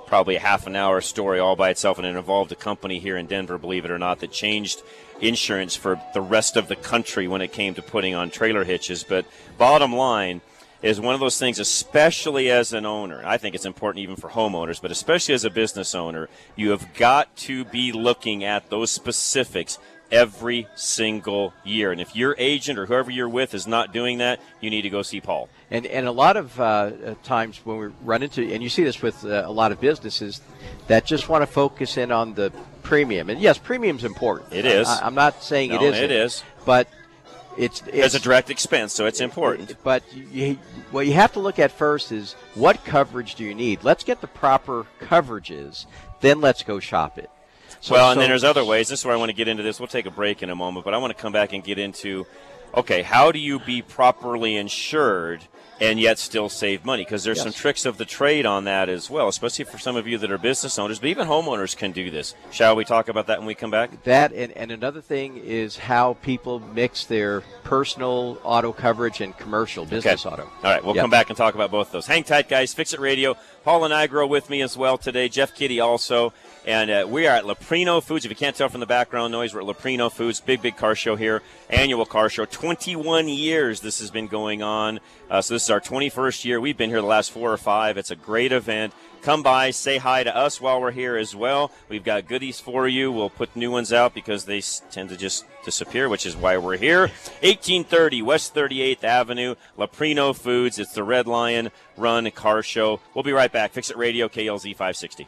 probably 0.07 0.35
a 0.35 0.39
half 0.39 0.67
an 0.67 0.75
hour 0.75 1.01
story 1.01 1.39
all 1.39 1.55
by 1.55 1.69
itself, 1.69 1.97
and 1.97 2.05
it 2.07 2.15
involved 2.15 2.51
a 2.51 2.55
company 2.55 2.99
here 2.99 3.17
in 3.17 3.25
Denver, 3.25 3.57
believe 3.57 3.85
it 3.85 3.91
or 3.91 3.97
not, 3.97 4.19
that 4.19 4.31
changed 4.31 4.81
insurance 5.21 5.75
for 5.75 5.99
the 6.13 6.21
rest 6.21 6.55
of 6.55 6.67
the 6.67 6.75
country 6.75 7.27
when 7.27 7.41
it 7.41 7.51
came 7.51 7.73
to 7.73 7.81
putting 7.81 8.13
on 8.13 8.29
trailer 8.29 8.63
hitches. 8.63 9.03
But 9.03 9.25
bottom 9.57 9.93
line 9.93 10.41
is 10.81 10.99
one 10.99 11.13
of 11.13 11.19
those 11.19 11.39
things, 11.39 11.59
especially 11.59 12.51
as 12.51 12.73
an 12.73 12.85
owner. 12.85 13.21
I 13.25 13.37
think 13.37 13.55
it's 13.55 13.65
important 13.65 14.03
even 14.03 14.17
for 14.17 14.29
homeowners, 14.29 14.81
but 14.81 14.91
especially 14.91 15.33
as 15.33 15.45
a 15.45 15.49
business 15.49 15.95
owner, 15.95 16.29
you 16.55 16.71
have 16.71 16.93
got 16.93 17.35
to 17.37 17.63
be 17.65 17.91
looking 17.91 18.43
at 18.43 18.69
those 18.69 18.91
specifics 18.91 19.79
every 20.13 20.67
single 20.75 21.53
year. 21.65 21.91
And 21.91 21.99
if 21.99 22.15
your 22.15 22.35
agent 22.37 22.77
or 22.77 22.85
whoever 22.85 23.09
you're 23.09 23.27
with 23.27 23.53
is 23.53 23.65
not 23.65 23.91
doing 23.91 24.19
that, 24.19 24.39
you 24.61 24.69
need 24.69 24.83
to 24.83 24.89
go 24.89 25.01
see 25.01 25.19
Paul. 25.19 25.49
And 25.71 25.85
and 25.87 26.07
a 26.07 26.11
lot 26.11 26.37
of 26.37 26.57
uh, 26.59 26.63
uh, 26.63 27.15
times 27.23 27.59
when 27.65 27.77
we 27.77 27.87
run 28.03 28.21
into, 28.21 28.41
and 28.53 28.61
you 28.61 28.69
see 28.69 28.83
this 28.83 29.01
with 29.01 29.25
uh, 29.25 29.43
a 29.45 29.51
lot 29.51 29.71
of 29.71 29.81
businesses 29.81 30.39
that 30.87 31.05
just 31.05 31.27
want 31.27 31.41
to 31.41 31.47
focus 31.47 31.97
in 31.97 32.11
on 32.11 32.35
the 32.35 32.53
premium. 32.83 33.29
And 33.29 33.41
yes, 33.41 33.57
premium's 33.57 34.03
important. 34.03 34.53
It 34.53 34.65
is. 34.65 34.87
I, 34.87 35.07
am 35.07 35.15
not 35.15 35.41
saying 35.41 35.71
No, 35.71 35.77
it 35.77 35.81
isn't. 35.81 36.03
it 36.03 36.11
is. 36.11 36.43
But 36.63 36.87
it's 37.57 37.81
It's 37.81 37.89
it's 37.93 38.15
a 38.15 38.19
direct 38.19 38.49
expense, 38.51 38.93
so 38.93 39.05
it's 39.07 39.19
important. 39.19 39.75
But 39.83 40.03
you, 40.13 40.59
what 40.91 41.07
you 41.07 41.13
have 41.13 41.33
to 41.33 41.39
look 41.39 41.57
at 41.57 41.71
first 41.71 42.11
is 42.11 42.33
what 42.53 42.83
coverage 42.85 43.35
do 43.35 43.43
you 43.43 43.55
need? 43.55 43.83
Let's 43.83 44.03
get 44.03 44.21
the 44.21 44.27
proper 44.27 44.85
coverages, 45.01 45.85
then 46.21 46.39
let's 46.39 46.63
go 46.63 46.79
shop 46.79 47.17
it. 47.17 47.29
So- 47.83 47.95
well, 47.95 48.11
and 48.11 48.15
so- 48.17 48.21
then 48.21 48.29
there's 48.29 48.43
other 48.45 48.63
ways. 48.63 48.87
This 48.87 48.99
is 49.01 49.05
where 49.05 49.13
I 49.13 49.17
want 49.17 49.29
to 49.29 49.33
get 49.35 49.47
into 49.49 49.61
this. 49.61 49.77
We'll 49.79 49.87
take 49.87 50.05
a 50.05 50.11
break 50.11 50.41
in 50.41 50.49
a 50.49 50.55
moment, 50.55 50.85
but 50.85 50.93
I 50.93 50.97
want 50.97 51.15
to 51.15 51.21
come 51.21 51.33
back 51.33 51.51
and 51.53 51.63
get 51.63 51.77
into 51.77 52.25
okay, 52.75 53.03
how 53.03 53.31
do 53.31 53.37
you 53.37 53.59
be 53.59 53.83
properly 53.83 54.55
insured 54.55 55.41
and 55.79 55.99
yet 55.99 56.17
still 56.17 56.49
save 56.49 56.83
money 56.83 57.03
because 57.03 57.23
there's 57.23 57.37
Yes. 57.37 57.43
some 57.43 57.53
tricks 57.53 57.85
of 57.85 57.97
the 57.99 58.05
trade 58.05 58.47
on 58.47 58.63
that 58.63 58.89
as 58.89 59.11
well, 59.11 59.27
especially 59.27 59.65
for 59.65 59.77
some 59.77 59.95
of 59.95 60.07
you 60.07 60.17
that 60.17 60.31
are 60.31 60.39
business 60.39 60.79
owners, 60.79 60.97
but 60.97 61.09
even 61.09 61.27
homeowners 61.27 61.77
can 61.77 61.91
do 61.91 62.09
this. 62.09 62.33
Shall 62.51 62.75
we 62.75 62.83
talk 62.83 63.09
about 63.09 63.27
that 63.27 63.37
when 63.39 63.45
we 63.47 63.53
come 63.53 63.69
back? 63.69 64.03
That 64.05 64.31
and, 64.33 64.51
and 64.57 64.71
another 64.71 65.01
thing 65.01 65.37
is 65.37 65.77
how 65.77 66.13
people 66.23 66.59
mix 66.73 67.03
their 67.05 67.41
personal 67.63 68.39
auto 68.43 68.71
coverage 68.71 69.21
and 69.21 69.37
commercial 69.37 69.85
business 69.85 70.25
Okay. 70.25 70.33
auto. 70.33 70.43
All 70.63 70.71
right, 70.71 70.83
we'll 70.83 70.95
Yep. 70.95 71.03
come 71.03 71.11
back 71.11 71.29
and 71.29 71.37
talk 71.37 71.53
about 71.53 71.69
both 71.69 71.91
those. 71.91 72.07
Hang 72.07 72.23
tight, 72.23 72.49
guys. 72.49 72.73
Fix 72.73 72.93
It 72.93 72.99
Radio. 72.99 73.35
Paul 73.63 73.81
Nigro 73.81 74.27
with 74.27 74.49
me 74.49 74.61
as 74.63 74.75
well 74.75 74.97
today. 74.97 75.29
Jeff 75.29 75.53
Kitty 75.53 75.79
also. 75.79 76.33
And 76.65 76.89
uh, 76.89 77.05
we 77.09 77.27
are 77.27 77.35
at 77.35 77.43
Leprino 77.43 78.01
Foods. 78.01 78.23
If 78.23 78.31
you 78.31 78.37
can't 78.37 78.55
tell 78.55 78.69
from 78.69 78.79
the 78.79 78.85
background 78.85 79.33
noise, 79.33 79.53
we're 79.53 79.61
at 79.61 79.67
Leprino 79.67 80.09
Foods. 80.09 80.39
Big, 80.39 80.61
big 80.61 80.77
car 80.77 80.95
show 80.95 81.17
here. 81.17 81.41
Annual 81.69 82.05
car 82.05 82.29
show. 82.29 82.45
21 82.45 83.27
years 83.27 83.81
this 83.81 83.99
has 83.99 84.09
been 84.09 84.27
going 84.27 84.63
on. 84.63 85.01
Uh, 85.29 85.41
so 85.41 85.55
this 85.55 85.63
is 85.63 85.69
our 85.69 85.81
21st 85.81 86.45
year. 86.45 86.61
We've 86.61 86.77
been 86.77 86.89
here 86.89 87.01
the 87.01 87.07
last 87.07 87.31
four 87.31 87.51
or 87.51 87.57
five. 87.57 87.97
It's 87.97 88.11
a 88.11 88.15
great 88.15 88.53
event. 88.53 88.93
Come 89.23 89.43
by, 89.43 89.71
say 89.71 89.97
hi 89.97 90.23
to 90.23 90.35
us 90.35 90.59
while 90.59 90.79
we're 90.79 90.91
here 90.91 91.17
as 91.17 91.35
well. 91.35 91.71
We've 91.89 92.03
got 92.03 92.27
goodies 92.27 92.59
for 92.59 92.87
you. 92.87 93.11
We'll 93.11 93.29
put 93.29 93.55
new 93.55 93.71
ones 93.71 93.91
out 93.91 94.13
because 94.13 94.45
they 94.45 94.61
tend 94.91 95.09
to 95.09 95.17
just 95.17 95.45
disappear, 95.63 96.09
which 96.09 96.25
is 96.25 96.35
why 96.35 96.57
we're 96.57 96.77
here. 96.77 97.07
1830 97.41 98.21
West 98.21 98.53
38th 98.53 99.03
Avenue, 99.03 99.55
Leprino 99.77 100.35
Foods. 100.35 100.77
It's 100.77 100.93
the 100.93 101.03
Red 101.03 101.25
Lion 101.27 101.71
Run 101.97 102.29
Car 102.31 102.63
Show. 102.63 102.99
We'll 103.13 103.23
be 103.23 103.31
right 103.31 103.51
back. 103.51 103.71
Fix 103.71 103.89
It 103.89 103.97
Radio, 103.97 104.27
KLZ 104.27 104.71
560. 104.71 105.27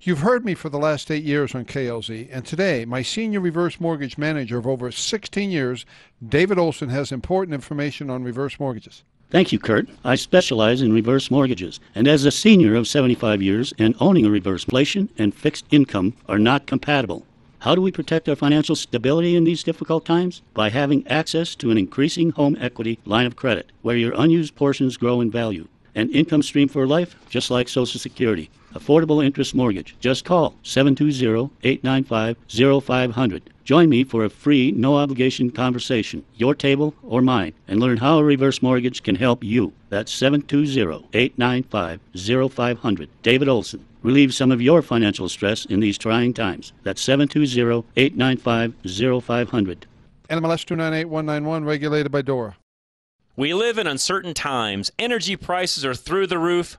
You've 0.00 0.20
heard 0.20 0.44
me 0.44 0.54
for 0.54 0.68
the 0.68 0.78
last 0.78 1.10
eight 1.10 1.24
years 1.24 1.54
on 1.54 1.64
KLZ, 1.64 2.28
and 2.30 2.44
today, 2.44 2.84
my 2.84 3.02
senior 3.02 3.40
reverse 3.40 3.80
mortgage 3.80 4.18
manager 4.18 4.58
of 4.58 4.66
over 4.66 4.90
16 4.90 5.50
years, 5.50 5.86
David 6.26 6.58
Olson, 6.58 6.90
has 6.90 7.12
important 7.12 7.54
information 7.54 8.10
on 8.10 8.24
reverse 8.24 8.58
mortgages. 8.58 9.04
Thank 9.30 9.52
you, 9.52 9.58
Kurt. 9.58 9.88
I 10.04 10.16
specialize 10.16 10.82
in 10.82 10.92
reverse 10.92 11.30
mortgages, 11.30 11.80
and 11.94 12.06
as 12.06 12.24
a 12.24 12.30
senior 12.30 12.74
of 12.74 12.86
75 12.86 13.40
years 13.40 13.72
and 13.78 13.94
owning 13.98 14.26
a 14.26 14.30
reverse, 14.30 14.64
inflation 14.64 15.08
and 15.16 15.34
fixed 15.34 15.64
income 15.70 16.14
are 16.28 16.38
not 16.38 16.66
compatible. 16.66 17.24
How 17.60 17.74
do 17.74 17.80
we 17.80 17.90
protect 17.90 18.28
our 18.28 18.36
financial 18.36 18.76
stability 18.76 19.34
in 19.36 19.44
these 19.44 19.62
difficult 19.62 20.04
times? 20.04 20.42
By 20.52 20.68
having 20.68 21.06
access 21.08 21.54
to 21.56 21.70
an 21.70 21.78
increasing 21.78 22.30
home 22.30 22.58
equity 22.60 22.98
line 23.06 23.26
of 23.26 23.36
credit, 23.36 23.70
where 23.80 23.96
your 23.96 24.12
unused 24.16 24.54
portions 24.54 24.98
grow 24.98 25.22
in 25.22 25.30
value. 25.30 25.66
An 25.94 26.10
income 26.10 26.42
stream 26.42 26.68
for 26.68 26.86
life, 26.86 27.16
just 27.30 27.50
like 27.50 27.68
Social 27.68 27.98
Security. 27.98 28.50
Affordable 28.74 29.24
interest 29.24 29.54
mortgage. 29.54 29.94
Just 30.00 30.24
call 30.24 30.56
720-895-0500. 30.64 33.42
Join 33.64 33.88
me 33.88 34.04
for 34.04 34.24
a 34.24 34.30
free, 34.30 34.72
no 34.72 34.96
obligation 34.96 35.50
conversation, 35.50 36.24
your 36.34 36.54
table 36.54 36.94
or 37.02 37.22
mine, 37.22 37.54
and 37.66 37.80
learn 37.80 37.96
how 37.96 38.18
a 38.18 38.24
reverse 38.24 38.60
mortgage 38.60 39.02
can 39.02 39.14
help 39.14 39.42
you. 39.42 39.72
That's 39.88 40.14
720-895-0500. 40.20 43.08
David 43.22 43.48
Olson. 43.48 43.86
Relieve 44.02 44.34
some 44.34 44.52
of 44.52 44.60
your 44.60 44.82
financial 44.82 45.30
stress 45.30 45.64
in 45.64 45.80
these 45.80 45.96
trying 45.96 46.34
times. 46.34 46.74
That's 46.82 47.02
720-895-0500. 47.02 49.84
NMLS 50.28 50.66
298191, 50.66 51.64
regulated 51.64 52.12
by 52.12 52.20
DORA. 52.20 52.56
We 53.36 53.54
live 53.54 53.78
in 53.78 53.86
uncertain 53.86 54.34
times. 54.34 54.92
Energy 54.98 55.36
prices 55.36 55.84
are 55.84 55.94
through 55.94 56.26
the 56.26 56.38
roof, 56.38 56.78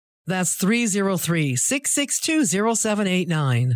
That's 0.27 0.55
303 0.55 1.55
662 1.55 2.75
0789. 2.75 3.73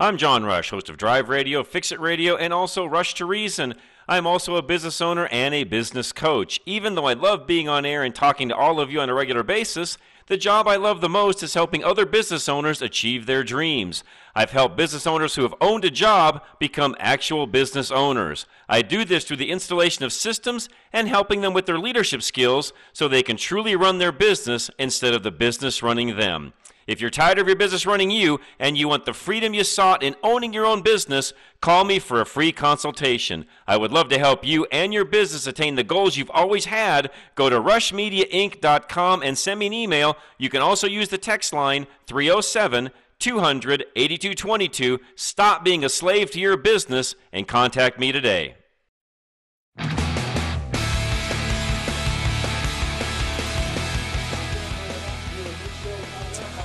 I'm 0.00 0.16
John 0.16 0.44
Rush, 0.44 0.70
host 0.70 0.88
of 0.88 0.96
Drive 0.96 1.28
Radio, 1.28 1.64
Fix 1.64 1.90
It 1.90 1.98
Radio, 1.98 2.36
and 2.36 2.52
also 2.52 2.86
Rush 2.86 3.14
to 3.14 3.24
Reason. 3.26 3.74
I'm 4.08 4.26
also 4.26 4.54
a 4.54 4.62
business 4.62 5.00
owner 5.00 5.26
and 5.26 5.52
a 5.54 5.64
business 5.64 6.12
coach. 6.12 6.60
Even 6.64 6.94
though 6.94 7.06
I 7.06 7.14
love 7.14 7.46
being 7.46 7.68
on 7.68 7.84
air 7.84 8.04
and 8.04 8.14
talking 8.14 8.48
to 8.48 8.56
all 8.56 8.78
of 8.80 8.92
you 8.92 9.00
on 9.00 9.10
a 9.10 9.14
regular 9.14 9.42
basis, 9.42 9.98
The 10.28 10.36
job 10.36 10.68
I 10.68 10.76
love 10.76 11.00
the 11.00 11.08
most 11.08 11.42
is 11.42 11.54
helping 11.54 11.82
other 11.82 12.04
business 12.04 12.50
owners 12.50 12.82
achieve 12.82 13.24
their 13.24 13.42
dreams. 13.42 14.04
I've 14.38 14.52
helped 14.52 14.76
business 14.76 15.04
owners 15.04 15.34
who 15.34 15.42
have 15.42 15.54
owned 15.60 15.84
a 15.84 15.90
job 15.90 16.44
become 16.60 16.94
actual 17.00 17.48
business 17.48 17.90
owners. 17.90 18.46
I 18.68 18.82
do 18.82 19.04
this 19.04 19.24
through 19.24 19.38
the 19.38 19.50
installation 19.50 20.04
of 20.04 20.12
systems 20.12 20.68
and 20.92 21.08
helping 21.08 21.40
them 21.40 21.54
with 21.54 21.66
their 21.66 21.76
leadership 21.76 22.22
skills 22.22 22.72
so 22.92 23.08
they 23.08 23.24
can 23.24 23.36
truly 23.36 23.74
run 23.74 23.98
their 23.98 24.12
business 24.12 24.70
instead 24.78 25.12
of 25.12 25.24
the 25.24 25.32
business 25.32 25.82
running 25.82 26.16
them. 26.16 26.52
If 26.86 27.00
you're 27.00 27.10
tired 27.10 27.40
of 27.40 27.48
your 27.48 27.56
business 27.56 27.84
running 27.84 28.12
you 28.12 28.38
and 28.60 28.78
you 28.78 28.86
want 28.86 29.06
the 29.06 29.12
freedom 29.12 29.54
you 29.54 29.64
sought 29.64 30.04
in 30.04 30.14
owning 30.22 30.52
your 30.52 30.66
own 30.66 30.82
business, 30.82 31.32
call 31.60 31.82
me 31.82 31.98
for 31.98 32.20
a 32.20 32.24
free 32.24 32.52
consultation. 32.52 33.44
I 33.66 33.76
would 33.76 33.90
love 33.90 34.08
to 34.10 34.20
help 34.20 34.46
you 34.46 34.66
and 34.66 34.94
your 34.94 35.04
business 35.04 35.48
attain 35.48 35.74
the 35.74 35.82
goals 35.82 36.16
you've 36.16 36.30
always 36.30 36.66
had. 36.66 37.10
Go 37.34 37.50
to 37.50 37.60
rushmediainc.com 37.60 39.20
and 39.20 39.36
send 39.36 39.58
me 39.58 39.66
an 39.66 39.72
email. 39.72 40.16
You 40.38 40.48
can 40.48 40.62
also 40.62 40.86
use 40.86 41.08
the 41.08 41.18
text 41.18 41.52
line 41.52 41.88
307 42.06 42.90
200 43.18 43.86
8222. 43.96 45.00
Stop 45.14 45.64
being 45.64 45.84
a 45.84 45.88
slave 45.88 46.30
to 46.32 46.40
your 46.40 46.56
business 46.56 47.14
and 47.32 47.46
contact 47.46 47.98
me 47.98 48.12
today. 48.12 48.56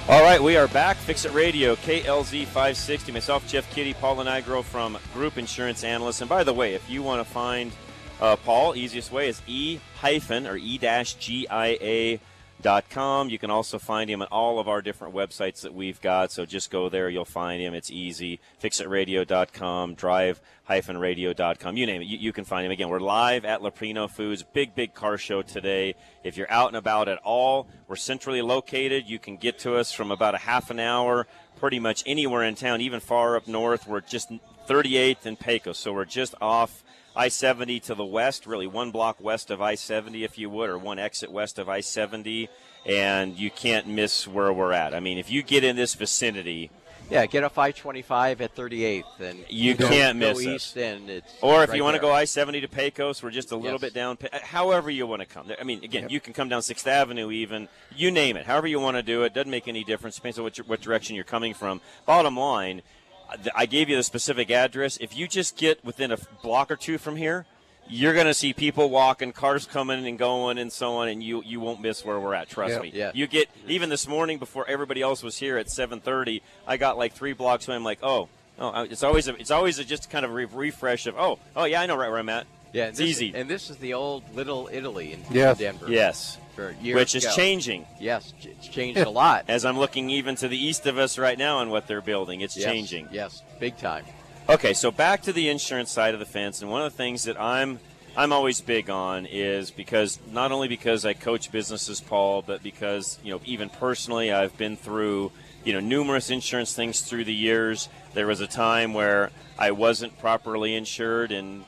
All 0.10 0.22
right, 0.22 0.44
we 0.44 0.58
are 0.58 0.68
back. 0.68 0.98
Fix 0.98 1.24
It 1.24 1.32
Radio, 1.32 1.76
KLZ 1.78 2.44
560. 2.44 3.14
Myself, 3.14 3.48
Jeff 3.48 3.74
Kitty, 3.74 3.94
Paul 3.94 4.18
Nigro 4.18 4.62
from 4.62 4.98
Group 5.14 5.38
Insurance 5.38 5.86
Analyst. 5.86 6.20
And 6.20 6.30
by 6.30 6.44
the 6.44 6.54
way, 6.54 6.74
if 6.74 6.90
you 6.90 7.02
want 7.02 7.26
to 7.26 7.34
find 7.34 7.72
uh, 8.20 8.36
Paul, 8.36 8.76
easiest 8.76 9.14
way 9.14 9.30
is 9.30 9.42
e 9.48 9.80
hyphen 9.96 10.46
or 10.46 10.58
e 10.58 10.78
dash 10.78 11.16
g 11.16 11.48
i 11.48 11.78
a 11.82 12.20
com. 12.90 13.30
You 13.30 13.38
can 13.38 13.50
also 13.50 13.78
find 13.78 14.10
him 14.10 14.22
at 14.22 14.32
all 14.32 14.60
of 14.60 14.68
our 14.68 14.82
different 14.82 15.14
websites 15.14 15.62
that 15.62 15.74
we've 15.74 16.00
got. 16.02 16.32
So 16.32 16.46
just 16.46 16.72
go 16.72 16.90
there, 16.90 17.10
you'll 17.10 17.26
find 17.26 17.62
him. 17.62 17.74
It's 17.74 17.92
easy. 17.92 18.40
Fixitradio.com, 18.62 19.96
drive-radio.com, 19.96 21.78
you 21.78 21.86
name 21.86 22.02
it. 22.02 22.06
You, 22.06 22.18
you, 22.18 22.34
can 22.34 22.46
find 22.46 22.66
him. 22.66 22.72
Again, 22.72 22.90
we're 22.90 23.00
live 23.00 23.46
at 23.46 23.62
Leprino 23.62 24.10
Foods. 24.10 24.44
Big, 24.44 24.76
big 24.76 24.94
car 24.94 25.18
show 25.18 25.42
today. 25.42 25.96
If 26.24 26.38
you're 26.38 26.52
out 26.52 26.70
and 26.70 26.78
about 26.78 27.08
at 27.08 27.20
all, 27.20 27.68
we're 27.88 27.96
centrally 27.96 28.42
located. 28.42 29.08
You 29.08 29.20
can 29.20 29.38
get 29.38 29.60
to 29.60 29.76
us 29.76 29.92
from 29.92 30.12
about 30.12 30.36
a 30.36 30.40
half 30.40 30.70
an 30.70 30.80
hour, 30.80 31.28
pretty 31.58 31.80
much 31.80 32.04
anywhere 32.06 32.44
in 32.44 32.56
town, 32.56 32.82
even 32.82 33.00
far 33.00 33.36
up 33.36 33.48
north. 33.48 33.88
We're 33.88 34.02
just 34.02 34.32
38th 34.68 35.26
and 35.26 35.40
Pecos, 35.40 35.78
so 35.78 35.94
we're 35.94 36.06
just 36.06 36.36
off 36.42 36.84
I 37.16 37.28
70 37.28 37.80
to 37.82 37.96
the 37.96 38.06
west, 38.06 38.46
really 38.48 38.68
one 38.68 38.92
block 38.92 39.22
west 39.22 39.52
of 39.52 39.62
I 39.62 39.76
70, 39.76 40.24
if 40.24 40.38
you 40.38 40.50
would, 40.50 40.70
or 40.70 40.78
one 40.78 41.00
exit 41.00 41.32
west 41.32 41.60
of 41.60 41.70
I 41.70 41.82
70, 41.82 42.50
and 42.86 43.38
you 43.38 43.52
can't 43.52 43.88
miss 43.88 44.28
where 44.28 44.52
we're 44.52 44.74
at. 44.74 44.94
I 44.94 45.00
mean, 45.00 45.18
if 45.18 45.32
you 45.32 45.44
get 45.44 45.64
in 45.64 45.76
this 45.76 45.94
vicinity, 45.94 46.72
yeah, 47.10 47.26
get 47.26 47.76
twenty 47.76 48.02
five 48.02 48.42
at 48.42 48.56
thirty 48.56 48.86
eighth, 48.86 49.20
and 49.20 49.40
you, 49.50 49.72
you 49.72 49.76
can't 49.76 50.20
go, 50.20 50.28
miss 50.28 50.44
go 50.44 50.52
east, 50.52 50.78
and 50.78 51.10
it's 51.10 51.34
or 51.42 51.64
if 51.64 51.70
right 51.70 51.76
you 51.76 51.84
want 51.84 51.96
to 51.96 52.02
go 52.02 52.12
I 52.12 52.24
seventy 52.24 52.62
to 52.62 52.68
Pecos, 52.68 53.22
we're 53.22 53.30
just 53.30 53.52
a 53.52 53.56
little 53.56 53.74
yes. 53.74 53.82
bit 53.82 53.94
down. 53.94 54.18
However 54.42 54.90
you 54.90 55.06
want 55.06 55.22
to 55.22 55.28
come. 55.28 55.52
I 55.60 55.64
mean, 55.64 55.84
again, 55.84 56.04
yep. 56.04 56.12
you 56.12 56.20
can 56.20 56.34
come 56.34 56.50
down 56.50 56.62
Sixth 56.62 56.88
Avenue, 56.88 57.30
even 57.30 57.68
you 57.96 58.10
name 58.10 58.38
it. 58.38 58.46
However 58.46 58.68
you 58.68 58.80
want 58.80 58.98
to 58.98 59.04
do 59.04 59.24
it, 59.24 59.34
doesn't 59.34 59.52
make 59.52 59.68
any 59.68 59.84
difference. 59.84 60.16
Depends 60.16 60.40
on 60.40 60.46
what, 60.46 60.58
what 60.60 60.82
direction 60.82 61.16
you're 61.16 61.26
coming 61.26 61.54
from. 61.54 61.82
Bottom 62.06 62.38
line, 62.38 62.82
I 63.56 63.66
gave 63.66 63.90
you 63.90 63.96
the 63.96 64.04
specific 64.04 64.52
address. 64.52 64.98
If 64.98 65.16
you 65.18 65.28
just 65.28 65.58
get 65.58 65.84
within 65.84 66.12
a 66.12 66.18
block 66.42 66.72
or 66.72 66.76
two 66.76 66.98
from 66.98 67.16
here, 67.16 67.46
you're 67.88 68.14
going 68.14 68.28
to 68.28 68.34
see 68.34 68.54
people 68.54 68.90
walking, 68.90 69.32
cars 69.34 69.66
coming 69.66 70.08
and 70.08 70.18
going, 70.18 70.58
and 70.58 70.72
so 70.72 70.96
on, 70.96 71.10
and 71.10 71.22
you 71.22 71.44
you 71.44 71.60
won't 71.60 71.82
miss 71.82 72.06
where 72.06 72.20
we're 72.20 72.34
at. 72.34 72.50
Trust 72.50 72.76
yeah, 72.76 72.80
me. 72.80 72.92
Yeah. 72.94 73.12
You 73.14 73.28
get 73.28 73.50
even 73.68 73.90
this 73.90 74.08
morning 74.08 74.40
before 74.40 74.66
everybody 74.68 75.02
else 75.02 75.24
was 75.24 75.38
here 75.38 75.58
at 75.58 75.68
7:30. 75.68 76.42
I 76.68 76.78
got 76.78 76.98
like 76.98 77.14
three 77.14 77.34
blocks 77.34 77.68
away. 77.68 77.76
I'm 77.76 77.84
like, 77.84 78.00
oh, 78.02 78.30
oh, 78.60 78.84
it's 78.84 79.04
always 79.04 79.28
a, 79.28 79.36
it's 79.36 79.52
always 79.52 79.80
a, 79.80 79.84
just 79.84 80.10
kind 80.10 80.26
of 80.26 80.32
a 80.32 80.34
refresh 80.34 81.08
of, 81.08 81.18
oh, 81.18 81.40
oh 81.56 81.66
yeah, 81.66 81.82
I 81.82 81.86
know 81.86 81.98
right 81.98 82.10
where 82.10 82.20
I'm 82.20 82.30
at. 82.30 82.48
Yeah, 82.72 82.86
it's 82.86 82.98
this, 82.98 83.10
easy. 83.10 83.34
And 83.36 83.50
this 83.50 83.70
is 83.70 83.78
the 83.78 83.94
old 83.94 84.24
Little 84.34 84.70
Italy 84.72 85.14
in 85.14 85.24
yes. 85.30 85.60
Denver. 85.60 85.90
Yes. 85.90 86.38
Which 86.56 87.16
is 87.16 87.26
ago. 87.26 87.34
changing. 87.36 87.86
Yes, 88.00 88.34
it's 88.42 88.68
changed 88.68 89.00
a 89.00 89.10
lot. 89.10 89.46
As 89.48 89.66
I'm 89.66 89.78
looking 89.78 90.10
even 90.10 90.36
to 90.38 90.48
the 90.48 90.58
east 90.58 90.86
of 90.86 90.98
us 90.98 91.18
right 91.18 91.38
now 91.38 91.58
on 91.60 91.70
what 91.70 91.88
they're 91.88 92.02
building, 92.02 92.42
it's 92.42 92.58
yes, 92.58 92.66
changing. 92.66 93.10
Yes, 93.12 93.42
big 93.60 93.78
time. 93.78 94.06
Okay, 94.50 94.74
so 94.74 94.92
back 94.92 95.22
to 95.24 95.34
the 95.34 95.50
insurance 95.50 95.90
side 95.92 96.14
of 96.14 96.20
the 96.20 96.26
fence, 96.26 96.62
and 96.62 96.70
one 96.70 96.82
of 96.82 96.92
the 96.92 96.98
things 96.98 97.24
that 97.24 97.40
I'm 97.40 97.80
I'm 98.16 98.32
always 98.32 98.62
big 98.62 98.90
on 98.90 99.26
is 99.26 99.72
because 99.72 100.20
not 100.32 100.52
only 100.52 100.68
because 100.68 101.04
I 101.04 101.14
coach 101.14 101.52
businesses, 101.52 102.00
Paul, 102.00 102.44
but 102.44 102.62
because 102.62 103.20
you 103.24 103.32
know 103.32 103.42
even 103.46 103.70
personally 103.70 104.32
I've 104.32 104.56
been 104.58 104.78
through 104.78 105.32
you 105.64 105.74
know 105.74 105.80
numerous 105.80 106.30
insurance 106.30 106.74
things 106.74 107.02
through 107.02 107.24
the 107.24 107.34
years. 107.34 107.90
There 108.14 108.28
was 108.28 108.42
a 108.42 108.48
time 108.48 108.94
where 108.94 109.32
I 109.58 109.72
wasn't 109.72 110.20
properly 110.20 110.76
insured, 110.76 111.32
and 111.32 111.64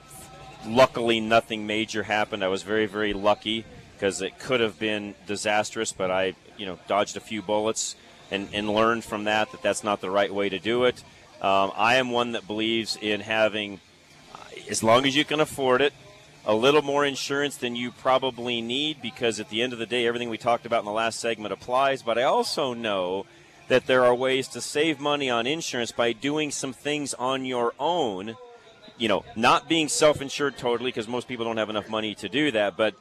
luckily 0.67 1.19
nothing 1.19 1.65
major 1.65 2.03
happened. 2.03 2.43
I 2.43 2.49
was 2.49 2.61
very 2.61 2.85
very 2.85 3.13
lucky 3.13 3.65
because 3.95 4.21
it 4.21 4.37
could 4.39 4.59
have 4.59 4.77
been 4.79 5.15
disastrous, 5.27 5.91
but 5.91 6.11
I 6.11 6.33
you 6.57 6.65
know 6.65 6.79
dodged 6.87 7.17
a 7.17 7.19
few 7.19 7.41
bullets 7.41 7.95
and, 8.31 8.49
and 8.53 8.69
learned 8.69 9.03
from 9.03 9.25
that 9.25 9.51
that 9.51 9.61
that's 9.61 9.83
not 9.83 10.01
the 10.01 10.09
right 10.09 10.33
way 10.33 10.49
to 10.49 10.59
do 10.59 10.85
it. 10.85 11.03
Um, 11.41 11.71
I 11.75 11.95
am 11.95 12.11
one 12.11 12.31
that 12.31 12.47
believes 12.47 12.97
in 12.99 13.21
having, 13.21 13.79
as 14.69 14.81
long 14.81 15.05
as 15.05 15.15
you 15.15 15.25
can 15.25 15.39
afford 15.39 15.81
it, 15.81 15.93
a 16.45 16.55
little 16.55 16.81
more 16.81 17.05
insurance 17.05 17.57
than 17.57 17.75
you 17.75 17.91
probably 17.91 18.61
need 18.61 19.01
because 19.01 19.39
at 19.39 19.49
the 19.49 19.61
end 19.61 19.73
of 19.73 19.79
the 19.79 19.85
day, 19.85 20.07
everything 20.07 20.29
we 20.29 20.37
talked 20.37 20.65
about 20.65 20.79
in 20.79 20.85
the 20.85 20.91
last 20.91 21.19
segment 21.19 21.51
applies. 21.51 22.03
But 22.03 22.17
I 22.17 22.23
also 22.23 22.73
know 22.73 23.25
that 23.67 23.87
there 23.87 24.05
are 24.05 24.13
ways 24.15 24.47
to 24.49 24.61
save 24.61 24.99
money 24.99 25.29
on 25.29 25.47
insurance 25.47 25.91
by 25.91 26.13
doing 26.13 26.51
some 26.51 26.71
things 26.71 27.13
on 27.15 27.45
your 27.45 27.73
own. 27.79 28.35
You 28.97 29.09
know, 29.09 29.25
not 29.35 29.67
being 29.67 29.89
self 29.89 30.21
insured 30.21 30.57
totally 30.57 30.89
because 30.89 31.07
most 31.07 31.27
people 31.27 31.45
don't 31.45 31.57
have 31.57 31.69
enough 31.69 31.89
money 31.89 32.15
to 32.15 32.29
do 32.29 32.51
that, 32.51 32.77
but 32.77 32.95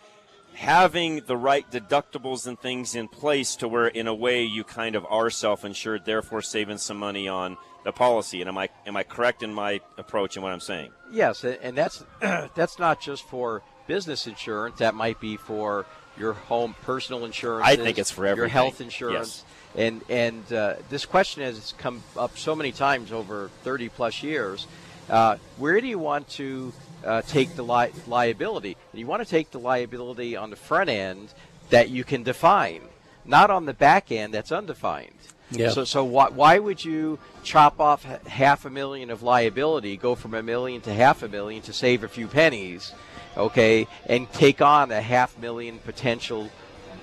having 0.54 1.20
the 1.26 1.36
right 1.36 1.68
deductibles 1.70 2.46
and 2.46 2.58
things 2.58 2.94
in 2.94 3.08
place 3.08 3.56
to 3.56 3.68
where, 3.68 3.86
in 3.86 4.06
a 4.06 4.14
way, 4.14 4.44
you 4.44 4.64
kind 4.64 4.94
of 4.94 5.04
are 5.08 5.30
self 5.30 5.64
insured, 5.64 6.04
therefore 6.04 6.42
saving 6.42 6.78
some 6.78 6.96
money 6.96 7.28
on 7.28 7.56
the 7.84 7.92
policy. 7.92 8.40
And 8.40 8.48
am 8.48 8.58
I 8.58 8.68
am 8.86 8.96
I 8.96 9.02
correct 9.02 9.42
in 9.42 9.52
my 9.52 9.80
approach 9.98 10.36
and 10.36 10.42
what 10.42 10.52
I'm 10.52 10.60
saying? 10.60 10.90
Yes, 11.12 11.44
and 11.44 11.76
that's 11.76 12.04
that's 12.20 12.78
not 12.78 13.00
just 13.00 13.24
for 13.24 13.62
business 13.86 14.26
insurance. 14.26 14.78
That 14.78 14.94
might 14.94 15.20
be 15.20 15.36
for 15.36 15.86
your 16.16 16.32
home 16.32 16.74
personal 16.82 17.24
insurance. 17.24 17.66
I 17.66 17.76
think 17.76 17.98
it's 17.98 18.10
for 18.10 18.26
everything. 18.26 18.42
Your 18.42 18.48
health 18.48 18.80
insurance. 18.80 19.44
Yes. 19.74 19.86
And 19.86 20.02
and 20.08 20.52
uh, 20.52 20.74
this 20.88 21.04
question 21.04 21.42
has 21.42 21.74
come 21.78 22.02
up 22.16 22.38
so 22.38 22.54
many 22.54 22.72
times 22.72 23.12
over 23.12 23.50
30 23.62 23.88
plus 23.90 24.22
years. 24.22 24.66
Uh, 25.10 25.36
where 25.58 25.80
do 25.80 25.86
you 25.86 25.98
want 25.98 26.28
to 26.28 26.72
uh, 27.04 27.22
take 27.22 27.56
the 27.56 27.62
li- 27.62 27.92
liability? 28.06 28.76
And 28.92 29.00
you 29.00 29.06
want 29.06 29.22
to 29.22 29.28
take 29.28 29.50
the 29.50 29.58
liability 29.58 30.36
on 30.36 30.50
the 30.50 30.56
front 30.56 30.90
end 30.90 31.32
that 31.70 31.90
you 31.90 32.04
can 32.04 32.22
define, 32.22 32.82
not 33.24 33.50
on 33.50 33.66
the 33.66 33.74
back 33.74 34.12
end 34.12 34.34
that's 34.34 34.52
undefined. 34.52 35.12
Yeah. 35.50 35.70
So, 35.70 35.84
so 35.84 36.04
why, 36.04 36.30
why 36.30 36.58
would 36.58 36.84
you 36.84 37.18
chop 37.42 37.78
off 37.78 38.04
half 38.26 38.64
a 38.64 38.70
million 38.70 39.10
of 39.10 39.22
liability, 39.22 39.96
go 39.96 40.14
from 40.14 40.34
a 40.34 40.42
million 40.42 40.80
to 40.82 40.92
half 40.92 41.22
a 41.22 41.28
million 41.28 41.62
to 41.62 41.72
save 41.72 42.02
a 42.02 42.08
few 42.08 42.26
pennies, 42.26 42.92
okay, 43.36 43.86
and 44.06 44.30
take 44.32 44.62
on 44.62 44.90
a 44.90 45.00
half 45.00 45.38
million 45.38 45.78
potential 45.78 46.50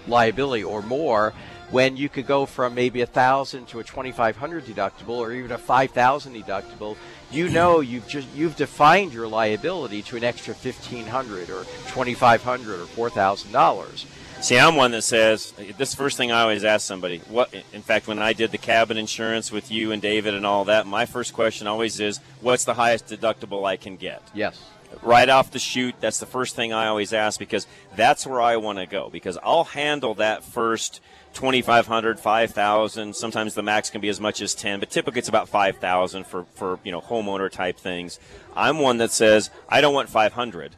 liability 0.08 0.64
or 0.64 0.82
more 0.82 1.34
when 1.72 1.98
you 1.98 2.10
could 2.10 2.28
go 2.28 2.46
from 2.46 2.76
maybe 2.76 3.02
a 3.02 3.06
thousand 3.06 3.68
to 3.68 3.80
a 3.80 3.84
2500 3.84 4.66
deductible 4.66 5.18
or 5.18 5.32
even 5.32 5.52
a 5.52 5.58
5000 5.58 6.36
deductible 6.36 6.98
you 7.32 7.48
hmm. 7.48 7.54
know 7.54 7.80
you've 7.80 8.08
just 8.08 8.28
you've 8.36 8.56
defined 8.56 9.14
your 9.14 9.28
liability 9.28 10.02
to 10.02 10.18
an 10.18 10.24
extra 10.24 10.54
1500 10.54 11.50
or 11.50 11.64
2500 11.64 12.82
or 12.82 12.86
4000 12.86 13.52
dollars 13.52 14.06
See, 14.42 14.58
I'm 14.58 14.76
one 14.76 14.90
that 14.92 15.04
says 15.04 15.54
this 15.78 15.94
first 15.94 16.18
thing 16.18 16.32
I 16.32 16.42
always 16.42 16.64
ask 16.64 16.84
somebody. 16.84 17.20
What, 17.30 17.54
in 17.74 17.84
fact, 17.84 18.08
when 18.08 18.18
I 18.18 18.34
did 18.34 18.50
the 18.50 18.58
cabin 18.58 18.98
insurance 18.98 19.52
with 19.52 19.70
you 19.70 19.92
and 19.92 20.02
David 20.02 20.34
and 20.34 20.48
all 20.48 20.66
that, 20.66 20.88
my 20.88 21.06
first 21.06 21.34
question 21.34 21.68
always 21.68 22.00
is, 22.00 22.20
"What's 22.40 22.64
the 22.64 22.74
highest 22.74 23.06
deductible 23.06 23.68
I 23.68 23.78
can 23.78 23.98
get?" 23.98 24.24
Yes. 24.34 24.60
Right 25.02 25.30
off 25.30 25.52
the 25.52 25.60
shoot, 25.60 25.96
that's 26.00 26.20
the 26.20 26.26
first 26.26 26.56
thing 26.56 26.74
I 26.74 26.88
always 26.88 27.14
ask 27.14 27.40
because 27.40 27.66
that's 27.96 28.28
where 28.28 28.42
I 28.42 28.58
want 28.58 28.78
to 28.78 28.86
go. 28.86 29.10
Because 29.10 29.38
I'll 29.42 29.64
handle 29.64 30.16
that 30.16 30.44
first 30.44 31.00
2,500, 31.34 32.20
5,000. 32.20 33.16
Sometimes 33.16 33.54
the 33.54 33.64
max 33.64 33.90
can 33.90 34.02
be 34.02 34.10
as 34.10 34.20
much 34.20 34.42
as 34.42 34.54
10, 34.54 34.80
but 34.80 34.90
typically 34.90 35.20
it's 35.20 35.30
about 35.30 35.50
5,000 35.50 36.26
for 36.26 36.46
for 36.56 36.80
you 36.84 36.92
know 36.92 37.02
homeowner 37.02 37.50
type 37.50 37.78
things. 37.78 38.20
I'm 38.56 38.80
one 38.80 38.98
that 38.98 39.12
says 39.12 39.50
I 39.70 39.82
don't 39.82 39.94
want 39.94 40.10
500. 40.10 40.76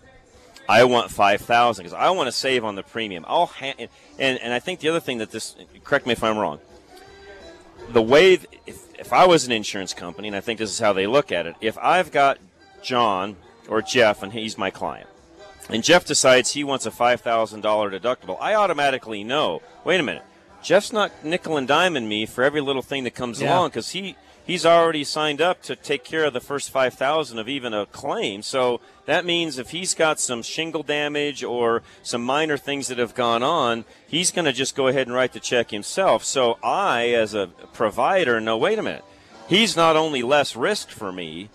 I 0.68 0.86
want 0.86 1.12
five 1.12 1.42
thousand 1.42 1.84
because 1.84 1.98
I 1.98 2.10
want 2.12 2.28
to 2.28 2.32
save 2.32 2.64
on 2.64 2.76
the 2.76 2.84
premium. 2.84 3.26
I'll 3.28 3.48
ha- 3.48 3.74
and, 3.78 3.90
and 4.18 4.40
and 4.40 4.54
I 4.54 4.60
think 4.60 4.80
the 4.80 4.90
other 4.90 5.00
thing 5.00 5.18
that 5.18 5.32
this 5.32 5.56
correct 5.84 6.06
me 6.06 6.14
if 6.14 6.24
I'm 6.24 6.38
wrong. 6.38 6.60
The 7.90 8.02
way 8.02 8.40
if 8.66 8.98
if 8.98 9.12
I 9.12 9.28
was 9.28 9.46
an 9.46 9.52
insurance 9.52 9.94
company 9.94 10.30
and 10.30 10.38
I 10.38 10.42
think 10.42 10.60
this 10.60 10.70
is 10.70 10.80
how 10.80 10.94
they 10.94 11.06
look 11.06 11.32
at 11.32 11.46
it, 11.46 11.56
if 11.60 11.78
I've 11.78 12.12
got 12.12 12.38
John 12.82 13.36
or 13.68 13.82
Jeff 13.82 14.22
and 14.24 14.34
he's 14.34 14.58
my 14.58 14.70
client, 14.70 15.10
and 15.70 15.84
Jeff 15.84 16.06
decides 16.06 16.52
he 16.54 16.64
wants 16.64 16.86
a 16.86 16.92
five 16.92 17.22
thousand 17.22 17.62
dollar 17.62 17.90
deductible, 17.92 18.38
I 18.40 18.56
automatically 18.56 19.24
know. 19.24 19.62
Wait 19.84 20.00
a 20.00 20.04
minute. 20.04 20.24
Jeff's 20.62 20.94
not 20.94 21.12
nickel 21.26 21.58
and 21.58 21.68
diming 21.68 22.08
me 22.08 22.26
for 22.26 22.44
every 22.44 22.62
little 22.62 22.82
thing 22.82 23.04
that 23.04 23.16
comes 23.16 23.42
Yeah. 23.42 23.54
along 23.58 23.70
because 23.70 23.90
he 23.90 24.16
he's 24.46 24.66
already 24.66 25.04
signed 25.04 25.42
up 25.42 25.62
to 25.64 25.76
take 25.76 26.04
care 26.06 26.24
of 26.26 26.34
the 26.34 26.40
first 26.40 26.70
five 26.70 26.94
thousand 26.94 27.40
of 27.40 27.50
even 27.50 27.74
a 27.74 27.86
claim. 27.88 28.42
So 28.42 28.80
that 29.06 29.26
means 29.26 29.58
if 29.58 29.72
he's 29.72 29.94
got 29.94 30.22
some 30.22 30.42
shingle 30.42 30.84
damage 30.84 31.44
or 31.44 31.82
some 32.02 32.24
minor 32.24 32.58
things 32.58 32.88
that 32.88 32.98
have 32.98 33.14
gone 33.16 33.44
on, 33.44 33.84
he's 34.08 34.32
going 34.32 34.46
to 34.46 34.54
just 34.54 34.76
go 34.78 34.88
ahead 34.88 35.08
and 35.08 35.14
write 35.16 35.34
the 35.34 35.42
check 35.42 35.72
himself. 35.72 36.24
So 36.24 36.58
I, 36.64 37.10
as 37.10 37.34
a 37.34 37.48
provider, 37.74 38.40
know. 38.40 38.58
Wait 38.58 38.80
a 38.80 38.82
minute. 38.84 39.04
He's 39.50 39.76
not 39.76 39.98
only 39.98 40.24
less 40.24 40.56
risk 40.56 40.88
for 40.90 41.12
me, 41.12 41.50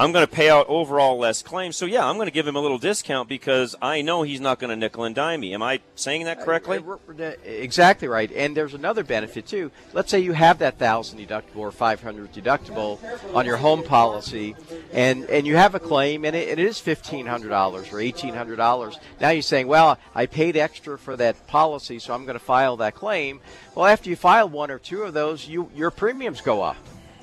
I'm 0.00 0.12
going 0.12 0.26
to 0.26 0.32
pay 0.32 0.48
out 0.48 0.66
overall 0.66 1.18
less 1.18 1.42
claims. 1.42 1.76
So 1.76 1.84
yeah, 1.84 2.08
I'm 2.08 2.16
going 2.16 2.26
to 2.26 2.32
give 2.32 2.46
him 2.46 2.56
a 2.56 2.60
little 2.60 2.78
discount 2.78 3.28
because 3.28 3.76
I 3.82 4.00
know 4.00 4.22
he's 4.22 4.40
not 4.40 4.58
going 4.58 4.70
to 4.70 4.76
nickel 4.76 5.04
and 5.04 5.14
dime 5.14 5.40
me. 5.40 5.52
Am 5.52 5.62
I 5.62 5.80
saying 5.94 6.24
that 6.24 6.38
uh, 6.38 6.44
correctly? 6.46 6.78
Uh, 6.78 7.22
uh, 7.22 7.32
exactly 7.44 8.08
right. 8.08 8.32
And 8.32 8.56
there's 8.56 8.72
another 8.72 9.04
benefit 9.04 9.46
too. 9.46 9.70
Let's 9.92 10.10
say 10.10 10.20
you 10.20 10.32
have 10.32 10.58
that 10.60 10.78
thousand 10.78 11.18
deductible 11.18 11.56
or 11.56 11.70
500 11.70 12.32
deductible 12.32 12.98
on 13.34 13.44
your 13.44 13.58
home 13.58 13.82
policy, 13.82 14.56
and 14.90 15.26
and 15.26 15.46
you 15.46 15.56
have 15.56 15.74
a 15.74 15.80
claim, 15.80 16.24
and 16.24 16.34
it, 16.34 16.48
it 16.48 16.58
is 16.58 16.80
fifteen 16.80 17.26
hundred 17.26 17.50
dollars 17.50 17.92
or 17.92 18.00
eighteen 18.00 18.32
hundred 18.32 18.56
dollars. 18.56 18.98
Now 19.20 19.28
you're 19.28 19.42
saying, 19.42 19.66
well, 19.66 19.98
I 20.14 20.24
paid 20.24 20.56
extra 20.56 20.96
for 20.96 21.14
that 21.18 21.46
policy, 21.46 21.98
so 21.98 22.14
I'm 22.14 22.24
going 22.24 22.38
to 22.38 22.44
file 22.44 22.78
that 22.78 22.94
claim. 22.94 23.40
Well, 23.74 23.84
after 23.84 24.08
you 24.08 24.16
file 24.16 24.48
one 24.48 24.70
or 24.70 24.78
two 24.78 25.02
of 25.02 25.12
those, 25.12 25.46
you 25.46 25.70
your 25.74 25.90
premiums 25.90 26.40
go 26.40 26.62
up, 26.62 26.78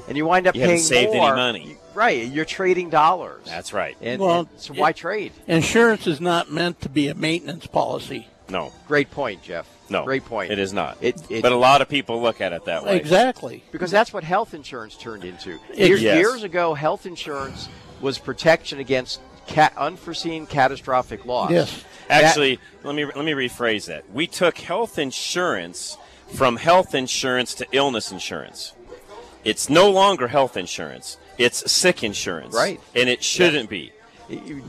and 0.07 0.15
you 0.15 0.27
wind 0.27 0.45
up 0.45 0.53
You 0.53 0.61
haven't 0.61 0.75
paying 0.75 0.85
saved 0.85 1.15
any 1.15 1.19
more. 1.19 1.86
Money. 1.97 2.19
Right, 2.21 2.31
you're 2.31 2.45
trading 2.45 2.89
dollars. 2.89 3.43
That's 3.45 3.73
right. 3.73 3.97
And, 4.01 4.21
Well, 4.21 4.39
and 4.41 4.47
so 4.57 4.73
why 4.73 4.91
trade? 4.91 5.33
Insurance 5.47 6.07
is 6.07 6.21
not 6.21 6.51
meant 6.51 6.81
to 6.81 6.89
be 6.89 7.07
a 7.07 7.15
maintenance 7.15 7.67
policy. 7.67 8.27
No. 8.49 8.71
Great 8.87 9.11
point, 9.11 9.43
Jeff. 9.43 9.67
No. 9.89 10.03
Great 10.03 10.25
point. 10.25 10.51
It 10.51 10.59
is 10.59 10.71
not. 10.73 10.97
It, 11.01 11.21
it, 11.29 11.41
but 11.41 11.51
a 11.51 11.57
lot 11.57 11.81
of 11.81 11.89
people 11.89 12.21
look 12.21 12.39
at 12.41 12.53
it 12.53 12.65
that 12.65 12.85
way. 12.85 12.97
Exactly. 12.97 13.63
Because 13.71 13.91
that's 13.91 14.13
what 14.13 14.23
health 14.23 14.53
insurance 14.53 14.95
turned 14.95 15.23
into. 15.25 15.59
Ex- 15.69 15.77
Years, 15.79 16.01
Yes. 16.01 16.17
years 16.17 16.43
ago, 16.43 16.73
health 16.73 17.05
insurance 17.05 17.67
was 18.01 18.17
protection 18.17 18.79
against 18.79 19.19
ca- 19.47 19.71
unforeseen 19.77 20.45
catastrophic 20.45 21.25
loss. 21.25 21.51
Yes. 21.51 21.83
That- 22.09 22.23
Actually, 22.23 22.59
let 22.83 22.95
me 22.95 23.03
let 23.05 23.25
me 23.25 23.33
rephrase 23.33 23.87
that. 23.87 24.09
We 24.13 24.27
took 24.27 24.57
health 24.59 24.97
insurance 24.97 25.97
from 26.33 26.55
health 26.57 26.93
insurance 26.95 27.53
to 27.55 27.65
illness 27.73 28.11
insurance. 28.11 28.73
It's 29.43 29.69
no 29.69 29.89
longer 29.89 30.27
health 30.29 30.55
insurance. 30.57 31.17
It's 31.37 31.71
sick 31.71 32.03
insurance. 32.03 32.53
Right. 32.53 32.79
And 32.95 33.09
it 33.09 33.23
shouldn't 33.23 33.69
be. 33.69 33.91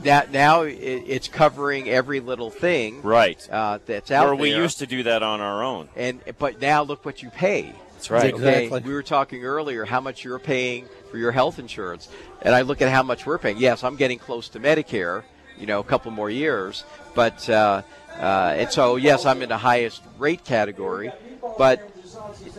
That 0.03 0.31
now, 0.31 0.61
now 0.61 0.61
it's 0.63 1.27
covering 1.27 1.89
every 1.89 2.21
little 2.21 2.49
thing 2.49 3.01
Right. 3.01 3.45
uh, 3.51 3.79
that's 3.85 4.09
out 4.09 4.25
Where 4.27 4.35
we 4.35 4.51
there. 4.51 4.61
used 4.61 4.79
to 4.79 4.87
do 4.87 5.03
that 5.03 5.21
on 5.21 5.41
our 5.41 5.61
own. 5.63 5.89
and 5.97 6.21
but 6.37 6.61
now 6.61 6.83
look 6.83 7.03
what 7.03 7.21
you 7.21 7.29
pay. 7.29 7.73
That's 7.95 8.09
right. 8.09 8.33
Okay, 8.33 8.63
Exactly. 8.65 8.89
we 8.89 8.93
were 8.93 9.03
talking 9.03 9.43
earlier 9.43 9.83
how 9.83 9.99
much 9.99 10.23
you're 10.23 10.39
paying 10.39 10.87
for 11.11 11.17
your 11.17 11.33
health 11.33 11.59
insurance, 11.59 12.07
and 12.41 12.55
I 12.55 12.61
look 12.61 12.81
at 12.81 12.87
how 12.89 13.03
much 13.03 13.25
we're 13.25 13.37
paying. 13.37 13.57
Yes, 13.57 13.83
I'm 13.83 13.97
getting 13.97 14.17
close 14.17 14.47
to 14.49 14.59
Medicare. 14.61 15.23
You 15.59 15.65
know, 15.67 15.81
a 15.81 15.83
couple 15.83 16.09
more 16.11 16.29
years, 16.29 16.85
but 17.13 17.49
uh, 17.49 17.81
uh, 18.17 18.53
and 18.57 18.71
so 18.71 18.95
yes, 18.95 19.25
I'm 19.25 19.41
in 19.41 19.49
the 19.49 19.57
highest 19.57 20.01
rate 20.17 20.45
category, 20.45 21.11
but 21.57 21.81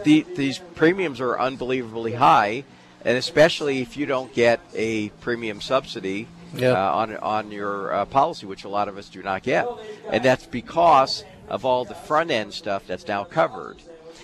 the, 0.04 0.26
these 0.36 0.58
premiums 0.74 1.18
are 1.22 1.40
unbelievably 1.40 2.12
high, 2.12 2.64
and 3.04 3.16
especially 3.16 3.80
if 3.80 3.96
you 3.96 4.06
don't 4.06 4.32
get 4.34 4.60
a 4.74 5.08
premium 5.20 5.60
subsidy 5.60 6.28
uh, 6.58 6.74
on 6.74 7.16
on 7.18 7.50
your 7.50 7.92
uh, 7.92 8.04
policy, 8.06 8.46
which 8.46 8.64
a 8.64 8.68
lot 8.68 8.88
of 8.88 8.98
us 8.98 9.08
do 9.08 9.22
not 9.22 9.42
get, 9.42 9.66
and 10.10 10.24
that's 10.24 10.46
because 10.46 11.24
of 11.48 11.64
all 11.64 11.84
the 11.84 11.94
front 11.94 12.30
end 12.30 12.54
stuff 12.54 12.86
that's 12.86 13.06
now 13.06 13.24
covered. 13.24 13.76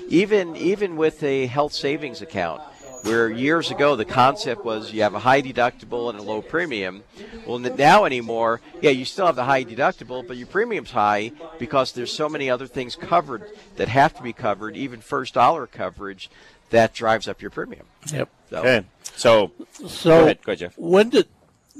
Even 0.08 0.56
even 0.56 0.96
with 0.96 1.22
a 1.22 1.46
health 1.46 1.72
savings 1.72 2.22
account, 2.22 2.60
where 3.02 3.30
years 3.30 3.70
ago 3.70 3.96
the 3.96 4.04
concept 4.04 4.64
was 4.64 4.92
you 4.92 5.02
have 5.02 5.14
a 5.14 5.20
high 5.20 5.42
deductible 5.42 6.10
and 6.10 6.18
a 6.18 6.22
low 6.22 6.42
premium. 6.42 7.02
Well, 7.46 7.58
now 7.58 8.04
anymore, 8.04 8.60
yeah, 8.80 8.90
you 8.90 9.04
still 9.04 9.26
have 9.26 9.36
the 9.36 9.44
high 9.44 9.64
deductible, 9.64 10.26
but 10.26 10.36
your 10.36 10.46
premium's 10.46 10.90
high 10.90 11.32
because 11.58 11.92
there's 11.92 12.12
so 12.12 12.28
many 12.28 12.50
other 12.50 12.66
things 12.66 12.96
covered 12.96 13.44
that 13.76 13.88
have 13.88 14.14
to 14.16 14.22
be 14.22 14.32
covered, 14.32 14.76
even 14.76 15.00
first 15.00 15.34
dollar 15.34 15.66
coverage, 15.66 16.28
that 16.70 16.94
drives 16.94 17.28
up 17.28 17.40
your 17.40 17.50
premium. 17.50 17.86
Yep. 18.12 18.28
So, 18.50 18.58
Okay. 18.58 18.84
So, 19.14 19.52
So 19.86 20.10
go 20.10 20.24
ahead, 20.24 20.38
go 20.44 20.52
ahead, 20.52 20.58
Jeff. 20.58 20.74
when 20.78 21.08
did 21.10 21.26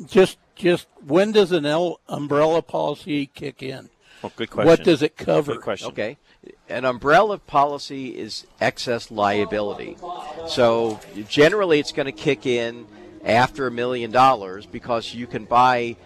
just 0.07 0.39
just 0.55 0.87
when 1.07 1.33
does 1.33 1.53
an 1.53 1.67
L 1.67 2.01
umbrella 2.09 2.63
policy 2.63 3.27
kick 3.27 3.63
in? 3.63 3.91
Oh, 4.25 4.33
good 4.35 4.51
question. 4.51 4.67
What 4.67 4.85
does 4.85 5.03
it 5.03 5.17
cover? 5.17 5.53
Good 5.55 5.63
question. 5.63 5.89
Okay. 5.89 6.17
An 6.69 6.85
umbrella 6.85 7.39
policy 7.39 8.17
is 8.17 8.47
excess 8.61 9.11
liability. 9.11 9.97
So 10.49 11.01
generally 11.29 11.79
it's 11.81 11.93
going 11.93 12.07
to 12.07 12.13
kick 12.13 12.47
in 12.47 12.87
after 13.25 13.67
a 13.67 13.71
million 13.71 14.11
dollars 14.11 14.65
because 14.65 15.13
you 15.15 15.27
can 15.27 15.45
buy 15.45 15.97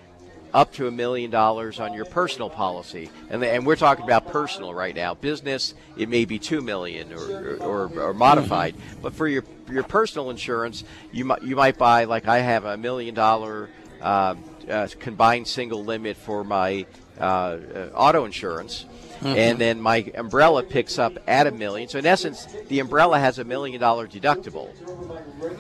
up 0.53 0.73
to 0.75 0.87
a 0.87 0.91
million 0.91 1.31
dollars 1.31 1.81
on 1.81 1.95
your 1.95 2.05
personal 2.05 2.51
policy. 2.51 3.11
And, 3.29 3.45
and 3.45 3.67
we're 3.67 3.77
talking 3.77 4.05
about 4.05 4.27
personal 4.29 4.75
right 4.75 4.95
now. 4.95 5.15
Business, 5.15 5.75
it 5.97 6.09
may 6.09 6.25
be 6.25 6.39
two 6.39 6.61
million 6.61 7.13
or, 7.13 7.57
or, 7.57 8.01
or 8.01 8.15
modified. 8.15 8.75
But 9.03 9.15
for 9.15 9.29
your, 9.29 9.45
your 9.71 9.85
personal 9.85 10.31
insurance, 10.31 10.85
you 11.13 11.25
might, 11.25 11.43
you 11.43 11.57
might 11.57 11.79
buy, 11.79 12.05
like 12.05 12.29
I 12.29 12.39
have 12.39 12.65
a 12.65 12.77
million 12.77 13.15
dollar 13.15 13.69
uh, 14.01 14.35
uh, 14.69 14.89
combined 14.99 15.47
single 15.47 15.85
limit 15.85 16.17
for 16.17 16.45
my 16.45 16.87
uh, 17.19 17.23
uh, 17.23 17.91
auto 17.95 18.25
insurance. 18.25 18.87
Mm-hmm. 19.21 19.39
And 19.39 19.59
then 19.59 19.81
my 19.81 20.11
umbrella 20.15 20.63
picks 20.63 20.99
up 20.99 21.19
at 21.27 21.47
a 21.47 21.51
million. 21.51 21.89
So 21.91 21.99
in 21.99 22.07
essence, 22.07 22.47
the 22.69 22.81
umbrella 22.81 23.19
has 23.19 23.39
a 23.39 23.45
million 23.45 23.79
dollar 23.79 24.09
deductible. 24.09 24.71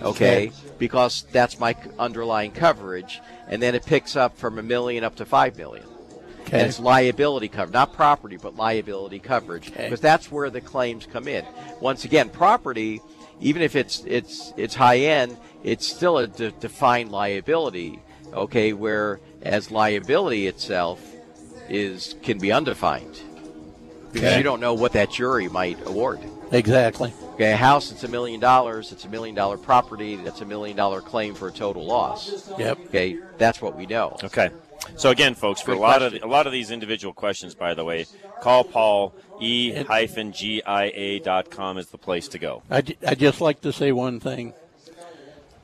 Okay, 0.03 0.51
because 0.79 1.25
that's 1.31 1.59
my 1.61 1.77
underlying 1.99 2.53
coverage, 2.53 3.21
and 3.49 3.61
then 3.61 3.75
it 3.75 3.85
picks 3.85 4.17
up 4.17 4.39
from 4.39 4.59
a 4.59 4.63
million 4.63 5.05
up 5.05 5.17
to 5.17 5.27
five 5.27 5.59
million. 5.59 5.85
Okay. 6.43 6.61
And 6.61 6.69
it's 6.69 6.81
liability 6.81 7.49
coverage, 7.49 7.75
not 7.75 7.93
property, 7.93 8.39
but 8.39 8.57
liability 8.57 9.19
coverage, 9.19 9.71
Okay. 9.71 9.85
because 9.85 10.01
that's 10.01 10.33
where 10.33 10.49
the 10.49 10.63
claims 10.63 11.07
come 11.07 11.29
in. 11.29 11.45
Once 11.81 12.05
again, 12.05 12.31
property, 12.31 13.03
even 13.41 13.61
if 13.61 13.77
it's 13.77 14.03
it's 14.07 14.55
it's 14.57 14.75
high 14.75 15.01
end, 15.01 15.37
it's 15.63 15.87
still 15.87 16.17
a 16.17 16.27
de- 16.27 16.51
defined 16.53 17.13
liability. 17.13 18.01
Okay, 18.33 18.73
where 18.73 19.21
as 19.43 19.71
liability 19.71 20.47
itself 20.47 21.01
is 21.69 22.15
can 22.23 22.39
be 22.39 22.51
undefined 22.53 23.21
because 24.13 24.29
Okay. 24.29 24.39
you 24.39 24.43
don't 24.43 24.61
know 24.61 24.75
what 24.75 24.93
that 24.93 25.11
jury 25.11 25.49
might 25.49 25.79
award. 25.87 26.21
Exactly. 26.53 27.13
Okay, 27.35 27.53
a 27.53 27.57
house 27.57 27.91
it's 27.93 28.05
a 28.05 28.09
million 28.09 28.41
dollars, 28.41 28.93
it's 28.93 29.05
a 29.05 29.09
million 29.09 29.35
dollar 29.35 29.57
property, 29.57 30.17
that's 30.17 30.41
a 30.41 30.45
million 30.45 30.77
dollar 30.77 31.01
claim 31.01 31.35
for 31.35 31.49
a 31.49 31.53
total 31.53 31.87
loss. 31.87 32.51
Yep. 32.59 32.79
Okay, 32.89 33.19
that's 33.39 33.63
what 33.63 33.77
we 33.77 33.87
know. 33.87 34.17
Okay. 34.23 34.51
So 34.97 35.11
again, 35.11 35.35
folks, 35.35 35.61
for 35.61 35.73
Good 35.73 35.79
a 35.79 35.81
lot 35.81 36.03
of 36.03 36.13
question. 36.13 36.29
a 36.29 36.31
lot 36.33 36.47
of 36.47 36.53
these 36.53 36.71
individual 36.71 37.15
questions, 37.15 37.55
by 37.55 37.75
the 37.75 37.85
way, 37.85 38.07
call 38.43 38.65
Paul 38.65 39.15
e 39.41 39.73
hyphen 39.85 40.33
gia 40.33 41.21
dot 41.23 41.51
com 41.51 41.79
is 41.79 41.89
the 41.89 41.99
place 41.99 42.29
to 42.29 42.39
go. 42.39 42.63
I, 42.71 42.83
I 43.07 43.15
just 43.15 43.41
like 43.41 43.61
to 43.63 43.73
say 43.73 43.93
one 43.93 44.21
thing. 44.21 44.55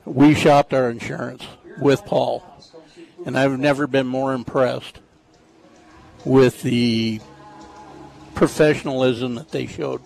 We 0.05 0.33
shopped 0.35 0.73
our 0.73 0.89
insurance 0.89 1.45
with 1.79 2.05
Paul, 2.05 2.43
and 3.25 3.37
I've 3.37 3.59
never 3.59 3.87
been 3.87 4.07
more 4.07 4.33
impressed 4.33 4.99
with 6.23 6.61
the 6.61 7.19
professionalism 8.37 9.35
that 9.35 9.49
they 9.51 9.65
showed. 9.65 10.01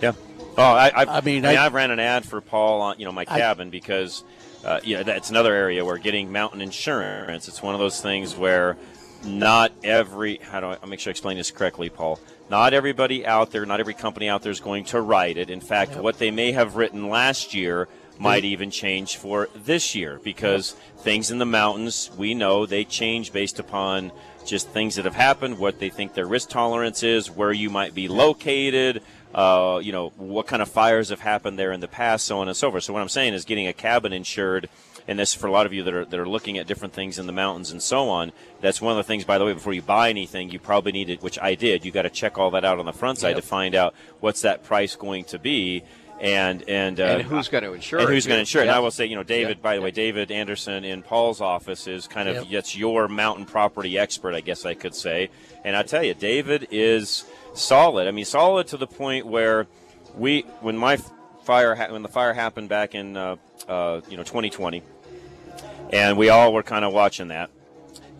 Yeah. 0.00 0.12
Oh, 0.56 0.62
I, 0.62 0.92
I've, 0.94 1.08
I 1.08 1.16
I 1.16 1.20
mean, 1.20 1.42
mean, 1.42 1.44
I, 1.46 1.50
I- 1.50 1.64
have 1.64 1.74
ran 1.74 1.90
an 1.90 2.00
ad 2.00 2.24
for 2.24 2.40
Paul 2.40 2.80
on 2.80 2.98
you 2.98 3.04
know 3.04 3.12
my 3.12 3.22
I- 3.28 3.38
cabin 3.38 3.70
because 3.70 4.24
uh, 4.64 4.80
you 4.82 4.96
know 4.96 5.02
that's 5.02 5.30
another 5.30 5.52
area 5.52 5.84
where 5.84 5.98
getting 5.98 6.30
mountain 6.32 6.60
insurance. 6.60 7.48
It's 7.48 7.62
one 7.62 7.74
of 7.74 7.80
those 7.80 8.00
things 8.00 8.36
where 8.36 8.76
not 9.24 9.72
every 9.84 10.36
how 10.38 10.60
do 10.60 10.66
I 10.66 10.78
I'll 10.82 10.88
make 10.88 11.00
sure 11.00 11.10
I 11.10 11.12
explain 11.12 11.36
this 11.36 11.50
correctly, 11.50 11.90
Paul. 11.90 12.18
Not 12.50 12.74
everybody 12.74 13.24
out 13.26 13.50
there, 13.50 13.64
not 13.64 13.80
every 13.80 13.94
company 13.94 14.28
out 14.28 14.42
there 14.42 14.52
is 14.52 14.60
going 14.60 14.84
to 14.86 15.00
write 15.00 15.36
it. 15.38 15.48
In 15.48 15.60
fact, 15.60 15.96
what 15.96 16.18
they 16.18 16.30
may 16.30 16.52
have 16.52 16.76
written 16.76 17.08
last 17.08 17.54
year 17.54 17.88
might 18.18 18.44
even 18.44 18.70
change 18.70 19.16
for 19.16 19.48
this 19.64 19.94
year 19.94 20.20
because 20.22 20.72
things 20.98 21.30
in 21.30 21.38
the 21.38 21.46
mountains 21.46 22.10
we 22.16 22.34
know 22.34 22.66
they 22.66 22.84
change 22.84 23.32
based 23.32 23.58
upon 23.58 24.12
just 24.42 24.68
things 24.68 24.96
that 24.96 25.04
have 25.04 25.14
happened, 25.14 25.58
what 25.58 25.78
they 25.78 25.88
think 25.90 26.14
their 26.14 26.26
risk 26.26 26.48
tolerance 26.50 27.02
is, 27.02 27.30
where 27.30 27.52
you 27.52 27.70
might 27.70 27.94
be 27.94 28.08
located, 28.08 29.02
uh, 29.34 29.80
you 29.82 29.92
know, 29.92 30.10
what 30.16 30.46
kind 30.46 30.60
of 30.60 30.68
fires 30.68 31.08
have 31.08 31.20
happened 31.20 31.58
there 31.58 31.72
in 31.72 31.80
the 31.80 31.88
past, 31.88 32.26
so 32.26 32.38
on 32.38 32.48
and 32.48 32.56
so 32.56 32.70
forth. 32.70 32.84
So 32.84 32.92
what 32.92 33.00
I'm 33.00 33.08
saying 33.08 33.34
is 33.34 33.44
getting 33.44 33.66
a 33.66 33.72
cabin 33.72 34.12
insured, 34.12 34.68
and 35.08 35.18
this 35.18 35.34
for 35.34 35.46
a 35.46 35.50
lot 35.50 35.66
of 35.66 35.72
you 35.72 35.82
that 35.84 35.94
are 35.94 36.04
that 36.04 36.20
are 36.20 36.28
looking 36.28 36.58
at 36.58 36.66
different 36.66 36.94
things 36.94 37.18
in 37.18 37.26
the 37.26 37.32
mountains 37.32 37.72
and 37.72 37.82
so 37.82 38.08
on. 38.08 38.30
That's 38.60 38.80
one 38.80 38.92
of 38.92 38.96
the 38.98 39.02
things, 39.02 39.24
by 39.24 39.38
the 39.38 39.44
way, 39.44 39.52
before 39.52 39.72
you 39.72 39.82
buy 39.82 40.10
anything, 40.10 40.50
you 40.50 40.58
probably 40.60 40.92
need 40.92 41.10
it, 41.10 41.22
which 41.22 41.38
I 41.40 41.54
did. 41.56 41.84
You 41.84 41.90
got 41.90 42.02
to 42.02 42.10
check 42.10 42.38
all 42.38 42.50
that 42.52 42.64
out 42.64 42.78
on 42.78 42.84
the 42.86 42.92
front 42.92 43.18
side 43.18 43.30
Yep. 43.30 43.36
to 43.36 43.42
find 43.42 43.74
out 43.74 43.94
what's 44.20 44.42
that 44.42 44.62
price 44.62 44.94
going 44.94 45.24
to 45.24 45.38
be. 45.38 45.82
And 46.22 46.62
and 46.68 47.00
uh, 47.00 47.04
And 47.04 47.22
who's 47.22 47.48
going 47.48 47.64
to 47.64 47.72
insure 47.72 47.98
and 47.98 48.08
it, 48.08 48.12
who's 48.12 48.26
going 48.26 48.36
to 48.36 48.40
insure 48.42 48.62
it. 48.62 48.68
And 48.68 48.70
I 48.70 48.78
will 48.78 48.92
say, 48.92 49.06
you 49.06 49.16
know, 49.16 49.24
David. 49.24 49.56
Yep. 49.56 49.62
By 49.62 49.74
the 49.74 49.82
way, 49.82 49.90
David 49.90 50.30
Anderson 50.30 50.84
in 50.84 51.02
Paul's 51.02 51.40
office 51.40 51.88
is 51.88 52.06
kind 52.06 52.28
of 52.28 52.48
that's 52.48 52.76
your 52.76 53.08
mountain 53.08 53.44
property 53.44 53.98
expert, 53.98 54.34
I 54.34 54.40
guess 54.40 54.64
I 54.64 54.74
could 54.74 54.94
say. 54.94 55.30
And 55.64 55.76
I 55.76 55.82
tell 55.82 56.02
you, 56.04 56.14
David 56.14 56.68
is 56.70 57.24
solid. 57.54 58.06
I 58.06 58.12
mean, 58.12 58.24
solid 58.24 58.68
to 58.68 58.76
the 58.76 58.86
point 58.86 59.26
where 59.26 59.66
we, 60.16 60.42
when 60.60 60.78
my 60.78 60.96
fire, 61.42 61.74
ha- 61.74 61.90
when 61.90 62.02
the 62.02 62.08
fire 62.08 62.32
happened 62.32 62.68
back 62.68 62.94
in, 62.94 63.16
uh, 63.16 63.36
uh, 63.68 64.00
you 64.08 64.16
know, 64.16 64.22
2020, 64.22 64.82
and 65.92 66.16
we 66.16 66.28
all 66.28 66.52
were 66.52 66.62
kind 66.62 66.84
of 66.84 66.92
watching 66.92 67.28
that. 67.28 67.50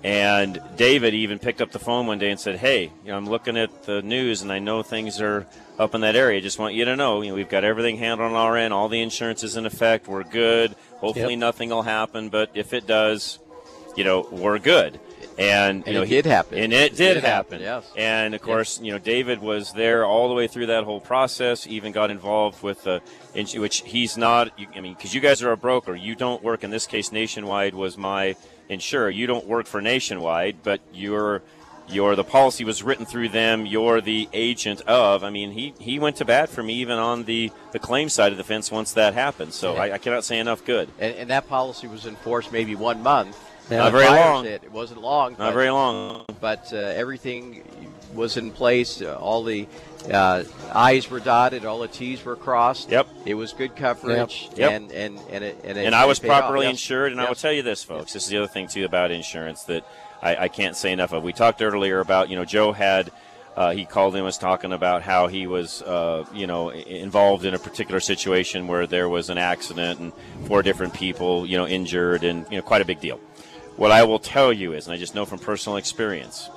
And 0.05 0.61
David 0.77 1.15
even 1.15 1.39
picked 1.39 1.61
up 1.61 1.71
the 1.71 1.79
phone 1.79 2.07
one 2.09 2.19
day 2.19 2.31
and 2.31 2.41
said, 2.41 2.57
"Hey, 2.57 2.91
you 3.05 3.11
know, 3.13 3.17
I'm 3.17 3.27
looking 3.29 3.57
at 3.57 3.85
the 3.85 4.03
news, 4.03 4.43
and 4.43 4.51
I 4.51 4.59
know 4.59 4.83
things 4.83 5.21
are 5.21 5.47
up 5.79 5.95
in 5.95 6.01
that 6.01 6.17
area. 6.17 6.41
Just 6.41 6.59
want 6.59 6.75
you 6.75 6.85
to 6.87 6.97
know, 6.97 7.23
you 7.23 7.29
know, 7.31 7.35
we've 7.37 7.49
got 7.49 7.63
everything 7.63 7.99
handled 7.99 8.33
on 8.33 8.37
our 8.37 8.57
end. 8.57 8.75
All 8.75 8.89
the 8.89 9.01
insurance 9.01 9.45
is 9.45 9.57
in 9.57 9.65
effect. 9.65 10.09
We're 10.09 10.25
good. 10.25 10.75
Hopefully, 10.99 11.35
Yep. 11.35 11.39
nothing 11.39 11.69
will 11.71 11.83
happen. 11.83 12.31
But 12.31 12.51
if 12.55 12.73
it 12.73 12.87
does, 12.87 13.39
you 13.97 14.03
know, 14.03 14.27
we're 14.33 14.59
good." 14.59 14.99
And, 15.39 15.79
you 15.79 15.85
And 15.87 15.95
know, 15.95 16.03
it 16.03 16.09
he- 16.09 16.15
did 16.17 16.27
happen. 16.27 16.59
And 16.59 16.73
it 16.75 16.95
did, 16.95 17.15
did 17.15 17.25
happen, 17.25 17.61
happen. 17.61 17.61
yes. 17.61 17.91
And 17.97 18.35
of 18.35 18.43
course, 18.43 18.79
you 18.83 18.93
know, 18.93 18.99
David 18.99 19.41
was 19.41 19.73
there 19.73 20.05
all 20.05 20.29
the 20.29 20.35
way 20.35 20.47
through 20.47 20.67
that 20.67 20.85
whole 20.85 21.01
process. 21.01 21.67
Even 21.67 21.91
got 21.93 22.11
involved 22.11 22.63
with 22.63 22.83
the, 22.83 23.01
which 23.57 23.83
he's 23.87 24.19
not. 24.19 24.51
I 24.77 24.81
mean, 24.81 24.93
because 24.93 25.15
you 25.15 25.23
guys 25.23 25.41
are 25.43 25.51
a 25.53 25.57
broker, 25.57 25.95
you 25.95 26.15
don't 26.17 26.43
work. 26.43 26.65
In 26.65 26.71
this 26.71 26.87
case, 26.87 27.13
Nationwide 27.13 27.73
was 27.75 27.97
my 27.97 28.37
insurer. 28.73 29.11
You 29.11 29.27
don't 29.27 29.47
work 29.47 29.67
for 29.67 29.81
Nationwide, 29.81 30.57
but 30.63 30.81
you're. 30.93 31.43
You're 31.89 32.15
the 32.15 32.25
policy 32.25 32.65
was 32.65 32.83
written 32.83 33.05
through 33.05 33.31
them. 33.31 33.67
You're 33.67 34.01
the 34.01 34.29
agent 34.33 34.83
of. 34.83 35.25
I 35.25 35.31
mean, 35.31 35.51
he, 35.51 35.75
he 35.79 35.99
went 35.99 36.17
to 36.17 36.25
bat 36.25 36.49
for 36.49 36.63
me 36.63 36.75
even 36.75 36.97
on 36.97 37.25
the, 37.25 37.51
the 37.73 37.81
claim 37.81 38.09
side 38.09 38.31
of 38.31 38.39
the 38.39 38.45
fence 38.45 38.71
once 38.71 38.93
that 38.93 39.15
happened. 39.15 39.53
So 39.53 39.75
I, 39.75 39.95
I 39.95 39.99
cannot 39.99 40.25
say 40.25 40.39
enough 40.39 40.65
good. 40.65 40.89
And, 41.01 41.15
and 41.17 41.31
that 41.31 41.49
policy 41.49 41.89
was 41.89 42.07
enforced 42.07 42.53
maybe 42.53 42.77
one 42.77 43.03
month. 43.03 43.37
Not 43.69 43.93
very 43.93 44.07
long. 44.07 44.45
hit. 44.45 44.63
It 44.65 44.73
wasn't 44.73 45.03
long. 45.03 45.33
Not 45.33 45.39
but- 45.39 45.53
very 45.53 45.71
long. 45.71 46.25
But 46.41 46.73
uh, 46.73 46.77
everything 46.77 47.65
was 48.15 48.37
in 48.37 48.53
place. 48.53 49.03
Uh, 49.03 49.17
all 49.17 49.43
the 49.43 49.67
uh, 50.11 50.45
I's 50.73 51.11
were 51.11 51.21
dotted. 51.21 51.65
All 51.65 51.79
the 51.79 51.89
T's 51.89 52.25
were 52.25 52.37
crossed. 52.37 52.91
Yep. 52.91 53.09
It 53.27 53.35
was 53.35 53.53
good 53.53 53.77
coverage. 53.77 54.49
Yep. 54.57 54.71
And 54.73 54.93
and 54.93 55.21
and 55.31 55.45
it, 55.45 55.61
and, 55.65 55.79
it, 55.79 55.87
and 55.87 55.95
I 55.95 56.07
was 56.07 56.19
off. 56.19 56.27
properly 56.27 56.67
insured. 56.67 57.13
And 57.13 57.21
I 57.21 57.29
will 57.29 57.35
tell 57.35 57.53
you 57.53 57.63
this, 57.63 57.85
folks. 57.85 58.13
This 58.13 58.25
is 58.25 58.29
the 58.29 58.39
other 58.39 58.49
thing 58.49 58.69
too 58.69 58.85
about 58.85 59.11
insurance 59.11 59.65
that 59.65 59.87
I, 60.21 60.37
I 60.37 60.49
can't 60.49 60.77
say 60.77 60.93
enough 60.93 61.13
of. 61.13 61.23
We 61.23 61.33
talked 61.33 61.63
earlier 61.63 62.01
about 62.01 62.29
you 62.31 62.37
know 62.37 62.45
Joe 62.45 62.73
had. 62.73 63.11
Uh, 63.55 63.73
he 63.73 63.85
called 63.85 64.17
in 64.17 64.25
was 64.25 64.39
talking 64.39 64.73
about 64.73 65.03
how 65.03 65.27
he 65.27 65.47
was, 65.47 65.83
uh, 65.83 66.25
you 66.33 66.47
know, 66.47 66.71
involved 66.71 67.45
in 67.45 67.53
a 67.53 67.59
particular 67.59 68.01
situation 68.01 68.67
where 68.67 68.87
there 68.87 69.11
was 69.11 69.29
an 69.29 69.37
accident 69.37 70.01
and 70.01 70.11
four 70.47 70.63
different 70.63 70.95
people, 70.95 71.45
you 71.45 71.59
know, 71.59 71.67
injured 71.67 72.25
and 72.25 72.47
you 72.51 72.57
know 72.57 72.63
quite 72.63 72.81
a 72.81 72.87
big 72.87 72.99
deal. 72.99 73.21
What 73.77 73.91
I 73.91 74.05
will 74.05 74.19
tell 74.19 74.55
you 74.55 74.73
is, 74.73 74.87
and 74.87 74.95
I 74.95 74.97
just 74.97 75.15
know 75.15 75.27
from 75.27 75.39
personal 75.39 75.77
experience, 75.77 76.49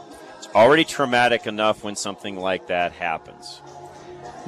already 0.56 0.86
traumatic 0.86 1.46
enough 1.46 1.84
when 1.84 1.96
something 1.96 2.38
like 2.38 2.68
that 2.68 2.94
happens. 2.94 3.62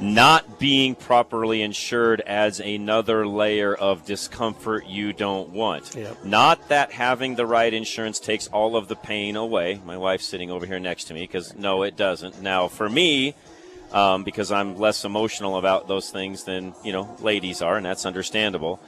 Not 0.00 0.60
being 0.60 0.94
properly 0.94 1.60
insured 1.60 2.22
adds 2.24 2.60
another 2.60 3.26
layer 3.26 3.74
of 3.74 4.06
discomfort 4.06 4.86
you 4.86 5.12
don't 5.12 5.50
want. 5.50 5.96
Not 6.24 6.68
that 6.68 6.92
having 6.92 7.34
the 7.34 7.46
right 7.46 7.74
insurance 7.74 8.20
takes 8.20 8.46
all 8.46 8.76
of 8.76 8.86
the 8.86 8.94
pain 8.94 9.34
away. 9.34 9.80
My 9.84 9.96
wife's 9.96 10.24
sitting 10.24 10.52
over 10.52 10.66
here 10.66 10.78
next 10.78 11.04
to 11.04 11.14
me 11.14 11.22
because 11.22 11.56
no, 11.56 11.82
it 11.82 11.96
doesn't. 11.96 12.40
Now, 12.40 12.68
for 12.68 12.88
me, 12.88 13.34
um, 13.92 14.22
because 14.22 14.52
I'm 14.52 14.76
less 14.76 15.04
emotional 15.04 15.56
about 15.56 15.88
those 15.88 16.10
things 16.10 16.44
than 16.44 16.74
you 16.84 16.92
know 16.92 17.16
ladies 17.20 17.60
are, 17.60 17.76
and 17.76 17.84
that's 17.84 18.06
understandable. 18.06 18.80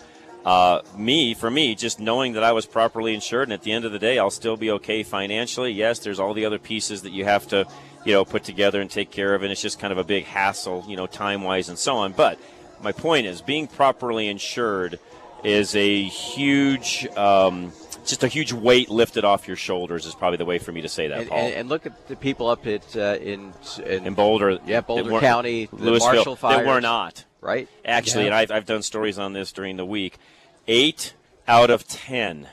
Uh, 0.45 0.81
me, 0.97 1.35
for 1.35 1.51
me, 1.51 1.75
just 1.75 2.01
knowing 2.01 2.33
that 2.33 2.43
I 2.43 2.53
was 2.53 2.65
properly 2.65 3.13
insured, 3.15 3.45
and 3.49 3.53
at 3.53 3.63
the 3.63 3.73
end 3.73 3.85
of 3.85 3.93
the 3.93 3.99
day, 3.99 4.19
I'll 4.19 4.31
still 4.31 4.57
be 4.57 4.71
okay 4.73 5.03
financially. 5.03 5.71
Yes, 5.73 5.99
there's 5.99 6.19
all 6.19 6.33
the 6.33 6.47
other 6.47 6.59
pieces 6.59 7.03
that 7.03 7.11
you 7.13 7.25
have 7.25 7.47
to, 7.49 7.67
you 8.07 8.15
know, 8.15 8.25
put 8.25 8.43
together 8.43 8.81
and 8.81 8.91
take 8.91 9.11
care 9.11 9.35
of, 9.35 9.43
and 9.43 9.53
it's 9.53 9.61
just 9.61 9.79
kind 9.79 9.93
of 9.93 9.99
a 9.99 10.05
big 10.05 10.25
hassle, 10.25 10.85
you 10.89 10.97
know, 10.97 11.07
time 11.07 11.43
wise 11.43 11.69
and 11.69 11.79
so 11.79 11.97
on. 11.97 12.13
But 12.13 12.39
my 12.83 12.93
point 12.93 13.27
is, 13.27 13.43
being 13.43 13.67
properly 13.67 14.29
insured 14.29 14.99
is 15.45 15.75
a 15.77 16.05
huge, 16.05 17.07
um, 17.19 17.73
just 18.07 18.25
a 18.25 18.29
huge 18.29 18.53
weight 18.55 18.89
lifted 18.89 19.27
off 19.27 19.47
your 19.47 19.59
shoulders. 19.59 20.07
Is 20.07 20.15
probably 20.15 20.39
the 20.39 20.47
way 20.47 20.59
for 20.59 20.73
me 20.73 20.81
to 20.81 20.89
say 20.89 21.09
that, 21.09 21.19
And, 21.21 21.29
Paul. 21.29 21.39
and, 21.39 21.55
and 21.55 21.69
look 21.69 21.85
at 21.85 22.09
the 22.09 22.17
people 22.17 22.49
up 22.49 22.67
at 22.67 22.97
uh, 22.97 23.19
in, 23.21 23.53
in 23.85 24.07
in 24.07 24.15
Boulder, 24.15 24.59
yeah, 24.67 24.81
Boulder 24.81 25.21
County, 25.21 25.67
the 25.67 25.77
Louisville, 25.77 26.15
Marshall 26.15 26.35
that 26.37 26.41
fires. 26.41 26.67
were 26.67 26.81
not 26.81 27.25
right. 27.41 27.69
Actually, 27.85 28.25
Yeah. 28.25 28.29
and 28.29 28.35
I've, 28.37 28.51
I've 28.51 28.67
done 28.67 28.83
stories 28.83 29.19
on 29.19 29.33
this 29.33 29.53
during 29.53 29.77
the 29.77 29.87
week. 29.87 30.19
Eight 30.67 31.15
out 31.49 31.71
of 31.71 31.87
ten 31.87 32.49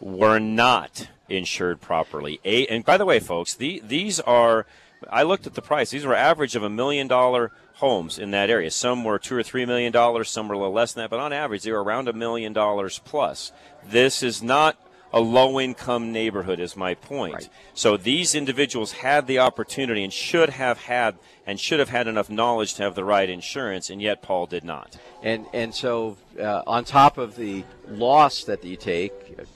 were 0.00 0.38
not 0.38 1.08
insured 1.28 1.80
properly. 1.80 2.40
Eight, 2.44 2.68
and 2.70 2.84
by 2.84 2.96
the 2.96 3.04
way, 3.06 3.18
folks, 3.20 3.54
the, 3.54 3.82
these 3.84 4.20
are. 4.20 4.66
I 5.10 5.22
looked 5.24 5.46
at 5.46 5.54
the 5.54 5.62
price. 5.62 5.90
These 5.90 6.06
were 6.06 6.14
average 6.14 6.56
of 6.56 6.62
a 6.62 6.70
million 6.70 7.06
dollar 7.06 7.52
homes 7.74 8.18
in 8.18 8.30
that 8.30 8.48
area. 8.48 8.70
Some 8.70 9.04
were 9.04 9.18
two 9.18 9.36
or 9.36 9.42
three 9.42 9.66
million 9.66 9.92
dollars. 9.92 10.30
Some 10.30 10.48
were 10.48 10.54
a 10.54 10.58
little 10.58 10.72
less 10.72 10.94
than 10.94 11.02
that, 11.04 11.10
but 11.10 11.20
on 11.20 11.32
average, 11.32 11.62
they 11.62 11.70
were 11.72 11.84
around 11.84 12.08
a 12.08 12.12
million 12.12 12.52
dollars 12.52 12.98
plus. 13.04 13.52
This 13.86 14.22
is 14.22 14.42
not 14.42 14.76
a 15.16 15.20
low 15.20 15.58
income 15.58 16.12
neighborhood 16.12 16.60
is 16.60 16.76
my 16.76 16.94
point. 16.94 17.48
So 17.72 17.96
these 17.96 18.34
individuals 18.34 18.92
had 18.92 19.26
the 19.26 19.38
opportunity 19.38 20.04
and 20.04 20.12
should 20.12 20.50
have 20.50 20.78
had 20.78 21.16
and 21.46 21.58
should 21.58 21.78
have 21.78 21.88
had 21.88 22.06
enough 22.06 22.28
knowledge 22.28 22.74
to 22.74 22.82
have 22.82 22.94
the 22.94 23.04
right 23.04 23.30
insurance, 23.30 23.88
and 23.88 24.02
yet 24.02 24.20
Paul 24.20 24.44
did 24.46 24.62
not. 24.62 24.98
And 25.22 25.46
and 25.54 25.74
so 25.74 26.18
uh, 26.38 26.62
on 26.66 26.84
top 26.84 27.16
of 27.16 27.36
the 27.36 27.64
loss 27.88 28.44
that 28.44 28.62
you 28.62 28.76
take, 28.76 29.12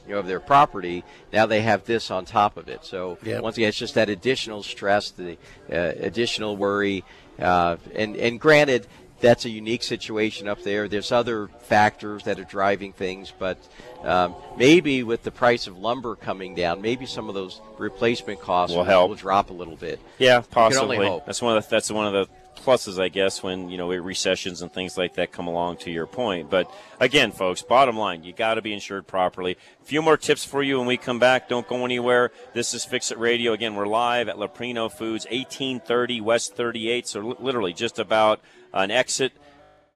you 0.07 0.15
know, 0.15 0.21
of 0.21 0.27
their 0.27 0.41
property, 0.41 1.05
now 1.31 1.45
they 1.45 1.61
have 1.61 1.85
this 1.85 2.11
on 2.11 2.25
top 2.25 2.57
of 2.57 2.69
it. 2.69 2.83
So 2.87 3.19
Yep. 3.23 3.43
once 3.43 3.59
again, 3.59 3.69
it's 3.69 3.77
just 3.79 3.95
that 3.97 4.09
additional 4.09 4.63
stress, 4.63 5.11
the 5.11 5.37
uh, 5.71 5.93
additional 6.01 6.57
worry, 6.57 7.05
uh, 7.39 7.77
and 7.95 8.17
and 8.17 8.41
granted. 8.41 8.87
That's 9.21 9.45
a 9.45 9.51
unique 9.51 9.83
situation 9.83 10.49
up 10.49 10.63
there. 10.63 10.89
There's 10.89 11.13
other 11.13 11.49
factors 11.63 12.25
that 12.25 12.39
are 12.41 12.45
driving 12.45 12.93
things, 12.93 13.33
but 13.39 13.59
um, 14.03 14.35
maybe 14.57 15.03
with 15.03 15.23
the 15.23 15.31
price 15.31 15.67
of 15.67 15.79
lumber 15.79 16.17
coming 16.17 16.55
down, 16.55 16.81
maybe 16.81 17.07
some 17.07 17.29
of 17.29 17.35
those 17.35 17.61
replacement 17.79 18.41
costs 18.41 18.75
Will 18.75 18.85
help. 18.85 19.11
will 19.11 19.17
drop 19.17 19.51
a 19.51 19.53
little 19.53 19.77
bit. 19.77 20.01
Yeah, 20.19 20.39
We 20.39 20.45
can 20.45 20.77
only 20.79 20.97
possibly. 20.97 21.23
That's 21.27 21.43
one 21.43 21.57
of 21.57 21.65
the, 21.65 21.71
that's 21.71 21.91
one 21.91 22.07
of 22.07 22.13
the 22.13 22.40
pluses, 22.61 23.01
I 23.01 23.09
guess, 23.09 23.43
when 23.43 23.71
you 23.71 23.79
know 23.79 23.89
recessions 23.89 24.63
and 24.63 24.73
things 24.73 24.97
like 24.97 25.15
that 25.15 25.33
come 25.33 25.47
along. 25.47 25.79
To 25.79 25.91
your 25.91 26.07
point, 26.07 26.51
but 26.51 26.71
again, 26.99 27.33
folks, 27.33 27.63
bottom 27.63 27.97
line, 27.97 28.25
you 28.25 28.33
got 28.33 28.55
to 28.55 28.63
be 28.63 28.73
insured 28.73 29.07
properly. 29.07 29.57
A 29.81 29.85
few 29.85 30.03
more 30.03 30.17
tips 30.17 30.45
for 30.45 30.63
you 30.63 30.79
when 30.79 30.87
we 30.87 30.97
come 30.97 31.19
back. 31.19 31.49
Don't 31.49 31.67
go 31.67 31.85
anywhere. 31.85 32.31
This 32.55 32.75
is 32.75 32.85
Fix 32.85 33.11
It 33.11 33.19
Radio. 33.19 33.53
Again, 33.53 33.75
we're 33.75 33.87
live 33.87 34.29
at 34.29 34.37
Leprino 34.37 34.91
Foods, 34.91 35.25
1830 35.27 36.21
West 36.21 36.55
38. 36.55 37.07
So 37.07 37.21
li- 37.21 37.37
literally 37.39 37.73
just 37.73 37.99
about 37.99 38.41
an 38.73 38.91
exit 38.91 39.33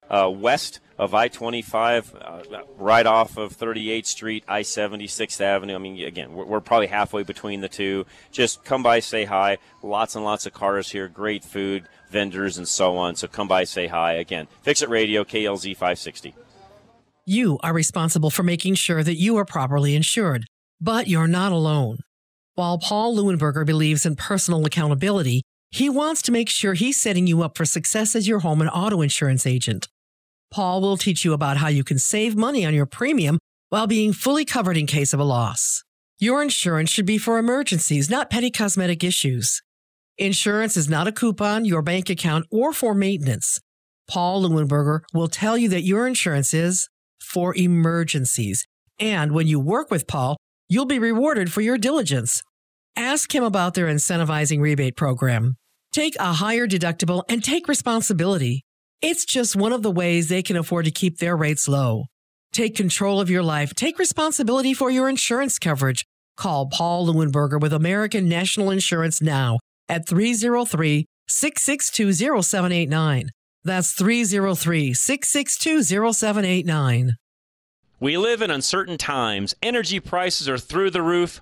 uh, 0.09 0.29
west 0.29 0.79
of 0.97 1.13
I 1.13 1.27
25, 1.27 2.15
uh, 2.15 2.41
right 2.77 3.05
off 3.05 3.37
of 3.37 3.57
38th 3.57 4.05
Street, 4.05 4.43
I 4.47 4.61
76th 4.61 5.41
Avenue. 5.41 5.75
I 5.75 5.77
mean, 5.77 6.05
again, 6.05 6.33
we're, 6.33 6.45
we're 6.45 6.61
probably 6.61 6.87
halfway 6.87 7.23
between 7.23 7.61
the 7.61 7.67
two. 7.67 8.05
Just 8.31 8.63
come 8.63 8.81
by, 8.81 8.99
say 8.99 9.25
hi. 9.25 9.57
Lots 9.83 10.15
and 10.15 10.23
lots 10.23 10.45
of 10.45 10.53
cars 10.53 10.89
here, 10.91 11.09
great 11.09 11.43
food, 11.43 11.89
vendors, 12.09 12.57
and 12.57 12.67
so 12.67 12.97
on. 12.97 13.15
So 13.15 13.27
come 13.27 13.47
by, 13.47 13.63
say 13.63 13.87
hi. 13.87 14.13
Again, 14.13 14.47
Fix 14.61 14.81
It 14.81 14.89
Radio, 14.89 15.23
KLZ 15.23 15.73
560. 15.73 16.35
You 17.25 17.57
are 17.63 17.73
responsible 17.73 18.29
for 18.29 18.43
making 18.43 18.75
sure 18.75 19.03
that 19.03 19.15
you 19.15 19.37
are 19.37 19.45
properly 19.45 19.95
insured, 19.95 20.45
but 20.79 21.07
you're 21.07 21.27
not 21.27 21.51
alone. 21.51 21.99
While 22.53 22.77
Paul 22.77 23.15
Leuenberger 23.15 23.65
believes 23.65 24.05
in 24.05 24.15
personal 24.15 24.65
accountability, 24.65 25.41
he 25.71 25.89
wants 25.89 26.21
to 26.21 26.31
make 26.31 26.49
sure 26.49 26.73
he's 26.73 27.01
setting 27.01 27.27
you 27.27 27.41
up 27.41 27.57
for 27.57 27.65
success 27.65 28.15
as 28.15 28.27
your 28.27 28.39
home 28.39 28.61
and 28.61 28.69
auto 28.69 29.01
insurance 29.01 29.45
agent. 29.45 29.87
Paul 30.51 30.81
will 30.81 30.95
teach 30.95 31.25
you 31.25 31.33
about 31.33 31.57
how 31.57 31.67
you 31.67 31.83
can 31.83 31.99
save 31.99 32.35
money 32.35 32.65
on 32.65 32.73
your 32.73 32.85
premium 32.85 33.39
while 33.69 33.87
being 33.87 34.13
fully 34.13 34.45
covered 34.45 34.77
in 34.77 34.85
case 34.85 35.11
of 35.11 35.19
a 35.19 35.25
loss. 35.25 35.83
Your 36.17 36.41
insurance 36.41 36.89
should 36.89 37.05
be 37.05 37.17
for 37.17 37.37
emergencies, 37.37 38.09
not 38.09 38.29
petty 38.29 38.51
cosmetic 38.51 39.03
issues. 39.03 39.61
Insurance 40.17 40.77
is 40.77 40.87
not 40.87 41.07
a 41.07 41.11
coupon, 41.11 41.65
your 41.65 41.81
bank 41.81 42.09
account, 42.09 42.45
or 42.49 42.71
for 42.71 42.95
maintenance. 42.95 43.59
Paul 44.07 44.43
Leuenberger 44.43 45.01
will 45.13 45.27
tell 45.27 45.57
you 45.57 45.67
that 45.69 45.81
your 45.81 46.07
insurance 46.07 46.53
is 46.53 46.87
for 47.19 47.53
emergencies. 47.55 48.65
And 48.97 49.33
when 49.33 49.47
you 49.47 49.59
work 49.59 49.91
with 49.91 50.07
Paul, 50.07 50.37
you'll 50.69 50.85
be 50.85 50.99
rewarded 50.99 51.51
for 51.51 51.59
your 51.59 51.77
diligence. 51.77 52.41
Ask 52.95 53.35
him 53.35 53.43
about 53.43 53.73
their 53.73 53.87
incentivizing 53.87 54.61
rebate 54.61 54.95
program. 54.95 55.55
Take 55.91 56.15
a 56.17 56.31
higher 56.33 56.65
deductible 56.65 57.23
and 57.27 57.43
take 57.43 57.67
responsibility. 57.67 58.63
It's 59.01 59.25
just 59.25 59.55
one 59.57 59.73
of 59.73 59.83
the 59.83 59.91
ways 59.91 60.29
they 60.29 60.43
can 60.43 60.55
afford 60.55 60.85
to 60.85 60.91
keep 60.91 61.17
their 61.17 61.35
rates 61.35 61.67
low. 61.67 62.05
Take 62.53 62.75
control 62.75 63.19
of 63.19 63.29
your 63.29 63.43
life. 63.43 63.75
Take 63.75 63.99
responsibility 63.99 64.73
for 64.73 64.89
your 64.89 65.09
insurance 65.09 65.59
coverage. 65.59 66.05
Call 66.37 66.69
Paul 66.69 67.07
Leuenberger 67.07 67.59
with 67.59 67.73
American 67.73 68.29
National 68.29 68.71
Insurance 68.71 69.21
now 69.21 69.59
at 69.89 70.07
303 70.07 71.05
662 71.27 72.13
0789. 72.41 73.29
That's 73.63 73.93
303 73.93 74.93
662 74.93 75.83
0789. 76.13 77.15
We 77.99 78.17
live 78.17 78.41
in 78.41 78.51
uncertain 78.51 78.97
times. 78.97 79.55
Energy 79.63 79.99
prices 79.99 80.49
are 80.49 80.57
through 80.57 80.91
the 80.91 81.01
roof, 81.01 81.41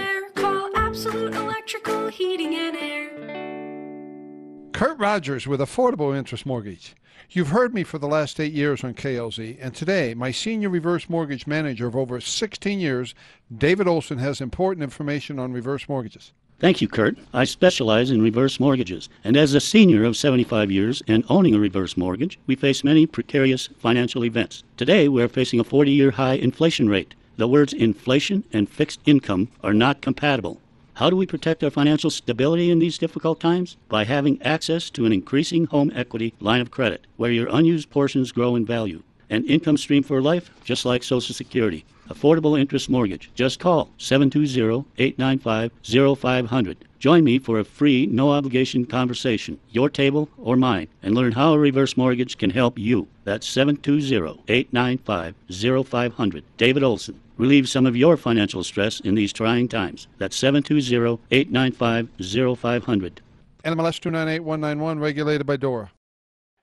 Absolute 1.01 1.35
Electrical 1.35 2.09
Heating 2.09 2.55
and 2.55 2.77
Air. 2.77 3.09
Kurt 4.73 4.99
Rogers 4.99 5.47
with 5.47 5.61
Affordable 5.61 6.15
Interest 6.15 6.45
Mortgage. 6.45 6.95
You've 7.31 7.49
heard 7.49 7.73
me 7.73 7.85
for 7.85 7.97
the 7.97 8.07
last 8.07 8.39
eight 8.39 8.53
years 8.53 8.85
on 8.85 8.93
KLZ, 8.93 9.57
and 9.63 9.75
today, 9.75 10.13
my 10.13 10.31
senior 10.31 10.69
reverse 10.69 11.09
mortgage 11.09 11.47
manager 11.47 11.87
of 11.87 11.97
over 11.97 12.21
16 12.21 12.79
years, 12.79 13.15
David 13.57 13.89
Olson, 13.89 14.19
has 14.19 14.43
important 14.43 14.83
information 14.83 15.39
on 15.39 15.55
reverse 15.55 15.89
mortgages. 15.89 16.35
Thank 16.59 16.83
you, 16.83 16.89
Kurt. 16.89 17.17
I 17.33 17.45
specialize 17.45 18.11
in 18.11 18.21
reverse 18.21 18.61
mortgages, 18.61 19.09
and 19.25 19.39
as 19.39 19.55
a 19.55 19.61
senior 19.61 20.05
of 20.05 20.19
75 20.19 20.71
years 20.71 21.03
and 21.09 21.25
owning 21.31 21.55
a 21.55 21.59
reverse 21.59 21.97
mortgage, 21.97 22.39
we 22.47 22.57
face 22.57 22.85
many 22.85 23.07
precarious 23.07 23.71
financial 23.79 24.23
events. 24.23 24.65
Today, 24.77 25.09
we 25.09 25.23
are 25.23 25.29
facing 25.29 25.61
a 25.61 25.65
40 25.65 25.93
year 25.93 26.11
high 26.11 26.35
inflation 26.35 26.91
rate. 26.91 27.15
The 27.39 27.49
words 27.49 27.73
inflation 27.73 28.45
and 28.53 28.69
fixed 28.69 29.01
income 29.07 29.49
are 29.65 29.73
not 29.73 30.03
compatible. 30.03 30.61
How 31.01 31.09
do 31.09 31.17
we 31.17 31.25
protect 31.25 31.65
our 31.65 31.71
financial 31.71 32.11
stability 32.11 32.71
in 32.71 32.79
these 32.79 32.99
difficult 32.99 33.41
times? 33.41 33.79
By 33.89 34.05
having 34.05 34.43
access 34.43 34.91
to 34.91 35.07
an 35.07 35.15
increasing 35.15 35.65
home 35.65 35.91
equity 35.95 36.35
line 36.41 36.61
of 36.61 36.71
credit, 36.71 37.07
where 37.17 37.33
your 37.33 37.49
unused 37.51 37.89
portions 37.89 38.33
grow 38.33 38.55
in 38.55 38.67
value. 38.67 39.03
An 39.31 39.47
income 39.47 39.79
stream 39.79 40.03
for 40.03 40.21
life, 40.21 40.51
just 40.63 40.85
like 40.85 41.03
Social 41.03 41.35
Security. 41.35 41.87
Affordable 42.11 42.61
interest 42.61 42.91
mortgage. 42.91 43.31
Just 43.35 43.59
call 43.59 43.89
720-895-0500. 43.99 46.77
Join 46.99 47.25
me 47.25 47.39
for 47.39 47.59
a 47.59 47.65
free, 47.65 48.05
no 48.05 48.33
obligation 48.33 48.85
conversation, 48.85 49.59
your 49.71 49.89
table 49.89 50.29
or 50.37 50.55
mine, 50.55 50.89
and 51.03 51.15
learn 51.15 51.33
how 51.33 51.55
a 51.55 51.59
reverse 51.59 51.97
mortgage 51.97 52.37
can 52.37 52.51
help 52.51 52.79
you. 52.79 53.09
That's 53.25 53.49
720-895-0500. 53.49 56.43
David 56.59 56.83
Olson. 56.83 57.19
Relieve 57.41 57.69
some 57.71 57.87
of 57.87 57.97
your 57.97 58.19
financial 58.19 58.63
stress 58.63 59.01
in 59.01 59.15
these 59.15 59.33
trying 59.33 59.67
times. 59.67 60.09
That's 60.19 60.39
720-895-0500. 60.39 63.19
NMLS 63.65 63.99
298191, 63.99 64.99
regulated 64.99 65.47
by 65.47 65.57
DORA. 65.57 65.91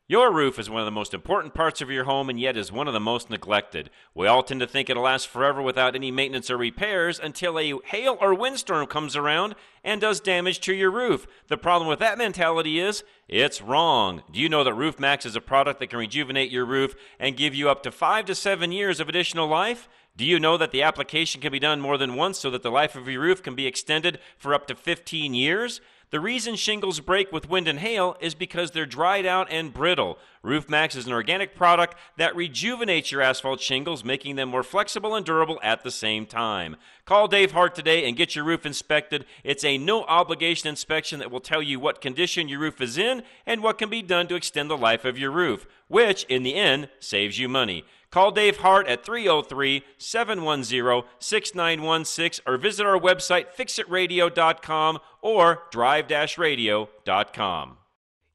Your 0.08 0.32
roof 0.32 0.60
is 0.60 0.70
one 0.70 0.80
of 0.80 0.86
the 0.86 0.92
most 0.92 1.16
important 1.16 1.56
parts 1.56 1.82
of 1.82 1.90
your 1.90 2.04
home 2.04 2.30
and 2.30 2.40
yet 2.40 2.56
is 2.56 2.72
one 2.72 2.88
of 2.88 2.94
the 2.94 3.00
most 3.00 3.32
neglected. 3.32 3.90
We 4.14 4.28
all 4.28 4.44
tend 4.44 4.60
to 4.60 4.68
think 4.68 4.88
it'll 4.90 5.04
last 5.04 5.28
forever 5.28 5.64
without 5.64 5.96
any 5.96 6.12
maintenance 6.12 6.52
or 6.52 6.58
repairs 6.58 7.20
until 7.20 7.60
a 7.60 7.74
hail 7.86 8.18
or 8.22 8.36
windstorm 8.36 8.86
comes 8.86 9.16
around 9.16 9.56
and 9.84 10.00
does 10.00 10.22
damage 10.22 10.60
to 10.62 10.76
your 10.76 10.92
roof. 10.92 11.26
The 11.48 11.58
problem 11.58 11.90
with 11.90 12.00
that 12.00 12.20
mentality 12.20 12.80
is 12.80 13.04
it's 13.28 13.64
wrong. 13.64 14.22
Do 14.32 14.40
you 14.40 14.48
know 14.48 14.64
that 14.64 14.76
Roof 14.76 15.00
Max 15.00 15.26
is 15.26 15.36
a 15.36 15.42
product 15.42 15.80
that 15.80 15.88
can 15.88 16.00
rejuvenate 16.00 16.52
your 16.52 16.66
roof 16.66 16.94
and 17.20 17.36
give 17.36 17.56
you 17.56 17.68
up 17.68 17.82
to 17.84 17.92
5 17.92 18.26
to 18.26 18.36
7 18.36 18.72
years 18.72 19.02
of 19.02 19.10
additional 19.10 19.48
life? 19.48 19.90
Do 20.18 20.26
you 20.26 20.40
know 20.40 20.58
that 20.58 20.72
the 20.72 20.82
application 20.82 21.42
can 21.42 21.52
be 21.52 21.60
done 21.60 21.80
more 21.80 21.96
than 21.96 22.16
once 22.16 22.40
so 22.40 22.50
that 22.50 22.64
the 22.64 22.72
life 22.72 22.96
of 22.96 23.08
your 23.08 23.22
roof 23.22 23.44
can 23.44 23.54
be 23.54 23.68
extended 23.68 24.18
for 24.36 24.52
up 24.52 24.66
to 24.66 24.74
15 24.74 25.36
years? 25.36 25.80
The 26.10 26.20
reason 26.20 26.56
shingles 26.56 27.02
break 27.02 27.32
with 27.32 27.50
wind 27.50 27.68
and 27.68 27.80
hail 27.80 28.18
is 28.20 28.34
because 28.34 28.72
they're 28.72 28.88
dried 28.88 29.28
out 29.28 29.52
and 29.52 29.72
brittle. 29.74 30.18
Roof 30.42 30.70
Max 30.70 30.96
is 30.96 31.06
an 31.06 31.14
organic 31.14 31.54
product 31.54 31.96
that 32.18 32.36
rejuvenates 32.36 33.12
your 33.12 33.22
asphalt 33.22 33.60
shingles, 33.60 34.04
making 34.04 34.38
them 34.38 34.50
more 34.50 34.64
flexible 34.64 35.14
and 35.14 35.24
durable 35.24 35.60
at 35.62 35.84
the 35.84 35.92
same 35.92 36.26
time. 36.26 36.78
Call 37.06 37.28
Dave 37.28 37.52
Hart 37.52 37.76
today 37.76 38.08
and 38.08 38.18
get 38.18 38.36
your 38.36 38.46
roof 38.46 38.66
inspected. 38.66 39.26
It's 39.44 39.66
a 39.66 39.78
no 39.78 40.04
obligation 40.06 40.70
inspection 40.70 41.20
that 41.20 41.30
will 41.30 41.42
tell 41.42 41.62
you 41.62 41.80
what 41.80 42.02
condition 42.02 42.48
your 42.48 42.62
roof 42.62 42.82
is 42.82 42.98
in 42.98 43.22
and 43.46 43.62
what 43.62 43.78
can 43.78 43.90
be 43.90 44.02
done 44.02 44.28
to 44.30 44.36
extend 44.36 44.72
the 44.72 44.78
life 44.78 45.06
of 45.06 45.20
your 45.20 45.32
roof, 45.32 45.68
which 45.90 46.24
in 46.24 46.42
the 46.42 46.56
end 46.56 46.90
saves 47.00 47.38
you 47.38 47.48
money. 47.50 47.84
Call 48.12 48.32
Dave 48.32 48.58
Hart 48.58 48.88
at 48.88 49.06
303 49.06 49.84
710 49.98 51.04
6916 51.20 52.44
or 52.48 52.58
visit 52.58 52.86
our 52.86 53.00
website 53.00 53.54
fixitradio.com 53.58 55.00
or 55.22 55.64
drive 55.72 56.08
radio.com. 56.38 57.78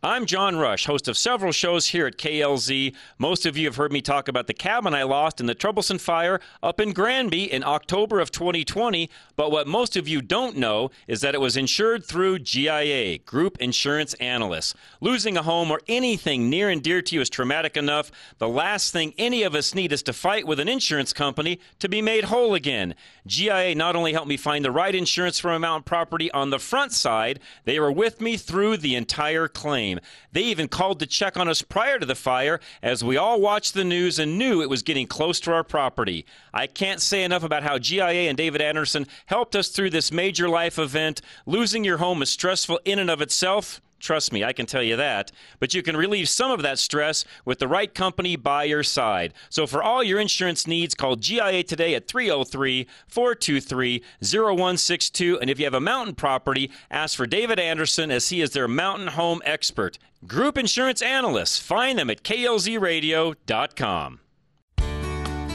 I'm 0.00 0.26
John 0.26 0.54
Rush, 0.54 0.86
host 0.86 1.08
of 1.08 1.18
several 1.18 1.50
shows 1.50 1.88
here 1.88 2.06
at 2.06 2.18
KLZ. 2.18 2.94
Most 3.18 3.44
of 3.46 3.56
you 3.56 3.66
have 3.66 3.74
heard 3.74 3.90
me 3.90 4.00
talk 4.00 4.28
about 4.28 4.46
the 4.46 4.54
cabin 4.54 4.94
I 4.94 5.02
lost 5.02 5.40
in 5.40 5.46
the 5.46 5.56
troublesome 5.56 5.98
fire 5.98 6.38
up 6.62 6.78
in 6.78 6.92
Granby 6.92 7.52
in 7.52 7.64
October 7.64 8.20
of 8.20 8.30
2020. 8.30 9.10
But 9.34 9.50
what 9.50 9.66
most 9.66 9.96
of 9.96 10.06
you 10.06 10.22
don't 10.22 10.56
know 10.56 10.92
is 11.08 11.20
that 11.22 11.34
it 11.34 11.40
was 11.40 11.56
insured 11.56 12.04
through 12.04 12.38
GIA, 12.38 13.18
Group 13.18 13.58
Insurance 13.58 14.14
Analysts. 14.14 14.72
Losing 15.00 15.36
a 15.36 15.42
home 15.42 15.68
or 15.68 15.80
anything 15.88 16.48
near 16.48 16.70
and 16.70 16.80
dear 16.80 17.02
to 17.02 17.16
you 17.16 17.20
is 17.20 17.28
traumatic 17.28 17.76
enough. 17.76 18.12
The 18.38 18.48
last 18.48 18.92
thing 18.92 19.14
any 19.18 19.42
of 19.42 19.56
us 19.56 19.74
need 19.74 19.92
is 19.92 20.04
to 20.04 20.12
fight 20.12 20.46
with 20.46 20.60
an 20.60 20.68
insurance 20.68 21.12
company 21.12 21.58
to 21.80 21.88
be 21.88 22.02
made 22.02 22.22
whole 22.24 22.54
again. 22.54 22.94
GIA 23.26 23.74
not 23.74 23.96
only 23.96 24.12
helped 24.12 24.28
me 24.28 24.36
find 24.36 24.64
the 24.64 24.70
right 24.70 24.94
insurance 24.94 25.40
for 25.40 25.48
my 25.48 25.58
mountain 25.58 25.82
property 25.82 26.30
on 26.30 26.50
the 26.50 26.60
front 26.60 26.92
side, 26.92 27.40
they 27.64 27.80
were 27.80 27.90
with 27.90 28.20
me 28.20 28.36
through 28.36 28.76
the 28.76 28.94
entire 28.94 29.48
claim. 29.48 29.87
They 30.32 30.42
even 30.42 30.68
called 30.68 31.00
to 31.00 31.06
check 31.06 31.36
on 31.36 31.48
us 31.48 31.62
prior 31.62 31.98
to 31.98 32.06
the 32.06 32.14
fire 32.14 32.60
as 32.82 33.02
we 33.02 33.16
all 33.16 33.40
watched 33.40 33.74
the 33.74 33.84
news 33.84 34.18
and 34.18 34.38
knew 34.38 34.60
it 34.60 34.70
was 34.70 34.82
getting 34.82 35.06
close 35.06 35.40
to 35.40 35.52
our 35.52 35.64
property. 35.64 36.26
I 36.52 36.66
can't 36.66 37.00
say 37.00 37.24
enough 37.24 37.42
about 37.42 37.62
how 37.62 37.78
GIA 37.78 38.28
and 38.28 38.36
David 38.36 38.60
Anderson 38.60 39.06
helped 39.26 39.56
us 39.56 39.68
through 39.68 39.90
this 39.90 40.12
major 40.12 40.48
life 40.48 40.78
event. 40.78 41.20
Losing 41.46 41.84
your 41.84 41.98
home 41.98 42.22
is 42.22 42.30
stressful 42.30 42.80
in 42.84 42.98
and 42.98 43.10
of 43.10 43.22
itself. 43.22 43.80
Trust 43.98 44.32
me, 44.32 44.44
I 44.44 44.52
can 44.52 44.66
tell 44.66 44.82
you 44.82 44.96
that. 44.96 45.32
But 45.58 45.74
you 45.74 45.82
can 45.82 45.96
relieve 45.96 46.28
some 46.28 46.50
of 46.50 46.62
that 46.62 46.78
stress 46.78 47.24
with 47.44 47.58
the 47.58 47.68
right 47.68 47.92
company 47.92 48.36
by 48.36 48.64
your 48.64 48.82
side. 48.82 49.34
So 49.50 49.66
for 49.66 49.82
all 49.82 50.02
your 50.02 50.20
insurance 50.20 50.66
needs, 50.66 50.94
call 50.94 51.16
GIA 51.16 51.62
today 51.62 51.94
at 51.94 52.08
303 52.08 52.86
423 53.08 54.02
0162. 54.20 55.40
And 55.40 55.50
if 55.50 55.58
you 55.58 55.64
have 55.64 55.74
a 55.74 55.80
mountain 55.80 56.14
property, 56.14 56.70
ask 56.90 57.16
for 57.16 57.26
David 57.26 57.58
Anderson 57.58 58.10
as 58.10 58.28
he 58.28 58.40
is 58.40 58.50
their 58.50 58.68
mountain 58.68 59.08
home 59.08 59.42
expert. 59.44 59.98
Group 60.26 60.56
insurance 60.58 61.02
analysts. 61.02 61.58
Find 61.58 61.98
them 61.98 62.10
at 62.10 62.22
klzradio.com. 62.22 64.20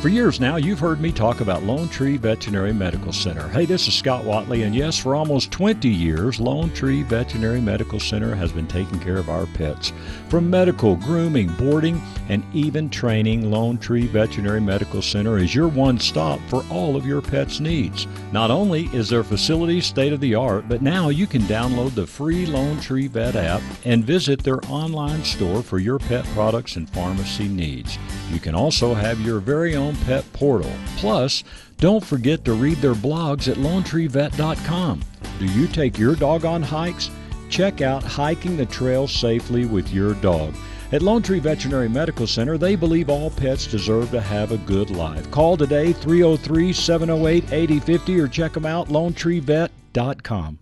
For 0.04 0.10
years 0.10 0.42
now, 0.42 0.58
you've 0.58 0.80
heard 0.80 1.00
me 1.00 1.14
talk 1.14 1.40
about 1.40 1.64
Lone 1.64 1.88
Tree 1.88 2.18
Veterinary 2.18 2.74
Medical 2.74 3.14
Center. 3.14 3.48
Hey, 3.48 3.64
this 3.64 3.88
is 3.88 3.94
Scott 3.94 4.26
Watley, 4.26 4.64
and 4.64 4.76
yes, 4.76 4.98
for 4.98 5.16
almost 5.16 5.50
20 5.52 5.88
years, 5.88 6.42
Lone 6.42 6.74
Tree 6.74 7.04
Veterinary 7.04 7.62
Medical 7.62 8.02
Center 8.02 8.36
has 8.36 8.52
been 8.52 8.68
taking 8.68 9.00
care 9.00 9.16
of 9.16 9.30
our 9.30 9.46
pets. 9.46 9.94
From 10.34 10.50
medical, 10.50 10.96
grooming, 10.96 11.50
boarding, 11.60 12.02
and 12.28 12.44
even 12.56 12.90
training, 12.90 13.52
Lone 13.52 13.78
Tree 13.78 14.08
Veterinary 14.08 14.60
Medical 14.60 15.04
Center 15.04 15.38
is 15.38 15.54
your 15.54 15.68
one 15.68 16.00
stop 16.00 16.40
for 16.48 16.66
all 16.72 16.96
of 16.96 17.06
your 17.06 17.22
pet's 17.22 17.60
needs. 17.60 18.08
Not 18.32 18.50
only 18.50 18.86
is 18.94 19.08
their 19.08 19.24
facility 19.24 19.80
state 19.80 20.12
of 20.12 20.20
the 20.20 20.34
art, 20.34 20.68
but 20.68 20.82
now 20.82 21.10
you 21.10 21.28
can 21.28 21.44
download 21.44 21.94
the 21.94 22.08
free 22.08 22.48
Lone 22.48 22.80
Tree 22.80 23.06
Vet 23.06 23.36
app 23.36 23.62
and 23.86 24.04
visit 24.04 24.42
their 24.42 24.60
online 24.70 25.24
store 25.24 25.62
for 25.62 25.78
your 25.78 26.00
pet 26.00 26.26
products 26.34 26.78
and 26.78 26.90
pharmacy 26.90 27.48
needs. 27.48 28.00
You 28.32 28.40
can 28.40 28.56
also 28.56 28.96
have 28.96 29.22
your 29.22 29.40
very 29.40 29.76
own 29.76 29.96
pet 29.98 30.26
portal. 30.34 30.74
Plus, 30.98 31.44
don't 31.78 32.04
forget 32.04 32.44
to 32.46 32.54
read 32.54 32.78
their 32.78 32.96
blogs 32.96 33.48
at 33.48 33.58
LoneTreeVet.com. 33.58 35.02
Do 35.38 35.46
you 35.46 35.68
take 35.68 36.00
your 36.00 36.16
dog 36.16 36.44
on 36.44 36.64
hikes? 36.64 37.12
Check 37.54 37.82
out 37.82 38.02
Hiking 38.02 38.58
the 38.58 38.66
Trail 38.66 39.08
Safely 39.08 39.68
with 39.68 39.94
Your 39.94 40.16
Dog. 40.16 40.56
At 40.92 41.04
Lone 41.04 41.22
Tree 41.22 41.38
Veterinary 41.38 41.88
Medical 41.88 42.26
Center, 42.26 42.58
they 42.58 42.76
believe 42.76 43.12
all 43.12 43.30
pets 43.30 43.68
deserve 43.68 44.10
to 44.10 44.20
have 44.20 44.52
a 44.52 44.58
good 44.58 44.90
life. 44.90 45.30
Call 45.30 45.56
today 45.56 45.94
303 45.94 46.74
708 46.74 47.54
8050 47.54 48.20
or 48.20 48.28
check 48.28 48.54
them 48.54 48.66
out 48.66 48.88
lonetreevet.com. 48.88 50.58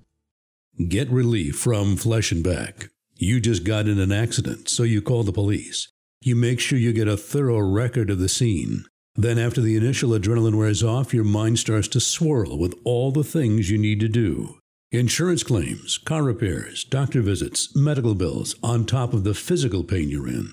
Get 0.90 1.10
relief 1.10 1.56
from 1.56 1.96
Flesh 1.96 2.34
and 2.34 2.44
Beck. 2.44 2.90
You 3.16 3.40
just 3.40 3.64
got 3.64 3.88
in 3.88 3.98
an 3.98 4.12
accident, 4.12 4.68
so 4.68 4.84
you 4.84 5.02
call 5.02 5.24
the 5.24 5.32
police. 5.32 5.88
You 6.20 6.36
make 6.36 6.60
sure 6.60 6.78
you 6.78 6.92
get 6.92 7.08
a 7.08 7.16
thorough 7.16 7.60
record 7.62 8.10
of 8.10 8.20
the 8.20 8.28
scene. 8.28 8.84
Then, 9.16 9.40
after 9.40 9.62
the 9.62 9.78
initial 9.78 10.10
adrenaline 10.10 10.58
wears 10.58 10.84
off, 10.84 11.14
your 11.14 11.24
mind 11.24 11.58
starts 11.58 11.88
to 11.90 12.02
swirl 12.02 12.60
with 12.60 12.78
all 12.84 13.14
the 13.14 13.24
things 13.24 13.70
you 13.70 13.78
need 13.78 14.02
to 14.02 14.10
do. 14.10 14.61
Insurance 14.94 15.42
claims, 15.42 15.98
car 15.98 16.22
repairs, 16.22 16.84
doctor 16.84 17.22
visits, 17.22 17.74
medical 17.74 18.14
bills, 18.14 18.56
on 18.62 18.86
top 18.86 19.14
of 19.14 19.24
the 19.24 19.34
physical 19.34 19.86
pain 19.86 20.10
you're 20.10 20.28
in. 20.28 20.52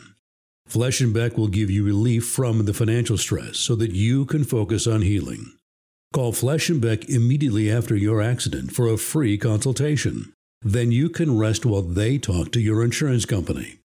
Flesh 0.64 1.00
and 1.00 1.12
Beck 1.12 1.36
will 1.36 1.48
give 1.48 1.70
you 1.70 1.84
relief 1.84 2.24
from 2.24 2.64
the 2.64 2.72
financial 2.72 3.18
stress 3.18 3.56
so 3.56 3.74
that 3.74 3.90
you 3.90 4.24
can 4.26 4.44
focus 4.44 4.86
on 4.86 5.02
healing. 5.02 5.56
Call 6.12 6.30
Flesh 6.30 6.70
and 6.70 6.80
Beck 6.80 7.08
immediately 7.08 7.68
after 7.68 7.96
your 7.96 8.22
accident 8.22 8.70
for 8.70 8.86
a 8.86 8.96
free 8.96 9.36
consultation. 9.38 10.32
Then 10.62 10.92
you 10.92 11.08
can 11.08 11.36
rest 11.36 11.66
while 11.66 11.82
they 11.82 12.16
talk 12.16 12.52
to 12.52 12.60
your 12.60 12.84
insurance 12.84 13.24
company. 13.24 13.80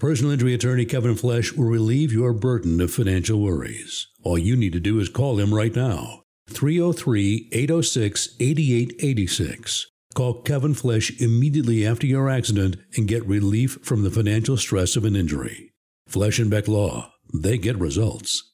Personal 0.00 0.32
injury 0.32 0.54
attorney 0.54 0.84
Kevin 0.84 1.14
Flesh 1.14 1.52
will 1.52 1.66
relieve 1.66 2.12
your 2.12 2.32
burden 2.32 2.80
of 2.80 2.92
financial 2.92 3.40
worries. 3.40 4.08
All 4.24 4.36
you 4.36 4.56
need 4.56 4.72
to 4.72 4.80
do 4.80 4.98
is 4.98 5.08
call 5.08 5.38
him 5.38 5.54
right 5.54 5.76
now. 5.76 6.24
303 6.48 7.50
806 7.52 8.34
8886. 8.40 9.91
Call 10.14 10.42
Kevin 10.42 10.74
Flesh 10.74 11.20
immediately 11.20 11.86
after 11.86 12.06
your 12.06 12.28
accident 12.28 12.76
and 12.96 13.08
get 13.08 13.26
relief 13.26 13.78
from 13.82 14.02
the 14.02 14.10
financial 14.10 14.56
stress 14.56 14.96
of 14.96 15.04
an 15.04 15.16
injury. 15.16 15.72
Flesh 16.06 16.38
and 16.38 16.50
Beck 16.50 16.68
Law, 16.68 17.12
they 17.32 17.56
get 17.56 17.78
results. 17.78 18.50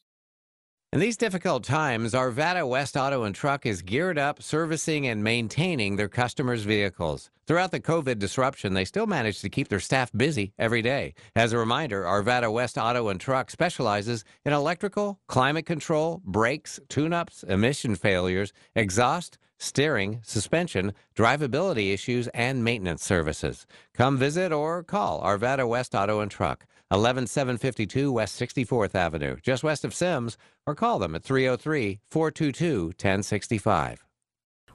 In 0.91 1.01
these 1.01 1.19
difficult 1.19 1.65
times, 1.65 2.15
Arvada 2.15 2.67
West 2.67 2.97
Auto 2.97 3.25
and 3.25 3.35
Truck 3.35 3.67
is 3.67 3.83
geared 3.83 4.17
up 4.19 4.43
servicing 4.43 5.07
and 5.07 5.23
maintaining 5.23 5.97
their 5.97 6.09
customers' 6.09 6.63
vehicles. 6.63 7.29
Throughout 7.47 7.73
the 7.73 7.81
COVID 7.81 8.19
disruption, 8.19 8.73
they 8.73 8.87
still 8.87 9.07
manage 9.07 9.41
to 9.41 9.51
keep 9.51 9.69
their 9.69 9.81
staff 9.81 10.11
busy 10.17 10.55
every 10.59 10.81
day. 10.81 11.13
As 11.37 11.53
a 11.53 11.59
reminder, 11.59 12.05
Arvada 12.05 12.51
West 12.51 12.79
Auto 12.79 13.09
and 13.09 13.21
Truck 13.21 13.51
specializes 13.51 14.25
in 14.47 14.55
electrical, 14.55 15.21
climate 15.27 15.67
control, 15.67 16.23
brakes, 16.25 16.81
tune-ups, 16.89 17.43
emission 17.43 17.95
failures, 17.95 18.55
exhaust, 18.75 19.37
steering, 19.59 20.21
suspension, 20.23 20.95
drivability 21.15 21.93
issues, 21.93 22.29
and 22.29 22.65
maintenance 22.65 23.05
services. 23.05 23.67
Come 23.95 24.17
visit 24.17 24.53
or 24.53 24.83
call 24.83 25.23
Arvada 25.23 25.69
West 25.69 25.95
Auto 25.95 26.21
and 26.21 26.31
Truck. 26.31 26.65
11752 26.91 28.11
West 28.11 28.41
64th 28.41 28.95
Avenue, 28.95 29.37
just 29.43 29.63
west 29.63 29.85
of 29.85 29.95
Simms, 29.95 30.39
or 30.67 30.75
call 30.75 30.99
them 30.99 31.15
at 31.15 31.23
303 31.23 32.01
422 32.11 32.87
1065. 32.87 34.05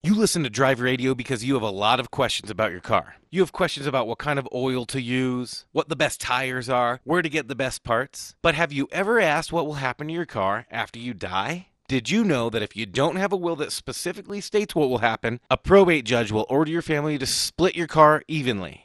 You 0.05 0.13
listen 0.13 0.43
to 0.43 0.51
Drive 0.51 0.81
Radio 0.81 1.15
because 1.15 1.43
you 1.43 1.55
have 1.55 1.63
a 1.63 1.71
lot 1.71 1.99
of 1.99 2.11
questions 2.11 2.51
about 2.51 2.69
your 2.69 2.79
car. 2.79 3.15
You 3.31 3.41
have 3.41 3.51
questions 3.51 3.87
about 3.87 4.05
what 4.05 4.19
kind 4.19 4.37
of 4.37 4.47
oil 4.53 4.85
to 4.85 5.01
use, 5.01 5.65
what 5.71 5.89
the 5.89 5.95
best 5.95 6.21
tires 6.21 6.69
are, 6.69 7.01
where 7.05 7.23
to 7.23 7.27
get 7.27 7.47
the 7.47 7.55
best 7.55 7.83
parts. 7.83 8.35
But 8.43 8.53
have 8.53 8.71
you 8.71 8.87
ever 8.91 9.19
asked 9.19 9.51
what 9.51 9.65
will 9.65 9.81
happen 9.81 10.05
to 10.05 10.13
your 10.13 10.27
car 10.27 10.67
after 10.69 10.99
you 10.99 11.15
die? 11.15 11.69
Did 11.87 12.11
you 12.11 12.23
know 12.23 12.51
that 12.51 12.61
if 12.61 12.75
you 12.75 12.85
don't 12.85 13.15
have 13.15 13.33
a 13.33 13.35
will 13.35 13.55
that 13.55 13.71
specifically 13.71 14.41
states 14.41 14.75
what 14.75 14.89
will 14.89 14.99
happen, 14.99 15.39
a 15.49 15.57
probate 15.57 16.05
judge 16.05 16.31
will 16.31 16.45
order 16.51 16.69
your 16.69 16.83
family 16.83 17.17
to 17.17 17.25
split 17.25 17.75
your 17.75 17.87
car 17.87 18.21
evenly? 18.27 18.84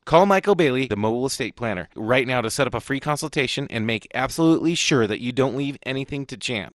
Call 0.11 0.25
Michael 0.25 0.55
Bailey, 0.55 0.87
the 0.87 0.97
mobile 0.97 1.25
estate 1.25 1.55
planner, 1.55 1.87
right 1.95 2.27
now 2.27 2.41
to 2.41 2.49
set 2.49 2.67
up 2.67 2.73
a 2.73 2.81
free 2.81 2.99
consultation 2.99 3.65
and 3.69 3.87
make 3.87 4.09
absolutely 4.13 4.75
sure 4.75 5.07
that 5.07 5.21
you 5.21 5.31
don't 5.31 5.55
leave 5.55 5.77
anything 5.83 6.25
to 6.25 6.35
chance. 6.35 6.73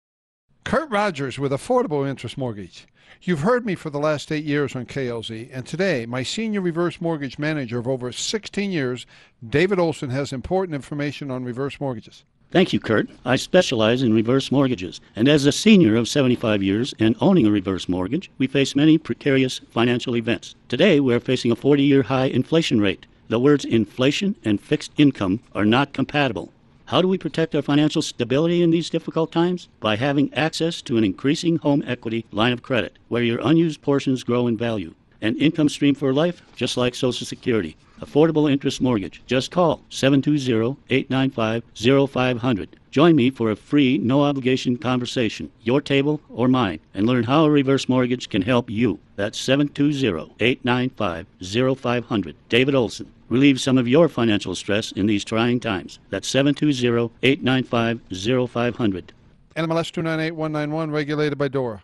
Kurt 0.64 0.90
Rogers 0.90 1.38
with 1.38 1.50
Affordable 1.50 2.06
Interest 2.06 2.36
Mortgage. 2.36 2.86
You've 3.22 3.40
heard 3.40 3.64
me 3.64 3.74
for 3.74 3.88
the 3.88 3.98
last 3.98 4.30
eight 4.30 4.44
years 4.44 4.76
on 4.76 4.84
KLZ, 4.84 5.48
and 5.50 5.64
today, 5.64 6.04
my 6.04 6.22
senior 6.22 6.60
reverse 6.60 7.00
mortgage 7.00 7.38
manager 7.38 7.78
of 7.78 7.88
over 7.88 8.12
16 8.12 8.70
years, 8.70 9.06
David 9.42 9.78
Olson, 9.78 10.10
has 10.10 10.34
important 10.34 10.74
information 10.74 11.30
on 11.30 11.42
reverse 11.42 11.80
mortgages. 11.80 12.24
Thank 12.50 12.74
you, 12.74 12.80
Kurt. 12.80 13.08
I 13.24 13.36
specialize 13.36 14.02
in 14.02 14.12
reverse 14.12 14.52
mortgages, 14.52 15.00
and 15.16 15.26
as 15.26 15.46
a 15.46 15.52
senior 15.52 15.96
of 15.96 16.06
75 16.06 16.62
years 16.62 16.92
and 16.98 17.16
owning 17.18 17.46
a 17.46 17.50
reverse 17.50 17.88
mortgage, 17.88 18.30
we 18.36 18.46
face 18.46 18.76
many 18.76 18.98
precarious 18.98 19.62
financial 19.70 20.18
events. 20.18 20.54
Today, 20.68 21.00
we 21.00 21.14
are 21.14 21.20
facing 21.20 21.50
a 21.50 21.56
40 21.56 21.82
year 21.82 22.02
high 22.02 22.26
inflation 22.26 22.78
rate. 22.78 23.06
The 23.32 23.40
words 23.40 23.64
inflation 23.64 24.34
and 24.44 24.60
fixed 24.60 24.92
income 24.98 25.40
are 25.54 25.64
not 25.64 25.94
compatible. 25.94 26.52
How 26.84 27.00
do 27.00 27.08
we 27.08 27.16
protect 27.16 27.54
our 27.54 27.62
financial 27.62 28.02
stability 28.02 28.60
in 28.60 28.70
these 28.70 28.90
difficult 28.90 29.32
times? 29.32 29.68
By 29.80 29.96
having 29.96 30.30
access 30.34 30.82
to 30.82 30.98
an 30.98 31.04
increasing 31.04 31.56
home 31.56 31.82
equity 31.86 32.26
line 32.30 32.52
of 32.52 32.60
credit, 32.60 32.98
where 33.08 33.22
your 33.22 33.40
unused 33.42 33.80
portions 33.80 34.22
grow 34.22 34.46
in 34.46 34.58
value. 34.58 34.92
An 35.22 35.36
income 35.38 35.68
stream 35.68 35.94
for 35.94 36.12
life, 36.12 36.42
just 36.56 36.76
like 36.76 36.94
Social 36.94 37.24
Security. 37.24 37.76
Affordable 38.00 38.50
interest 38.50 38.80
mortgage. 38.80 39.22
Just 39.26 39.52
call 39.52 39.80
720-895-0500. 39.90 42.68
Join 42.90 43.14
me 43.14 43.30
for 43.30 43.52
a 43.52 43.56
free, 43.56 43.98
no 43.98 44.24
obligation 44.24 44.76
conversation, 44.76 45.48
your 45.62 45.80
table 45.80 46.20
or 46.28 46.48
mine, 46.48 46.80
and 46.92 47.06
learn 47.06 47.22
how 47.22 47.44
a 47.44 47.50
reverse 47.50 47.88
mortgage 47.88 48.28
can 48.28 48.42
help 48.42 48.68
you. 48.68 48.98
That's 49.14 49.40
720-895-0500. 49.40 52.34
David 52.48 52.74
Olson. 52.74 53.12
Relieve 53.28 53.60
some 53.60 53.78
of 53.78 53.86
your 53.88 54.08
financial 54.08 54.56
stress 54.56 54.90
in 54.92 55.06
these 55.06 55.24
trying 55.24 55.60
times. 55.60 56.00
That's 56.10 56.28
720-895-0500. 56.30 59.10
NMLS 59.56 59.92
298191, 59.92 60.90
regulated 60.90 61.38
by 61.38 61.48
DORA. 61.48 61.82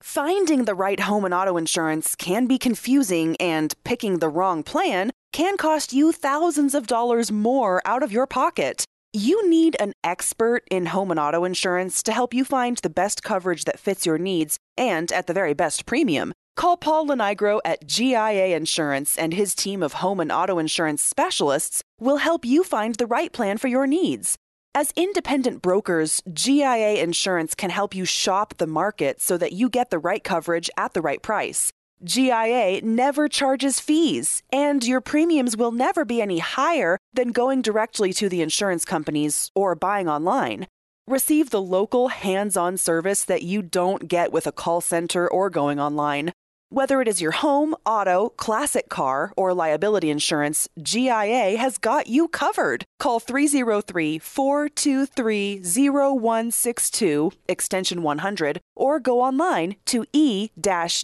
Finding 0.00 0.64
the 0.64 0.74
right 0.74 1.00
home 1.00 1.24
and 1.24 1.34
auto 1.34 1.56
insurance 1.56 2.14
can 2.14 2.46
be 2.46 2.56
confusing, 2.56 3.36
and 3.40 3.74
picking 3.84 4.18
the 4.18 4.28
wrong 4.28 4.62
plan 4.62 5.10
can 5.32 5.56
cost 5.56 5.92
you 5.92 6.12
thousands 6.12 6.74
of 6.74 6.86
dollars 6.86 7.32
more 7.32 7.82
out 7.84 8.02
of 8.02 8.12
your 8.12 8.26
pocket. 8.26 8.84
You 9.12 9.48
need 9.48 9.76
an 9.80 9.92
expert 10.04 10.62
in 10.70 10.86
home 10.86 11.10
and 11.10 11.18
auto 11.18 11.44
insurance 11.44 12.02
to 12.04 12.12
help 12.12 12.32
you 12.32 12.44
find 12.44 12.76
the 12.78 12.90
best 12.90 13.22
coverage 13.22 13.64
that 13.64 13.80
fits 13.80 14.06
your 14.06 14.18
needs 14.18 14.58
and 14.76 15.10
at 15.12 15.26
the 15.26 15.32
very 15.32 15.54
best 15.54 15.86
premium. 15.86 16.32
Call 16.56 16.76
Paul 16.76 17.06
Nigro 17.06 17.60
at 17.64 17.86
GIA 17.86 18.56
Insurance, 18.56 19.16
and 19.16 19.32
his 19.32 19.54
team 19.54 19.82
of 19.82 19.94
home 19.94 20.20
and 20.20 20.30
auto 20.30 20.58
insurance 20.58 21.02
specialists 21.02 21.82
will 22.00 22.18
help 22.18 22.44
you 22.44 22.64
find 22.64 22.96
the 22.96 23.06
right 23.06 23.32
plan 23.32 23.58
for 23.58 23.68
your 23.68 23.86
needs. 23.86 24.36
As 24.80 24.92
independent 24.94 25.60
brokers, 25.60 26.22
GIA 26.32 27.02
Insurance 27.02 27.52
can 27.56 27.68
help 27.68 27.96
you 27.96 28.04
shop 28.04 28.58
the 28.58 28.66
market 28.68 29.20
so 29.20 29.36
that 29.36 29.52
you 29.52 29.68
get 29.68 29.90
the 29.90 29.98
right 29.98 30.22
coverage 30.22 30.70
at 30.76 30.94
the 30.94 31.00
right 31.00 31.20
price. 31.20 31.72
GIA 32.04 32.80
never 32.82 33.26
charges 33.26 33.80
fees, 33.80 34.44
and 34.52 34.86
your 34.86 35.00
premiums 35.00 35.56
will 35.56 35.72
never 35.72 36.04
be 36.04 36.22
any 36.22 36.38
higher 36.38 36.96
than 37.12 37.32
going 37.32 37.60
directly 37.60 38.12
to 38.12 38.28
the 38.28 38.40
insurance 38.40 38.84
companies 38.84 39.50
or 39.52 39.74
buying 39.74 40.08
online. 40.08 40.68
Receive 41.08 41.50
the 41.50 41.60
local 41.60 42.06
hands 42.06 42.56
on 42.56 42.76
service 42.76 43.24
that 43.24 43.42
you 43.42 43.62
don't 43.62 44.06
get 44.06 44.30
with 44.30 44.46
a 44.46 44.52
call 44.52 44.80
center 44.80 45.26
or 45.28 45.50
going 45.50 45.80
online. 45.80 46.32
Whether 46.70 47.00
it 47.00 47.08
is 47.08 47.22
your 47.22 47.32
home, 47.32 47.74
auto, 47.86 48.28
classic 48.36 48.90
car, 48.90 49.32
or 49.38 49.54
liability 49.54 50.10
insurance, 50.10 50.68
GIA 50.82 51.56
has 51.56 51.78
got 51.78 52.08
you 52.08 52.28
covered. 52.28 52.84
Call 52.98 53.20
303 53.20 54.18
423 54.18 55.62
0162, 55.62 57.32
extension 57.48 58.02
100, 58.02 58.60
or 58.76 59.00
go 59.00 59.22
online 59.22 59.76
to 59.86 60.04
e 60.12 60.50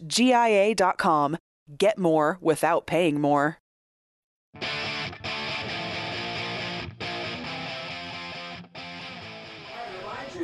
GIA.com. 0.07 1.39
Get 1.79 1.99
more 1.99 2.39
without 2.43 2.87
paying 2.87 3.19
more. 3.19 3.57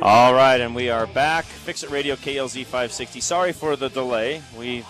All 0.01 0.33
right, 0.33 0.59
and 0.59 0.73
we 0.73 0.89
are 0.89 1.05
back. 1.05 1.45
Fix 1.45 1.83
It 1.83 1.91
Radio 1.91 2.15
KLZ 2.15 2.63
560. 2.63 3.21
Sorry 3.21 3.51
for 3.51 3.75
the 3.75 3.89
delay. 3.89 4.41
We 4.57 4.83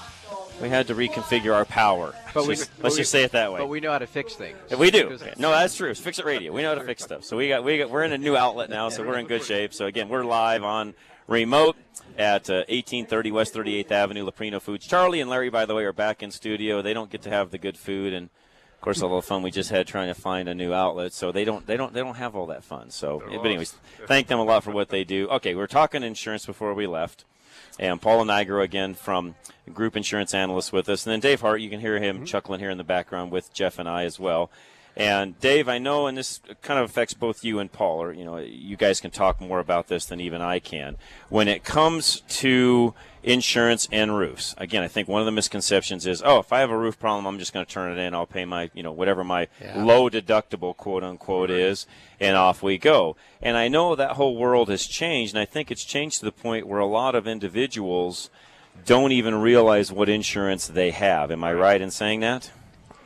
we 0.62 0.70
had 0.70 0.88
to 0.88 0.96
reconfigure 0.96 1.54
our 1.54 1.66
power. 1.66 2.14
But 2.34 2.44
we- 2.44 2.56
let's 2.56 2.66
but 2.80 2.88
just 2.90 2.98
we- 2.98 3.04
say 3.04 3.24
it 3.24 3.32
that 3.32 3.52
way. 3.52 3.60
But 3.60 3.68
we 3.68 3.80
know 3.80 3.92
how 3.92 4.00
to 4.00 4.08
fix 4.08 4.36
things. 4.36 4.58
Yeah, 4.70 4.78
we 4.78 4.92
do. 4.92 5.18
No, 5.38 5.52
that's 5.52 5.76
true. 5.76 5.90
It's 5.90 6.00
Fix 6.00 6.20
It 6.20 6.26
Radio. 6.26 6.52
We 6.52 6.62
know 6.62 6.70
how 6.70 6.76
to 6.76 6.84
fix 6.84 7.04
stuff. 7.04 7.24
So 7.24 7.38
we 7.38 7.50
got 7.50 7.64
we 7.64 7.78
got 7.78 7.90
we're 7.90 8.04
in 8.04 8.12
a 8.14 8.18
new 8.18 8.36
outlet 8.38 8.70
now, 8.70 8.90
so 8.90 9.04
we're 9.04 9.18
in 9.18 9.28
good 9.28 9.44
shape. 9.44 9.74
So 9.74 9.86
again, 9.86 10.10
we're 10.10 10.24
live 10.24 10.64
on 10.64 10.94
remote 11.28 11.76
at 12.18 12.50
uh, 12.50 12.66
1830 12.70 13.32
West 13.32 13.54
38th 13.54 13.92
Avenue, 13.92 14.26
Leprino 14.26 14.62
Foods. 14.62 14.86
Charlie 14.88 15.22
and 15.22 15.30
Larry, 15.30 15.50
by 15.50 15.66
the 15.66 15.74
way, 15.76 15.84
are 15.84 15.94
back 15.94 16.22
in 16.22 16.32
studio. 16.32 16.82
They 16.82 16.94
don't 16.94 17.10
get 17.10 17.22
to 17.24 17.30
have 17.30 17.52
the 17.52 17.58
good 17.58 17.78
food 17.78 18.14
and. 18.14 18.30
Of 18.74 18.86
course, 18.86 19.04
all 19.04 19.16
the 19.16 19.22
fun 19.22 19.44
we 19.44 19.52
just 19.52 19.70
had 19.70 19.86
trying 19.86 20.08
to 20.08 20.20
find 20.20 20.50
a 20.50 20.56
new 20.56 20.74
outlet, 20.74 21.14
so 21.14 21.32
they 21.32 21.46
don't 21.46 21.68
they 21.68 21.78
don't 21.78 21.94
they 21.94 22.00
don't 22.00 22.16
have 22.16 22.36
all 22.36 22.48
that 22.48 22.64
fun. 22.64 22.90
So, 22.90 23.22
but 23.24 23.46
anyways, 23.46 23.76
thank 24.08 24.26
them 24.26 24.40
a 24.40 24.44
lot 24.44 24.64
for 24.64 24.72
what 24.72 24.90
they 24.90 25.04
do. 25.04 25.28
Okay, 25.28 25.54
we 25.54 25.62
are 25.62 25.68
talking 25.68 26.02
insurance 26.02 26.48
before 26.48 26.74
we 26.74 26.88
left, 26.88 27.24
and 27.82 28.02
Paul 28.02 28.24
Nigro 28.24 28.64
again 28.64 28.94
from 28.94 29.36
Group 29.74 29.98
Insurance 29.98 30.34
Analyst 30.34 30.72
with 30.72 30.88
us, 30.88 31.06
and 31.06 31.12
then 31.12 31.20
Dave 31.20 31.42
Hart. 31.42 31.60
You 31.60 31.70
can 31.70 31.82
hear 31.82 32.00
him 32.00 32.18
mm-hmm. 32.18 32.26
chuckling 32.26 32.60
here 32.60 32.70
in 32.70 32.78
the 32.78 32.84
background 32.84 33.32
with 33.32 33.52
Jeff 33.54 33.80
and 33.80 33.90
I 33.90 34.06
as 34.06 34.20
well. 34.20 34.52
And 34.96 35.40
Dave, 35.40 35.68
I 35.68 35.78
know, 35.78 36.06
and 36.06 36.18
this 36.18 36.42
kind 36.62 36.80
of 36.80 36.90
affects 36.90 37.14
both 37.14 37.44
you 37.44 37.60
and 37.60 37.72
Paul, 37.72 38.04
or 38.04 38.14
you 38.14 38.24
know, 38.24 38.38
you 38.38 38.78
guys 38.78 39.02
can 39.02 39.10
talk 39.10 39.42
more 39.42 39.60
about 39.60 39.88
this 39.88 40.06
than 40.06 40.22
even 40.22 40.42
I 40.42 40.60
can. 40.60 40.98
When 41.30 41.48
it 41.48 41.64
comes 41.64 42.22
to 42.22 42.94
insurance 43.24 43.88
and 43.92 44.18
roofs, 44.18 44.56
again, 44.58 44.84
I 44.84 44.88
think 44.88 45.08
one 45.08 45.22
of 45.22 45.26
the 45.26 45.32
misconceptions 45.32 46.08
is, 46.08 46.22
oh, 46.26 46.40
if 46.40 46.52
I 46.52 46.60
have 46.60 46.72
a 46.72 46.78
roof 46.78 47.00
problem, 47.00 47.26
I'm 47.26 47.40
just 47.40 47.54
going 47.54 47.66
to 47.66 47.72
turn 47.72 47.92
it 47.98 48.02
in. 48.02 48.14
I'll 48.14 48.26
pay 48.26 48.46
my, 48.46 48.70
you 48.74 48.84
know, 48.84 48.92
whatever 48.92 49.24
my 49.24 49.48
Yeah. 49.62 49.84
low 49.84 50.10
deductible 50.10 50.76
quote 50.76 51.04
unquote 51.04 51.50
is, 51.52 51.86
and 52.20 52.36
off 52.36 52.64
we 52.64 52.78
go. 52.78 53.16
And 53.42 53.58
I 53.58 53.68
know 53.68 53.96
that 53.96 54.12
whole 54.12 54.36
world 54.36 54.70
has 54.70 54.86
changed, 54.88 55.34
and 55.36 55.42
I 55.42 55.46
think 55.46 55.72
it's 55.72 55.84
changed 55.86 56.20
to 56.20 56.26
the 56.26 56.32
point 56.32 56.68
where 56.68 56.80
a 56.80 56.86
lot 56.86 57.16
of 57.16 57.28
individuals 57.28 58.30
don't 58.86 59.12
even 59.12 59.36
realize 59.36 59.92
what 59.92 60.10
insurance 60.10 60.68
they 60.68 60.92
have. 60.92 61.30
Am 61.32 61.44
I 61.44 61.54
right 61.54 61.82
in 61.82 61.92
saying 61.92 62.22
that? 62.22 62.52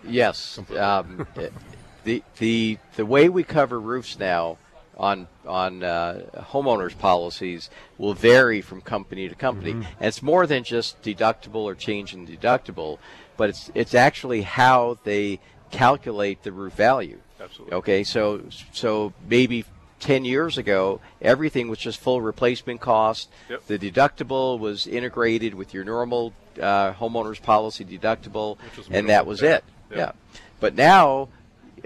Yes. 0.07 0.59
Um, 0.77 1.27
the 2.03 2.21
the 2.37 2.77
the 2.95 3.05
way 3.05 3.27
we 3.29 3.43
cover 3.43 3.79
roofs 3.79 4.19
now 4.19 4.57
on 4.97 5.27
on 5.45 5.83
uh, 5.83 6.21
homeowners 6.51 6.97
policies 6.97 7.69
will 7.97 8.13
vary 8.13 8.61
from 8.61 8.81
company 8.81 9.27
to 9.29 9.35
company, 9.35 9.73
Mhm. 9.73 9.85
and 9.99 10.07
it's 10.07 10.21
more 10.21 10.47
than 10.47 10.63
just 10.63 11.01
deductible 11.01 11.63
or 11.63 11.75
change 11.75 12.13
in 12.13 12.25
deductible, 12.27 12.97
but 13.37 13.49
it's 13.49 13.69
it's 13.75 13.93
actually 13.93 14.41
how 14.43 14.97
they 15.03 15.39
calculate 15.71 16.43
the 16.43 16.51
roof 16.51 16.73
value. 16.73 17.19
Absolutely. 17.39 17.75
Okay, 17.77 18.03
so 18.03 18.41
so 18.71 19.13
maybe. 19.29 19.65
10 20.01 20.25
years 20.25 20.57
ago, 20.57 20.99
everything 21.21 21.67
was 21.69 21.79
just 21.79 21.99
full 21.99 22.21
replacement 22.21 22.79
cost. 22.81 23.29
Yep. 23.49 23.65
The 23.67 23.79
deductible 23.79 24.59
was 24.59 24.85
integrated 24.85 25.55
with 25.55 25.73
your 25.73 25.83
normal 25.85 26.33
uh, 26.61 26.91
homeowner's 26.93 27.39
policy 27.39 27.83
deductible, 27.85 28.57
and 28.91 29.09
that 29.09 29.25
was 29.25 29.41
it. 29.41 29.63
Yeah. 29.89 29.97
Yeah. 29.97 30.11
But 30.59 30.75
now 30.75 31.29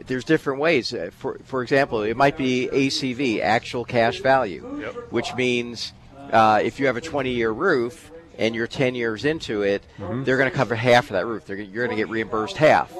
there's 0.07 0.23
different 0.23 0.59
ways. 0.59 0.93
Uh, 0.93 1.09
For 1.17 1.39
for 1.45 1.61
example, 1.61 2.01
it 2.03 2.15
might 2.17 2.37
be 2.37 2.69
ACV, 2.71 3.41
actual 3.41 3.85
cash 3.85 4.19
value, 4.21 4.65
Yep. 4.79 4.95
which 5.09 5.35
means 5.35 5.93
uh, 6.31 6.61
if 6.63 6.79
you 6.79 6.85
have 6.87 6.97
a 6.97 7.01
20-year 7.01 7.51
roof 7.51 8.11
and 8.37 8.53
you're 8.55 8.67
10 8.67 8.95
years 8.95 9.25
into 9.25 9.63
it, 9.63 9.83
Mhm. 9.99 10.25
they're 10.25 10.37
going 10.37 10.49
to 10.49 10.55
cover 10.55 10.75
half 10.75 11.05
of 11.05 11.13
that 11.13 11.25
roof. 11.25 11.45
They're, 11.45 11.57
you're 11.57 11.85
going 11.85 11.89
to 11.89 11.95
get 11.95 12.09
reimbursed 12.09 12.57
half. 12.57 12.93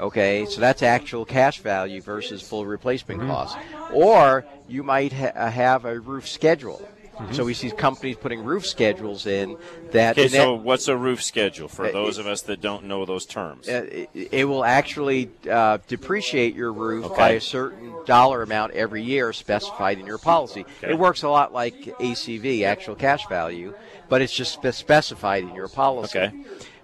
Okay, 0.00 0.46
so 0.46 0.60
that's 0.60 0.82
actual 0.82 1.24
cash 1.24 1.60
value 1.60 2.00
versus 2.02 2.42
full 2.42 2.66
replacement 2.66 3.20
Mhm. 3.20 3.28
cost. 3.28 3.56
Or 3.92 4.44
you 4.68 4.82
might 4.82 5.12
ha- 5.12 5.32
uh, 5.34 5.50
have 5.50 5.84
a 5.84 5.98
roof 6.00 6.28
schedule. 6.28 6.88
Mhm. 7.20 7.34
So 7.34 7.44
we 7.44 7.54
see 7.54 7.70
companies 7.70 8.16
putting 8.16 8.42
roof 8.42 8.66
schedules 8.66 9.26
in 9.26 9.56
that. 9.92 10.12
Okay, 10.12 10.22
and 10.22 10.30
that- 10.32 10.36
so 10.38 10.54
what's 10.54 10.88
a 10.88 10.96
roof 10.96 11.22
schedule 11.22 11.68
for 11.68 11.86
Uh, 11.86 11.92
those 11.92 12.18
of 12.18 12.26
us 12.26 12.42
that 12.42 12.60
don't 12.60 12.84
know 12.84 13.04
those 13.04 13.26
terms? 13.26 13.68
uh, 13.68 13.86
it, 13.90 14.08
it 14.32 14.44
will 14.46 14.64
actually 14.64 15.28
uh, 15.50 15.78
depreciate 15.88 16.54
your 16.54 16.72
roof 16.72 17.04
Okay. 17.06 17.16
by 17.16 17.28
a 17.30 17.40
certain 17.40 17.94
dollar 18.06 18.42
amount 18.42 18.72
every 18.72 19.02
year 19.02 19.32
specified 19.32 19.98
in 19.98 20.06
your 20.06 20.18
policy. 20.18 20.64
Okay. 20.82 20.92
It 20.92 20.98
works 20.98 21.22
a 21.22 21.28
lot 21.28 21.52
like 21.52 21.94
ACV, 22.00 22.64
actual 22.64 22.94
cash 22.94 23.26
value, 23.28 23.74
but 24.08 24.22
it's 24.22 24.32
just 24.32 24.52
specified 24.52 25.44
in 25.44 25.54
your 25.54 25.68
policy. 25.68 26.18
Okay. 26.18 26.32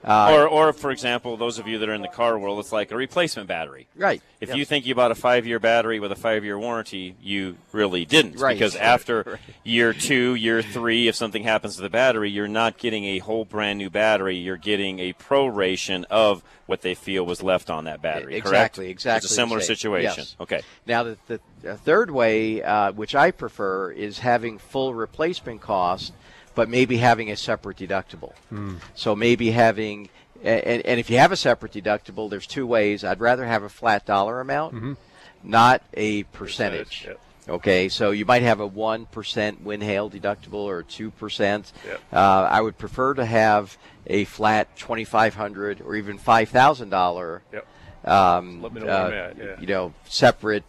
Uh, 0.05 0.31
or, 0.33 0.47
or 0.49 0.73
for 0.73 0.91
example, 0.93 1.37
those 1.37 1.59
of 1.59 1.67
you 1.67 1.79
that 1.79 1.89
are 1.89 1.93
in 1.95 2.03
the 2.03 2.09
car 2.09 2.39
world, 2.39 2.61
it's 2.61 2.71
like 2.73 2.93
a 2.93 2.97
replacement 2.97 3.49
battery. 3.49 3.89
Right. 3.97 4.23
If 4.41 4.51
Yep. 4.51 4.59
you 4.59 4.65
think 4.65 4.87
you 4.87 4.95
bought 4.95 5.11
a 5.11 5.17
five-year 5.17 5.59
battery 5.59 5.99
with 5.99 6.13
a 6.13 6.17
five-year 6.17 6.57
warranty, 6.59 7.17
you 7.21 7.57
really 7.73 8.05
didn't. 8.05 8.39
Right. 8.39 8.55
Because 8.55 8.77
after 8.77 9.23
Right. 9.27 9.39
year 9.65 9.93
two, 9.93 10.35
year 10.37 10.63
three, 10.63 11.09
if 11.09 11.17
something 11.17 11.43
happens 11.43 11.77
to 11.77 11.83
the 11.83 11.91
battery, 11.91 12.31
you're 12.31 12.47
not 12.47 12.79
getting 12.79 13.05
a 13.07 13.19
whole 13.19 13.45
brand 13.45 13.79
new 13.79 13.91
battery. 13.91 14.37
You're 14.37 14.57
getting 14.57 15.01
a 15.01 15.13
proration 15.15 16.05
of 16.11 16.45
what 16.67 16.83
they 16.83 16.95
feel 16.95 17.27
was 17.27 17.43
left 17.43 17.69
on 17.69 17.85
that 17.85 18.01
battery. 18.01 18.35
correct? 18.41 18.47
Exactly, 18.47 18.91
exactly. 18.91 19.25
It's 19.27 19.33
a 19.33 19.35
similar 19.35 19.61
situation. 19.61 20.15
Yes. 20.19 20.37
Okay. 20.41 20.61
Now, 20.87 21.03
the, 21.03 21.19
the, 21.27 21.41
the 21.63 21.77
third 21.77 22.11
way, 22.11 22.63
uh, 22.63 22.93
which 22.93 23.15
I 23.17 23.31
prefer, 23.33 23.91
is 23.91 24.21
having 24.21 24.59
full 24.59 24.95
replacement 24.95 25.61
cost, 25.61 26.13
but 26.59 26.69
maybe 26.69 26.97
having 26.97 27.31
a 27.31 27.37
separate 27.37 27.77
deductible. 27.77 28.33
Hmm. 28.49 28.79
So 28.97 29.15
maybe 29.15 29.53
having, 29.53 30.09
and, 30.43 30.85
and 30.85 30.99
if 30.99 31.09
you 31.09 31.17
have 31.19 31.31
a 31.31 31.37
separate 31.37 31.71
deductible, 31.71 32.29
there's 32.29 32.49
two 32.49 32.67
ways. 32.67 33.05
I'd 33.05 33.21
rather 33.21 33.47
have 33.47 33.63
a 33.63 33.69
flat 33.69 34.05
dollar 34.05 34.41
amount, 34.41 34.75
Mhm. 34.75 34.97
not 35.45 35.83
a 35.95 36.25
percentage. 36.25 37.03
Percentage, 37.03 37.17
Okay, 37.49 37.89
so 37.89 38.11
you 38.11 38.25
might 38.27 38.43
have 38.43 38.59
a 38.59 38.67
one 38.67 39.07
percent 39.07 39.63
wind 39.63 39.85
hail 39.85 40.11
deductible 40.11 40.65
or 40.67 40.83
two 40.83 41.13
percent. 41.13 41.73
Yep. 41.87 42.01
Uh, 42.13 42.49
I 42.51 42.61
would 42.61 42.77
prefer 42.77 43.15
to 43.15 43.25
have 43.25 43.79
a 44.09 44.25
flat 44.25 44.77
twenty 44.77 45.05
five 45.05 45.37
hundred 45.37 45.81
or 45.81 45.95
even 45.95 46.19
five 46.19 46.49
thousand 46.49 46.91
dollar. 46.91 47.43
Yep. 47.53 47.67
Um, 48.05 48.63
Let 48.63 48.73
me 48.73 48.81
know 48.81 48.87
where 48.89 48.95
uh, 48.97 49.07
I'm 49.07 49.13
at, 49.15 49.39
yeah. 49.39 49.61
You 49.61 49.67
know, 49.69 49.95
separate 50.09 50.65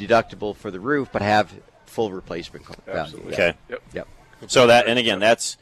deductible 0.00 0.56
for 0.56 0.72
the 0.72 0.80
roof, 0.80 1.08
but 1.12 1.22
have 1.22 1.54
full 1.86 2.10
replacement 2.10 2.64
co- 2.66 2.74
value. 2.86 3.00
Absolutely. 3.00 3.32
Okay. 3.34 3.54
Yep. 3.70 3.82
Yep. 3.94 4.08
So 4.46 4.66
that, 4.66 4.86
and 4.86 4.98
again, 4.98 5.18
that's 5.18 5.56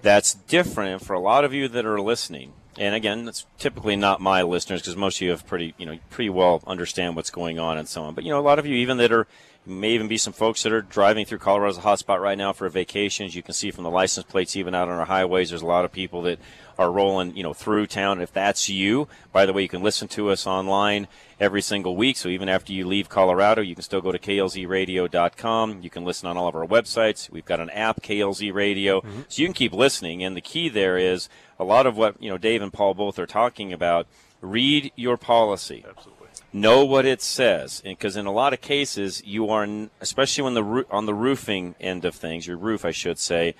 that's 0.00 0.34
different. 0.34 1.04
For 1.04 1.12
a 1.12 1.20
lot 1.20 1.44
of 1.44 1.52
you 1.52 1.68
that 1.68 1.84
are 1.84 2.00
listening, 2.00 2.52
and 2.78 2.94
again, 2.94 3.24
that's 3.26 3.46
typically 3.58 3.96
not 3.96 4.20
my 4.20 4.42
listeners 4.42 4.80
because 4.80 4.96
most 4.96 5.18
of 5.18 5.22
you 5.22 5.30
have 5.30 5.46
pretty, 5.46 5.74
you 5.76 5.86
know, 5.86 5.98
pretty 6.10 6.30
well 6.30 6.62
understand 6.66 7.16
what's 7.16 7.30
going 7.30 7.58
on 7.58 7.76
and 7.78 7.88
so 7.88 8.02
on. 8.02 8.14
But 8.14 8.24
you 8.24 8.30
know, 8.30 8.40
a 8.40 8.42
lot 8.42 8.58
of 8.58 8.66
you, 8.66 8.74
even 8.76 8.96
that 8.98 9.12
are, 9.12 9.26
may 9.66 9.90
even 9.90 10.08
be 10.08 10.16
some 10.16 10.32
folks 10.32 10.62
that 10.62 10.72
are 10.72 10.82
driving 10.82 11.24
through 11.24 11.38
Colorado's 11.38 11.78
a 11.78 11.82
hotspot 11.82 12.20
right 12.20 12.38
now 12.38 12.52
for 12.52 12.68
vacations. 12.68 13.36
You 13.36 13.42
can 13.42 13.54
see 13.54 13.70
from 13.70 13.84
the 13.84 13.90
license 13.90 14.26
plates, 14.26 14.56
even 14.56 14.74
out 14.74 14.88
on 14.88 14.98
our 14.98 15.04
highways, 15.04 15.50
there's 15.50 15.62
a 15.62 15.66
lot 15.66 15.84
of 15.84 15.92
people 15.92 16.22
that 16.22 16.38
are 16.78 16.90
rolling, 16.90 17.36
you 17.36 17.42
know, 17.42 17.52
through 17.52 17.86
town. 17.86 18.20
If 18.20 18.32
that's 18.32 18.68
you, 18.68 19.06
by 19.32 19.46
the 19.46 19.52
way, 19.52 19.62
you 19.62 19.68
can 19.68 19.82
listen 19.82 20.08
to 20.08 20.30
us 20.30 20.46
online 20.46 21.06
every 21.42 21.60
single 21.60 21.96
week. 21.96 22.16
So 22.16 22.28
even 22.28 22.48
after 22.48 22.72
you 22.72 22.86
leave 22.86 23.08
Colorado, 23.08 23.62
you 23.62 23.74
can 23.74 23.82
still 23.82 24.00
go 24.00 24.12
to 24.12 24.18
klzradio.com. 24.18 25.82
You 25.82 25.90
can 25.90 26.04
listen 26.04 26.28
on 26.28 26.36
all 26.36 26.46
of 26.46 26.54
our 26.54 26.66
websites. 26.66 27.28
We've 27.28 27.44
got 27.44 27.58
an 27.58 27.68
app, 27.70 28.00
KLZ 28.00 28.54
Radio, 28.54 29.00
mm-hmm. 29.00 29.22
so 29.28 29.42
you 29.42 29.48
can 29.48 29.54
keep 29.54 29.72
listening. 29.72 30.22
And 30.22 30.36
the 30.36 30.40
key 30.40 30.68
there 30.68 30.96
is 30.96 31.28
a 31.58 31.64
lot 31.64 31.84
of 31.86 31.96
what 31.96 32.22
you 32.22 32.30
know 32.30 32.38
Dave 32.38 32.62
and 32.62 32.72
Paul 32.72 32.94
both 32.94 33.18
are 33.18 33.26
talking 33.26 33.72
about. 33.72 34.06
Read 34.40 34.92
your 34.94 35.16
policy. 35.16 35.84
Absolutely. 35.86 36.28
Know 36.52 36.84
what 36.84 37.06
it 37.06 37.22
says, 37.22 37.80
because 37.82 38.16
in 38.16 38.26
a 38.26 38.32
lot 38.32 38.52
of 38.52 38.60
cases, 38.60 39.22
you 39.24 39.48
are, 39.48 39.66
especially 40.00 40.44
when 40.44 40.54
the 40.54 40.86
on 40.90 41.06
the 41.06 41.14
roofing 41.14 41.74
end 41.80 42.04
of 42.04 42.14
things, 42.14 42.46
your 42.46 42.56
roof, 42.56 42.84
I 42.84 42.90
should 42.92 43.18
say, 43.18 43.54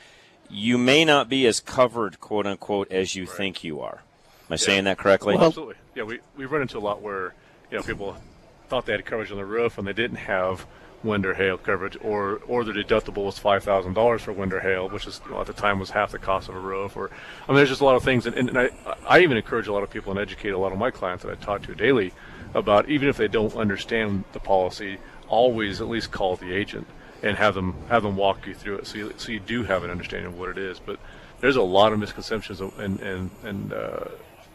you 0.48 0.78
may 0.78 1.04
not 1.04 1.28
be 1.28 1.46
as 1.46 1.58
covered, 1.58 2.20
quote 2.20 2.46
unquote, 2.46 2.92
as 2.92 3.16
you 3.16 3.24
right. 3.24 3.36
think 3.36 3.64
you 3.64 3.80
are. 3.80 4.02
Am 4.02 4.50
I 4.50 4.52
yeah. 4.52 4.56
saying 4.56 4.84
that 4.84 4.98
correctly? 4.98 5.34
Well, 5.36 5.46
absolutely. 5.46 5.76
Yeah, 5.94 6.04
we 6.04 6.20
we 6.36 6.44
run 6.44 6.62
into 6.62 6.78
a 6.78 6.80
lot 6.80 7.00
where 7.00 7.34
you 7.72 7.78
know 7.78 7.82
people 7.82 8.16
thought 8.68 8.86
they 8.86 8.92
had 8.92 9.04
coverage 9.04 9.30
on 9.30 9.38
the 9.38 9.44
roof 9.44 9.78
and 9.78 9.86
they 9.86 9.92
didn't 9.92 10.18
have 10.18 10.66
wind 11.02 11.26
or 11.26 11.34
hail 11.34 11.58
coverage, 11.58 11.96
or 12.00 12.40
or 12.46 12.64
the 12.64 12.72
deductible 12.72 13.24
was 13.24 13.38
five 13.38 13.64
thousand 13.64 13.94
dollars 13.94 14.22
for 14.22 14.32
wind 14.32 14.52
or 14.52 14.60
hail, 14.60 14.88
which 14.88 15.06
is 15.06 15.20
at 15.36 15.46
the 15.46 15.52
time 15.52 15.78
was 15.78 15.90
half 15.90 16.12
the 16.12 16.18
cost 16.18 16.48
of 16.48 16.54
a 16.54 16.60
roof. 16.60 16.96
Or 16.96 17.10
I 17.44 17.48
mean, 17.48 17.56
there's 17.56 17.70
just 17.70 17.80
a 17.80 17.84
lot 17.84 17.96
of 17.96 18.04
things, 18.04 18.26
and, 18.26 18.36
and 18.36 18.58
I 18.58 18.70
I 19.06 19.20
even 19.20 19.36
encourage 19.36 19.66
a 19.66 19.72
lot 19.72 19.82
of 19.82 19.90
people 19.90 20.12
and 20.12 20.20
educate 20.20 20.50
a 20.50 20.58
lot 20.58 20.72
of 20.72 20.78
my 20.78 20.90
clients 20.90 21.24
that 21.24 21.32
I 21.32 21.34
talk 21.42 21.62
to 21.62 21.74
daily 21.74 22.12
about 22.54 22.88
even 22.88 23.08
if 23.08 23.16
they 23.16 23.28
don't 23.28 23.54
understand 23.56 24.24
the 24.32 24.40
policy, 24.40 24.98
always 25.28 25.80
at 25.80 25.88
least 25.88 26.10
call 26.10 26.36
the 26.36 26.52
agent 26.52 26.86
and 27.22 27.36
have 27.36 27.54
them 27.54 27.74
have 27.88 28.02
them 28.02 28.16
walk 28.16 28.46
you 28.46 28.54
through 28.54 28.76
it, 28.78 28.86
so 28.86 28.98
you, 28.98 29.12
so 29.16 29.32
you 29.32 29.40
do 29.40 29.64
have 29.64 29.84
an 29.84 29.90
understanding 29.90 30.32
of 30.32 30.38
what 30.38 30.50
it 30.50 30.58
is. 30.58 30.78
But 30.78 30.98
there's 31.40 31.56
a 31.56 31.62
lot 31.62 31.92
of 31.92 31.98
misconceptions 31.98 32.60
and 32.60 33.00
and 33.00 33.30
and 33.42 33.72
uh, 33.72 34.04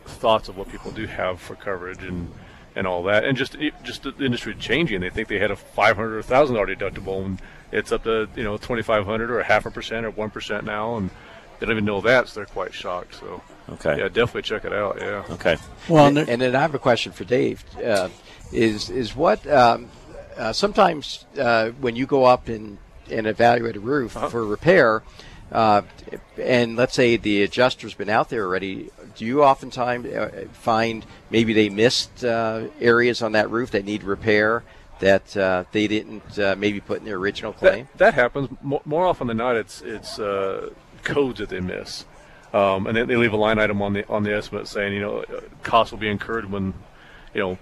thoughts 0.06 0.48
of 0.48 0.58
what 0.58 0.70
people 0.70 0.92
do 0.92 1.06
have 1.08 1.42
for 1.42 1.56
coverage 1.56 2.04
and 2.04 2.32
and 2.78 2.86
all 2.86 3.04
that, 3.04 3.26
and 3.26 3.36
just 3.36 3.58
just 3.84 4.04
the 4.04 4.14
industry 4.24 4.54
changing. 4.56 5.02
They 5.02 5.10
think 5.10 5.28
they 5.28 5.40
had 5.40 5.52
a 5.52 5.56
500 5.56 6.18
or 6.18 6.22
thousand 6.22 6.56
dollar 6.56 6.68
deductible, 6.68 7.26
and 7.26 7.42
it's 7.72 7.92
up 7.92 8.04
to 8.04 8.30
you 8.36 8.44
know 8.44 8.58
2,500 8.58 9.32
or 9.32 9.40
a 9.40 9.44
half 9.44 9.66
a 9.66 9.72
percent 9.72 10.06
or 10.06 10.12
one 10.12 10.30
percent 10.30 10.64
now, 10.64 10.96
and 10.96 11.10
they 11.60 11.66
don't 11.66 11.74
even 11.74 11.86
know 11.86 12.02
that, 12.02 12.30
so 12.30 12.40
they're 12.40 12.46
quite 12.46 12.74
shocked. 12.74 13.16
So 13.16 13.42
okay, 13.70 13.98
yeah, 13.98 14.08
definitely 14.08 14.44
check 14.44 14.64
it 14.64 14.74
out. 14.74 14.98
Yeah. 15.02 15.24
Okay. 15.32 15.58
Well, 15.90 16.06
and, 16.06 16.18
and 16.20 16.42
then 16.42 16.56
I 16.56 16.62
have 16.62 16.76
a 16.76 16.80
question 16.80 17.12
for 17.12 17.24
Dave. 17.24 17.66
Uh, 17.84 18.10
is 18.54 18.90
is 18.90 19.16
what 19.16 19.46
um, 19.48 19.90
uh, 20.38 20.54
sometimes 20.54 21.26
uh, 21.40 21.70
when 21.82 21.96
you 21.96 22.06
go 22.06 22.26
up 22.26 22.48
and 22.48 22.78
and 23.10 23.26
evaluate 23.26 23.76
a 23.76 23.80
roof 23.80 24.16
uh-huh. 24.16 24.30
for 24.30 24.46
repair. 24.46 25.02
Uh, 25.52 25.82
and 26.42 26.76
let's 26.76 26.94
say 26.94 27.16
the 27.16 27.42
adjuster's 27.42 27.94
been 27.94 28.10
out 28.10 28.30
there 28.30 28.46
already 28.46 28.90
do 29.18 29.26
you 29.26 29.44
oftentimes 29.44 30.06
uh, 30.06 30.46
find 30.52 31.06
maybe 31.30 31.52
they 31.52 31.70
missed 31.70 32.24
uh, 32.24 32.68
areas 32.80 33.22
on 33.22 33.34
that 33.34 33.50
roof 33.50 33.72
that 33.72 33.84
need 33.84 34.04
repair 34.04 34.64
that 35.00 35.36
uh, 35.36 35.64
they 35.72 35.88
didn't 35.88 36.40
uh, 36.40 36.56
maybe 36.58 36.80
put 36.80 37.00
in 37.00 37.06
their 37.06 37.18
original 37.18 37.52
claim? 37.52 37.88
That, 37.98 37.98
that 37.98 38.14
happens 38.14 38.50
more, 38.62 39.06
often 39.06 39.28
than 39.28 39.38
not. 39.38 39.56
It's 39.56 39.82
it's 39.82 40.20
uh, 40.20 40.70
codes 41.04 41.40
that 41.40 41.50
they 41.50 41.60
miss, 41.60 42.06
um, 42.54 42.88
and 42.88 42.96
they, 42.96 43.04
they, 43.04 43.16
leave 43.16 43.34
a 43.34 43.38
line 43.38 43.60
item 43.60 43.82
on 43.82 43.94
the 43.94 44.08
on 44.08 44.24
the 44.24 44.36
estimate 44.36 44.68
saying 44.68 44.94
you 44.94 45.02
know 45.02 45.26
costs 45.64 45.92
will 45.92 46.00
be 46.00 46.10
incurred 46.10 46.50
when 46.50 46.74
you 47.34 47.42
know. 47.42 47.58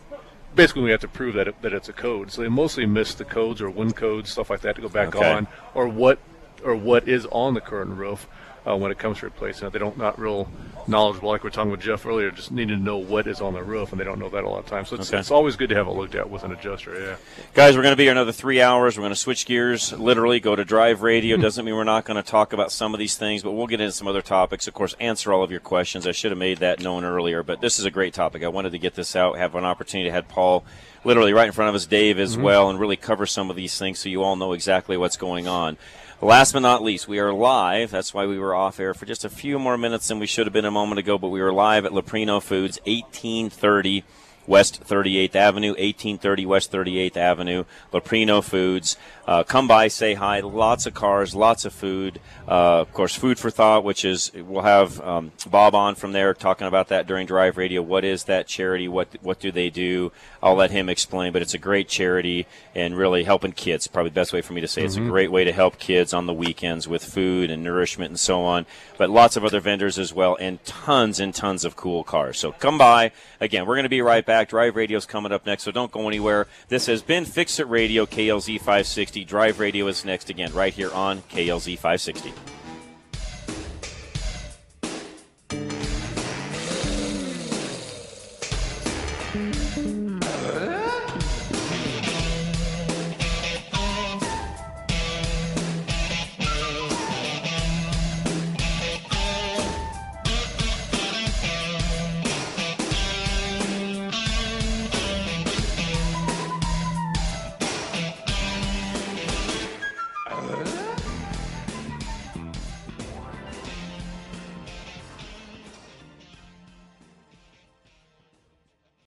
Basically, 0.54 0.84
we 0.84 0.92
have 0.92 1.02
to 1.02 1.10
prove 1.10 1.36
that 1.36 1.50
it, 1.50 1.62
that 1.64 1.74
it's 1.74 1.90
a 1.90 1.94
code. 1.94 2.32
So 2.32 2.42
they 2.42 2.48
mostly 2.48 2.86
miss 2.86 3.14
the 3.14 3.26
codes 3.26 3.62
or 3.62 3.70
wind 3.70 3.98
codes, 3.98 4.32
stuff 4.32 4.50
like 4.50 4.62
that, 4.62 4.78
to 4.78 4.82
go 4.82 4.88
back 4.88 5.14
okay. 5.14 5.34
on, 5.34 5.48
or 5.74 5.86
what 5.86 6.18
or 6.64 6.76
what 6.76 7.08
is 7.08 7.26
on 7.32 7.53
the 7.53 7.62
current 7.62 7.91
roof 7.91 8.28
uh, 8.68 8.76
when 8.76 8.91
it 8.91 8.97
comes 8.97 9.20
to 9.20 9.26
replacing 9.26 9.68
it. 9.68 9.74
They 9.74 9.80
don't 9.80 9.97
not 9.97 10.20
real 10.20 10.49
knowledgeable, 10.88 11.30
like 11.30 11.43
we 11.43 11.47
are 11.47 11.51
talking 11.51 11.72
with 11.72 11.82
Jeff 11.82 12.06
earlier, 12.06 12.32
just 12.32 12.51
need 12.51 12.68
to 12.68 12.78
know 12.78 12.97
what 12.97 13.28
is 13.28 13.41
on 13.41 13.53
the 13.53 13.64
roof, 13.64 13.91
and 13.91 13.99
they 13.99 14.06
don't 14.06 14.20
know 14.20 14.30
that 14.30 14.43
a 14.43 14.49
lot 14.49 14.60
of 14.60 14.66
times. 14.68 14.89
So 14.89 14.95
it's, 14.95 15.10
okay. 15.10 15.20
it's 15.20 15.32
always 15.32 15.56
good 15.56 15.70
to 15.70 15.76
have 15.76 15.88
it 15.88 15.91
looked 15.91 16.16
at 16.16 16.30
with 16.30 16.43
an 16.43 16.51
adjuster. 16.51 16.99
Yeah, 16.99 17.16
guys, 17.53 17.76
we're 17.76 17.84
going 17.84 17.93
to 17.93 17.97
be 17.97 18.03
here 18.03 18.12
another 18.12 18.32
three 18.32 18.62
hours. 18.62 18.97
We're 18.97 19.01
going 19.01 19.14
to 19.14 19.16
switch 19.16 19.45
gears, 19.45 19.93
literally 19.93 20.39
go 20.39 20.56
to 20.56 20.66
drive 20.66 21.01
radio. 21.01 21.36
Hmm. 21.36 21.41
Doesn't 21.41 21.66
mean 21.66 21.76
we're 21.76 21.84
not 21.84 22.06
going 22.06 22.22
to 22.22 22.30
talk 22.30 22.53
about 22.53 22.72
some 22.72 22.93
of 22.93 22.99
these 22.99 23.18
things, 23.18 23.43
but 23.43 23.51
we'll 23.51 23.68
get 23.68 23.82
into 23.82 23.93
some 23.93 24.08
other 24.08 24.22
topics. 24.22 24.68
Of 24.68 24.74
course, 24.74 24.95
answer 24.99 25.34
all 25.34 25.43
of 25.43 25.51
your 25.51 25.60
questions. 25.60 26.08
I 26.08 26.12
should 26.12 26.32
have 26.32 26.38
made 26.38 26.60
that 26.60 26.80
known 26.80 27.03
earlier, 27.03 27.43
but 27.43 27.62
this 27.62 27.80
is 27.80 27.86
a 27.86 27.91
great 27.91 28.14
topic. 28.14 28.43
I 28.43 28.47
wanted 28.47 28.72
to 28.72 28.80
get 28.80 28.95
this 28.95 29.16
out, 29.16 29.38
have 29.38 29.56
an 29.56 29.66
opportunity 29.66 30.10
to 30.10 30.14
have 30.14 30.28
Paul 30.28 30.64
literally 31.03 31.34
right 31.34 31.47
in 31.47 31.51
front 31.51 31.70
of 31.70 31.76
us, 31.76 31.86
Dave 31.86 32.20
as 32.20 32.34
mm-hmm. 32.34 32.43
well, 32.43 32.70
and 32.70 32.80
really 32.80 32.97
cover 32.97 33.26
some 33.26 33.49
of 33.49 33.56
these 33.56 33.78
things 33.78 33.99
so 33.99 34.10
you 34.10 34.24
all 34.24 34.36
know 34.36 34.53
exactly 34.53 34.97
what's 34.97 35.18
going 35.18 35.47
on. 35.47 35.78
Last 36.22 36.53
but 36.53 36.61
not 36.61 36.82
least, 36.82 37.09
we 37.09 37.20
are 37.20 37.34
live. 37.34 37.91
That's 37.91 38.13
why 38.13 38.26
we 38.26 38.39
were 38.39 38.55
off 38.55 38.80
air 38.80 38.93
for 38.93 39.05
just 39.05 39.26
a 39.26 39.30
few 39.30 39.59
more 39.59 39.78
minutes 39.78 40.07
than 40.07 40.18
we 40.18 40.26
should 40.26 40.45
have 40.45 40.53
been 40.53 40.63
a 40.63 40.72
moment 40.72 40.97
ago, 40.97 41.18
but 41.18 41.28
we 41.28 41.41
were 41.41 41.51
live 41.51 41.84
at 41.84 41.91
Leprino 41.91 42.41
Foods, 42.41 42.80
1830 42.86 44.05
West 44.48 44.84
38th 44.84 45.36
Avenue, 45.36 45.70
1830 45.70 46.46
West 46.46 46.72
38th 46.72 47.18
Avenue, 47.18 47.64
Leprino 47.91 48.43
Foods. 48.43 48.98
Uh, 49.28 49.43
come 49.43 49.68
by, 49.68 49.88
say 49.88 50.14
hi. 50.14 50.39
Lots 50.39 50.86
of 50.86 50.93
cars, 50.93 51.34
lots 51.34 51.66
of 51.66 51.74
food. 51.74 52.20
Uh, 52.48 52.82
of 52.82 52.93
course, 52.93 53.16
Food 53.16 53.39
for 53.39 53.50
Thought, 53.50 53.84
which 53.84 54.06
is 54.06 54.32
we'll 54.34 54.62
have 54.62 55.02
um, 55.02 55.32
Bob 55.50 55.74
on 55.74 55.96
from 55.96 56.12
there 56.12 56.34
talking 56.36 56.68
about 56.68 56.89
that 56.89 57.08
during 57.08 57.26
Drive 57.26 57.58
Radio. 57.58 57.82
What 57.82 58.04
is 58.04 58.26
that 58.26 58.46
charity? 58.46 58.88
What 58.88 59.08
what 59.22 59.39
do 59.39 59.52
they 59.52 59.72
do? 59.72 60.12
I'll 60.43 60.56
let 60.56 60.70
him 60.70 60.89
explain. 60.89 61.34
But 61.34 61.41
it's 61.41 61.56
a 61.56 61.60
great 61.60 61.88
charity 61.88 62.46
and 62.76 62.96
really 62.96 63.24
helping 63.24 63.52
kids. 63.52 63.88
Probably 63.88 64.10
the 64.10 64.16
best 64.16 64.32
way 64.32 64.41
for 64.41 64.54
me 64.54 64.62
to 64.62 64.68
say. 64.68 64.82
Mm-hmm. 64.82 64.86
It's 64.86 64.96
a 64.96 65.00
mm-hmm. 65.00 65.10
great 65.10 65.32
way 65.32 65.43
to 65.43 65.52
help 65.52 65.80
kids 65.80 66.14
on 66.14 66.28
the 66.28 66.34
weekends 66.34 66.88
with 66.88 67.04
food 67.04 67.50
and 67.50 67.64
nourishment 67.64 68.10
and 68.10 68.20
so 68.20 68.43
on. 68.43 68.68
But 69.00 69.10
lots 69.10 69.36
of 69.36 69.43
other 69.43 69.60
vendors 69.60 69.98
as 69.98 70.14
well, 70.14 70.38
and 70.39 70.64
tons 70.66 71.20
and 71.20 71.34
tons 71.34 71.66
of 71.66 71.76
cool 71.76 72.04
cars. 72.04 72.38
So 72.38 72.52
come 72.52 72.78
by. 72.78 73.12
Again, 73.41 73.66
we're 73.66 73.76
going 73.76 73.84
to 73.84 73.89
be 73.89 74.02
right 74.02 74.26
back. 74.26 74.35
Drive 74.44 74.76
Radio 74.76 74.98
is 74.98 75.06
coming 75.06 75.32
up 75.32 75.46
next, 75.46 75.64
so 75.64 75.72
don't 75.72 75.92
go 75.92 76.08
anywhere. 76.08 76.48
This 76.68 76.88
has 76.88 77.02
been 77.02 77.26
Fix 77.26 77.60
It 77.60 77.70
Radio, 77.70 78.06
KLZ 78.06 78.58
560. 78.58 79.24
Drive 79.24 79.60
Radio 79.60 79.88
is 79.88 80.04
next 80.04 80.30
again, 80.30 80.52
right 80.54 80.74
here 80.74 80.92
on 80.92 81.22
KLZ 81.24 81.76
560. 81.76 82.55